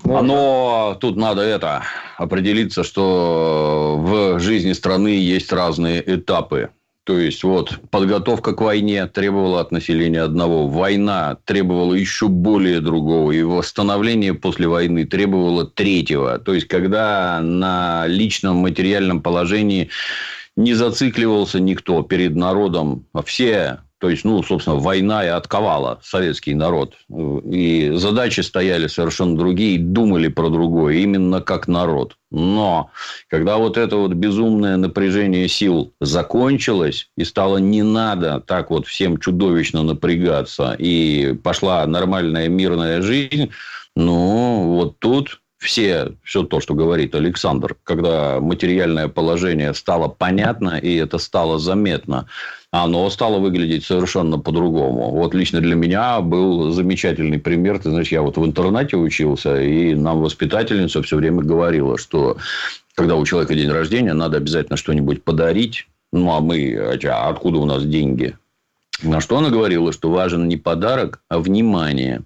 Но 0.03 0.97
тут 0.99 1.15
надо 1.15 1.41
это 1.41 1.83
определиться, 2.17 2.83
что 2.83 3.97
в 3.99 4.39
жизни 4.39 4.73
страны 4.73 5.09
есть 5.09 5.51
разные 5.53 6.03
этапы. 6.15 6.69
То 7.03 7.17
есть, 7.17 7.43
вот, 7.43 7.79
подготовка 7.89 8.53
к 8.53 8.61
войне 8.61 9.07
требовала 9.07 9.61
от 9.61 9.71
населения 9.71 10.21
одного. 10.21 10.67
Война 10.67 11.37
требовала 11.45 11.95
еще 11.95 12.27
более 12.27 12.79
другого. 12.79 13.31
И 13.31 13.41
восстановление 13.41 14.35
после 14.35 14.67
войны 14.67 15.05
требовало 15.05 15.65
третьего. 15.65 16.37
То 16.37 16.53
есть, 16.53 16.67
когда 16.67 17.39
на 17.41 18.05
личном 18.05 18.57
материальном 18.57 19.21
положении 19.21 19.89
не 20.55 20.75
зацикливался 20.75 21.59
никто 21.59 22.03
перед 22.03 22.35
народом. 22.35 23.07
Все, 23.25 23.79
то 24.01 24.09
есть, 24.09 24.25
ну, 24.25 24.41
собственно, 24.41 24.77
война 24.77 25.23
и 25.23 25.27
отковала 25.27 25.99
советский 26.01 26.55
народ. 26.55 26.95
И 27.45 27.91
задачи 27.93 28.41
стояли 28.41 28.87
совершенно 28.87 29.37
другие, 29.37 29.77
думали 29.77 30.27
про 30.27 30.49
другое, 30.49 30.95
именно 30.95 31.39
как 31.39 31.67
народ. 31.67 32.17
Но 32.31 32.89
когда 33.29 33.57
вот 33.57 33.77
это 33.77 33.97
вот 33.97 34.13
безумное 34.13 34.75
напряжение 34.77 35.47
сил 35.47 35.93
закончилось, 36.01 37.11
и 37.15 37.23
стало 37.23 37.57
не 37.57 37.83
надо 37.83 38.39
так 38.39 38.71
вот 38.71 38.87
всем 38.87 39.19
чудовищно 39.19 39.83
напрягаться, 39.83 40.75
и 40.79 41.33
пошла 41.33 41.85
нормальная 41.85 42.49
мирная 42.49 43.03
жизнь, 43.03 43.51
ну, 43.95 44.77
вот 44.77 44.97
тут 44.97 45.40
все, 45.61 46.13
все 46.23 46.41
то, 46.41 46.59
что 46.59 46.73
говорит 46.73 47.13
Александр, 47.13 47.75
когда 47.83 48.39
материальное 48.39 49.07
положение 49.07 49.75
стало 49.75 50.07
понятно, 50.07 50.79
и 50.79 50.95
это 50.95 51.19
стало 51.19 51.59
заметно, 51.59 52.25
оно 52.71 53.07
стало 53.11 53.37
выглядеть 53.37 53.85
совершенно 53.85 54.39
по-другому. 54.39 55.11
Вот 55.11 55.35
лично 55.35 55.61
для 55.61 55.75
меня 55.75 56.19
был 56.21 56.71
замечательный 56.71 57.37
пример. 57.37 57.77
Ты 57.77 57.91
знаешь, 57.91 58.11
я 58.11 58.23
вот 58.23 58.37
в 58.37 58.45
интернате 58.45 58.97
учился, 58.97 59.61
и 59.61 59.93
нам 59.93 60.21
воспитательница 60.21 61.03
все 61.03 61.17
время 61.17 61.43
говорила, 61.43 61.95
что 61.99 62.37
когда 62.95 63.15
у 63.15 63.23
человека 63.23 63.53
день 63.53 63.69
рождения, 63.69 64.13
надо 64.13 64.37
обязательно 64.37 64.77
что-нибудь 64.77 65.23
подарить. 65.23 65.87
Ну, 66.11 66.31
а 66.31 66.39
мы, 66.39 66.75
а 66.75 67.29
откуда 67.29 67.59
у 67.59 67.65
нас 67.65 67.85
деньги? 67.85 68.35
На 69.03 69.21
что 69.21 69.37
она 69.37 69.49
говорила, 69.51 69.93
что 69.93 70.09
важен 70.09 70.47
не 70.47 70.57
подарок, 70.57 71.21
а 71.29 71.37
внимание. 71.37 72.23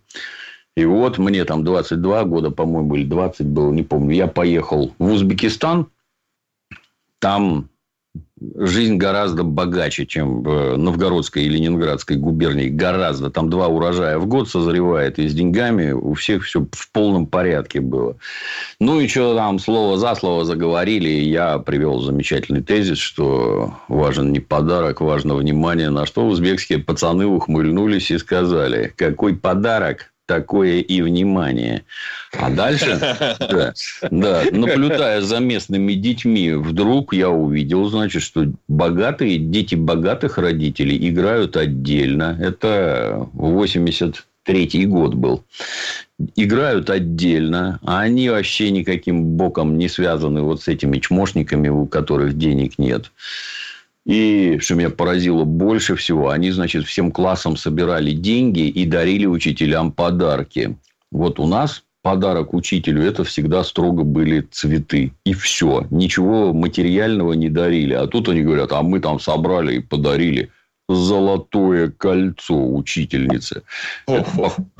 И 0.76 0.84
вот 0.84 1.18
мне 1.18 1.46
там 1.46 1.64
22 1.64 2.24
года, 2.26 2.52
по-моему, 2.52 2.96
или 2.96 3.06
20 3.06 3.46
было, 3.48 3.72
не 3.72 3.84
помню. 3.84 4.16
Я 4.16 4.28
поехал 4.28 4.94
в 5.00 5.12
Узбекистан. 5.12 5.88
Там 7.20 7.70
жизнь 8.58 8.98
гораздо 8.98 9.44
богаче, 9.44 10.06
чем 10.06 10.44
в 10.44 10.76
Новгородской 10.76 11.44
и 11.44 11.50
Ленинградской 11.50 12.18
губернии. 12.18 12.68
Гораздо. 12.68 13.30
Там 13.30 13.50
два 13.50 13.68
урожая 13.68 14.18
в 14.18 14.28
год 14.28 14.50
созревает. 14.50 15.18
И 15.18 15.30
с 15.30 15.34
деньгами 15.34 15.92
у 15.92 16.14
всех 16.14 16.44
все 16.44 16.68
в 16.70 16.92
полном 16.92 17.26
порядке 17.26 17.80
было. 17.80 18.18
Ну, 18.82 19.00
и 19.00 19.08
что 19.08 19.34
там 19.34 19.60
слово 19.60 19.98
за 19.98 20.14
слово 20.16 20.44
заговорили. 20.44 21.08
И 21.08 21.30
я 21.30 21.58
привел 21.60 22.02
замечательный 22.02 22.62
тезис, 22.62 22.98
что 22.98 23.76
важен 23.88 24.34
не 24.34 24.42
подарок, 24.42 25.00
важно 25.00 25.36
внимание. 25.36 25.90
На 25.90 26.06
что 26.06 26.28
узбекские 26.28 26.80
пацаны 26.80 27.26
ухмыльнулись 27.26 28.12
и 28.12 28.18
сказали, 28.18 28.94
какой 28.98 29.38
подарок, 29.38 30.12
такое 30.26 30.80
и 30.80 31.02
внимание. 31.02 31.84
А 32.34 32.50
дальше, 32.50 33.00
да, 33.40 33.74
да, 34.10 34.44
наблюдая 34.52 35.22
за 35.22 35.40
местными 35.40 35.94
детьми, 35.94 36.52
вдруг 36.52 37.14
я 37.14 37.30
увидел, 37.30 37.86
значит, 37.86 38.22
что 38.22 38.46
богатые, 38.68 39.38
дети 39.38 39.76
богатых 39.76 40.38
родителей 40.38 41.10
играют 41.10 41.56
отдельно. 41.58 42.38
Это 42.42 43.28
83 43.34 44.86
год 44.86 45.14
был. 45.14 45.44
Играют 46.36 46.90
отдельно, 46.90 47.80
а 47.84 48.00
они 48.02 48.30
вообще 48.30 48.72
никаким 48.72 49.24
боком 49.24 49.78
не 49.78 49.90
связаны 49.90 50.42
вот 50.42 50.62
с 50.62 50.68
этими 50.68 51.00
чмошниками, 51.00 51.70
у 51.70 51.86
которых 51.86 52.38
денег 52.38 52.78
нет. 52.78 53.12
И 54.06 54.60
что 54.60 54.76
меня 54.76 54.92
поразило 54.92 55.44
больше 55.44 55.96
всего, 55.96 56.30
они, 56.30 56.52
значит, 56.52 56.86
всем 56.86 57.12
классом 57.12 57.58
собирали 57.58 58.12
деньги 58.12 58.68
и 58.68 58.86
дарили 58.86 59.26
учителям 59.26 59.92
подарки. 59.92 60.78
Вот 61.12 61.40
у 61.40 61.48
нас 61.48 61.84
подарок 62.04 62.54
учителю 62.54 63.02
это 63.02 63.24
всегда 63.24 63.64
строго 63.64 64.04
были 64.04 64.42
цветы. 64.42 65.12
И 65.26 65.34
все. 65.34 65.88
Ничего 65.90 66.54
материального 66.54 67.34
не 67.34 67.50
дарили. 67.50 67.94
А 67.94 68.06
тут 68.06 68.30
они 68.30 68.42
говорят, 68.42 68.72
а 68.74 68.84
мы 68.84 69.00
там 69.00 69.20
собрали 69.20 69.78
и 69.78 69.82
подарили. 69.82 70.52
Золотое 70.88 71.90
кольцо 71.90 72.56
учительницы. 72.56 73.64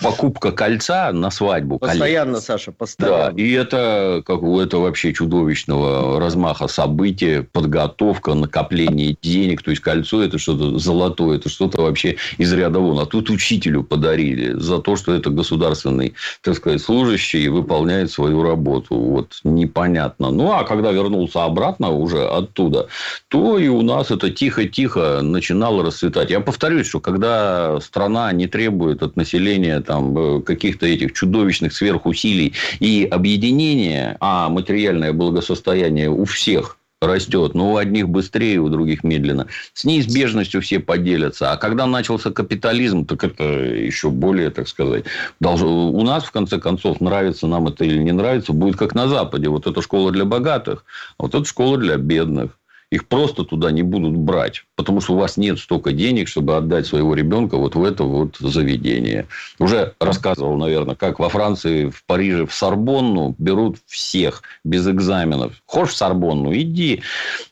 Покупка 0.02 0.52
кольца 0.52 1.12
на 1.12 1.32
свадьбу. 1.32 1.80
Постоянно, 1.80 2.34
колец. 2.34 2.46
Саша, 2.46 2.72
постоянно. 2.72 3.32
Да, 3.32 3.42
и 3.42 3.52
это, 3.52 4.22
как, 4.26 4.44
это 4.44 4.78
вообще 4.78 5.14
чудовищного 5.14 6.20
размаха 6.20 6.68
события, 6.68 7.42
подготовка, 7.44 8.34
накопление 8.34 9.18
денег. 9.22 9.64
То 9.64 9.72
есть, 9.72 9.82
кольцо– 9.82 10.22
это 10.24 10.38
что-то 10.38 10.78
золотое, 10.78 11.38
это 11.38 11.50
что-то 11.50 11.82
вообще 11.82 12.18
из 12.38 12.54
ряда 12.54 12.80
вон. 12.80 13.00
А 13.00 13.06
тут 13.06 13.30
учителю 13.30 13.84
подарили 13.84 14.54
за 14.60 14.80
то, 14.80 14.96
что 14.96 15.14
это 15.14 15.30
государственный, 15.32 16.14
так 16.42 16.56
сказать, 16.56 16.82
служащий 16.82 17.44
и 17.44 17.50
выполняет 17.50 18.12
свою 18.12 18.44
работу. 18.44 18.96
Вот, 18.96 19.40
непонятно. 19.44 20.30
Ну, 20.30 20.52
а 20.52 20.64
когда 20.64 20.92
вернулся 20.92 21.44
обратно 21.46 21.90
уже 21.90 22.28
оттуда, 22.28 22.88
то 23.28 23.58
и 23.58 23.68
у 23.68 23.82
нас 23.82 24.12
это 24.12 24.30
тихо-тихо 24.30 25.22
начинало 25.22 25.84
расцветать. 25.96 26.30
Я 26.30 26.40
повторюсь, 26.40 26.88
что 26.88 27.00
когда 27.00 27.80
страна 27.80 28.32
не 28.34 28.48
требует 28.48 29.02
от 29.02 29.16
населения 29.16 29.80
там, 29.80 30.18
э, 30.18 30.42
каких-то 30.42 30.86
этих 30.86 31.14
чудовищных 31.14 31.74
сверхусилий 31.74 32.54
и 32.80 33.08
объединения, 33.10 34.18
а 34.20 34.50
материальное 34.50 35.14
благосостояние 35.14 36.10
у 36.10 36.26
всех 36.26 36.78
растет, 37.02 37.54
но 37.54 37.74
у 37.74 37.78
одних 37.78 38.10
быстрее, 38.10 38.60
у 38.60 38.70
других 38.70 39.04
медленно. 39.04 39.48
С 39.74 39.84
неизбежностью 39.84 40.62
все 40.62 40.80
поделятся. 40.80 41.52
А 41.52 41.58
когда 41.58 41.86
начался 41.86 42.32
капитализм, 42.32 43.06
так 43.06 43.24
это 43.24 43.44
еще 43.44 44.10
более, 44.10 44.50
так 44.50 44.68
сказать, 44.68 45.06
должно... 45.40 45.92
у 45.92 46.04
нас, 46.04 46.24
в 46.24 46.32
конце 46.32 46.58
концов, 46.58 47.02
нравится 47.02 47.48
нам 47.48 47.68
это 47.68 47.86
или 47.86 47.98
не 47.98 48.12
нравится, 48.12 48.54
будет 48.54 48.78
как 48.78 48.96
на 48.96 49.08
Западе. 49.08 49.50
Вот 49.50 49.68
это 49.68 49.82
школа 49.82 50.12
для 50.12 50.26
богатых, 50.26 50.86
а 51.18 51.24
вот 51.24 51.36
это 51.36 51.46
школа 51.46 51.78
для 51.78 51.98
бедных. 51.98 52.58
Их 52.92 53.08
просто 53.08 53.44
туда 53.44 53.72
не 53.72 53.82
будут 53.82 54.16
брать, 54.16 54.64
потому 54.76 55.02
что 55.02 55.14
у 55.14 55.18
вас 55.18 55.38
нет 55.38 55.60
столько 55.60 55.92
денег, 55.92 56.28
чтобы 56.28 56.56
отдать 56.56 56.86
своего 56.86 57.16
ребенка 57.16 57.58
вот 57.58 57.76
в 57.76 57.84
это 57.84 58.04
вот 58.04 58.38
заведение. 58.40 59.28
Уже 59.58 59.94
рассказывал, 60.00 60.56
наверное, 60.58 60.96
как 60.96 61.20
во 61.20 61.30
Франции, 61.30 61.90
в 61.90 62.04
Париже, 62.06 62.46
в 62.46 62.54
Сорбонну 62.54 63.36
берут 63.38 63.78
всех 63.88 64.44
без 64.64 64.88
экзаменов. 64.88 65.54
Хочешь 65.66 65.96
в 65.96 65.98
Сорбонну? 65.98 66.54
Иди. 66.54 67.02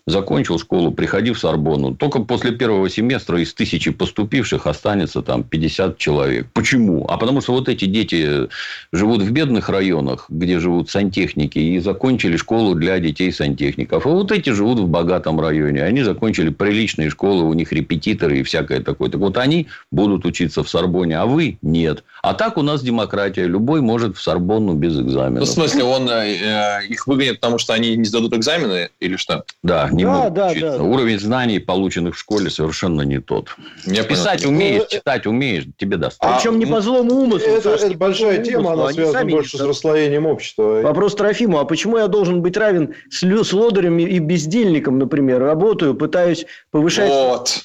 Закончил 0.06 0.60
школу, 0.60 0.91
приходи 0.91 1.32
в 1.32 1.39
Сорбонну. 1.39 1.95
Только 1.95 2.20
после 2.20 2.51
первого 2.51 2.89
семестра 2.89 3.39
из 3.39 3.54
тысячи 3.54 3.89
поступивших 3.89 4.68
останется 4.68 5.22
там 5.22 5.43
50 5.43 5.97
человек. 5.97 6.47
Почему? 6.51 7.06
А 7.08 7.18
потому 7.18 7.39
что 7.39 7.54
вот 7.54 7.70
эти 7.70 7.86
дети 7.86 8.49
живут 8.91 9.22
в 9.22 9.32
бедных 9.32 9.70
районах, 9.70 10.26
где 10.28 10.60
живут 10.60 10.89
сантехники, 10.89 11.58
и 11.58 11.80
закончили 11.80 12.36
школу 12.36 12.76
для 12.76 12.99
детей 12.99 13.32
сантехников. 13.32 14.06
А 14.06 14.10
вот 14.10 14.34
эти 14.34 14.49
живут 14.49 14.80
в 14.80 14.88
богатом 14.88 15.39
районе. 15.39 15.82
Они 15.84 16.04
закончили 16.04 16.49
приличные 16.49 17.10
школы, 17.10 17.43
у 17.43 17.54
них 17.54 17.72
репетиторы 17.72 18.39
и 18.39 18.43
всякое 18.43 18.82
такое. 18.82 19.10
Так 19.10 19.22
вот, 19.22 19.38
они 19.38 19.68
будут 19.89 20.26
учиться 20.26 20.64
в 20.64 20.70
Сорбоне, 20.70 21.18
а 21.18 21.26
вы 21.26 21.60
нет. 21.62 22.04
А 22.22 22.34
так 22.34 22.58
у 22.58 22.62
нас 22.62 22.82
демократия. 22.82 23.45
Любой 23.45 23.80
может 23.80 24.18
в 24.18 24.22
Сорбонну 24.22 24.74
без 24.74 24.99
экзамена. 24.99 25.39
Ну, 25.39 25.45
в 25.45 25.49
смысле, 25.49 25.86
он 25.86 26.10
э, 26.10 26.36
э, 26.41 26.86
их 26.88 27.08
выгонит, 27.08 27.39
потому 27.39 27.58
что 27.58 27.74
они 27.74 27.95
не 27.95 28.04
сдадут 28.04 28.34
экзамены 28.34 28.89
или 28.99 29.16
что? 29.16 29.45
Да, 29.62 29.93
не 29.94 30.04
да, 30.04 30.20
будут 30.20 30.34
да, 30.34 30.48
учиться. 30.48 30.78
Да. 30.78 30.84
Уровень 30.84 31.20
знаний, 31.20 31.60
полученных 31.60 32.16
в 32.16 32.20
школе, 32.20 32.50
совершенно 32.50 33.02
не 33.02 33.20
тот. 33.20 33.56
Я 33.86 34.04
Писать 34.04 34.44
понял. 34.44 34.56
умеешь, 34.56 34.88
читать 34.88 35.26
умеешь, 35.26 35.66
тебе 35.78 35.98
достаточно. 35.98 36.36
А, 36.36 36.39
Причем 36.39 36.60
не 36.60 36.66
по 36.66 36.82
злому 36.82 37.14
умыслу. 37.14 37.48
Это, 37.48 37.70
это 37.70 37.98
большая 37.98 38.44
тема, 38.44 38.72
умыслу. 38.72 38.84
она 38.84 38.94
связана 38.94 39.32
больше 39.32 39.58
с 39.58 39.62
расслоением 39.62 40.26
общества. 40.26 40.82
Вопрос 40.84 41.16
Трофиму, 41.16 41.60
а 41.60 41.66
почему 41.66 41.98
я 41.98 42.08
должен 42.08 42.41
быть 42.41 42.58
равен 42.58 42.94
с, 43.10 43.24
с 43.24 43.54
лодырем 43.54 44.00
и 44.00 44.20
бездельником, 44.20 45.00
например? 45.00 45.41
Работаю, 45.41 45.96
пытаюсь 45.96 46.46
повышать... 46.72 47.10
Вот 47.10 47.64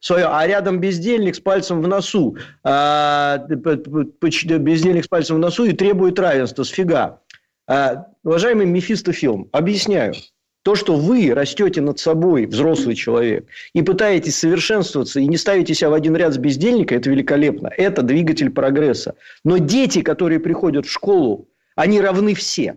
свое, 0.00 0.26
а 0.26 0.46
рядом 0.46 0.80
бездельник 0.80 1.36
с 1.36 1.40
пальцем 1.40 1.82
в 1.82 1.88
носу, 1.88 2.36
а, 2.64 3.38
бездельник 3.48 5.04
с 5.04 5.08
пальцем 5.08 5.36
в 5.36 5.38
носу 5.38 5.64
и 5.64 5.72
требует 5.72 6.18
равенства. 6.18 6.64
Сфига. 6.64 7.20
А, 7.68 8.06
уважаемый 8.24 8.66
Мефистофилм, 8.66 9.48
объясняю. 9.52 10.14
То, 10.62 10.76
что 10.76 10.96
вы 10.96 11.34
растете 11.34 11.80
над 11.80 11.98
собой, 11.98 12.46
взрослый 12.46 12.94
человек, 12.94 13.46
и 13.72 13.82
пытаетесь 13.82 14.38
совершенствоваться, 14.38 15.18
и 15.18 15.26
не 15.26 15.36
ставите 15.36 15.74
себя 15.74 15.90
в 15.90 15.94
один 15.94 16.14
ряд 16.14 16.34
с 16.34 16.38
бездельника, 16.38 16.94
это 16.94 17.10
великолепно. 17.10 17.68
Это 17.76 18.02
двигатель 18.02 18.50
прогресса. 18.50 19.16
Но 19.44 19.58
дети, 19.58 20.02
которые 20.02 20.38
приходят 20.38 20.86
в 20.86 20.90
школу, 20.90 21.48
они 21.74 22.00
равны 22.00 22.34
все. 22.34 22.76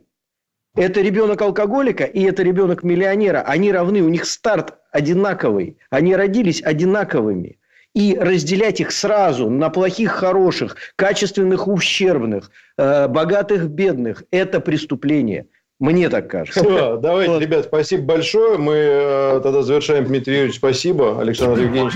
Это 0.75 1.01
ребенок 1.01 1.41
алкоголика 1.41 2.03
и 2.03 2.23
это 2.23 2.43
ребенок 2.43 2.83
миллионера. 2.83 3.41
Они 3.41 3.71
равны, 3.71 4.01
у 4.01 4.09
них 4.09 4.25
старт 4.25 4.73
одинаковый. 4.91 5.77
Они 5.89 6.15
родились 6.15 6.61
одинаковыми. 6.63 7.59
И 7.93 8.17
разделять 8.19 8.81
их 8.81 8.91
сразу 8.91 9.49
на 9.49 9.69
плохих, 9.69 10.11
хороших, 10.11 10.75
качественных, 10.97 11.69
ущербных, 11.69 12.51
э, 12.77 13.07
богатых, 13.07 13.69
бедных– 13.69 14.25
это 14.31 14.59
преступление. 14.59 15.47
Мне 15.86 16.09
так 16.09 16.27
кажется. 16.27 16.61
Все, 16.61 16.97
давайте, 16.97 17.33
вот. 17.33 17.41
ребят, 17.43 17.65
спасибо 17.65 18.03
большое. 18.05 18.57
Мы 18.57 18.73
э, 18.73 19.39
тогда 19.43 19.61
завершаем. 19.61 20.05
Дмитрий 20.05 20.33
Юрьевич, 20.33 20.55
спасибо. 20.55 21.21
Александр 21.21 21.61
Евгеньевич. 21.61 21.93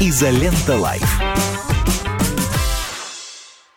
Изолента 0.00 0.76
Live. 0.76 1.39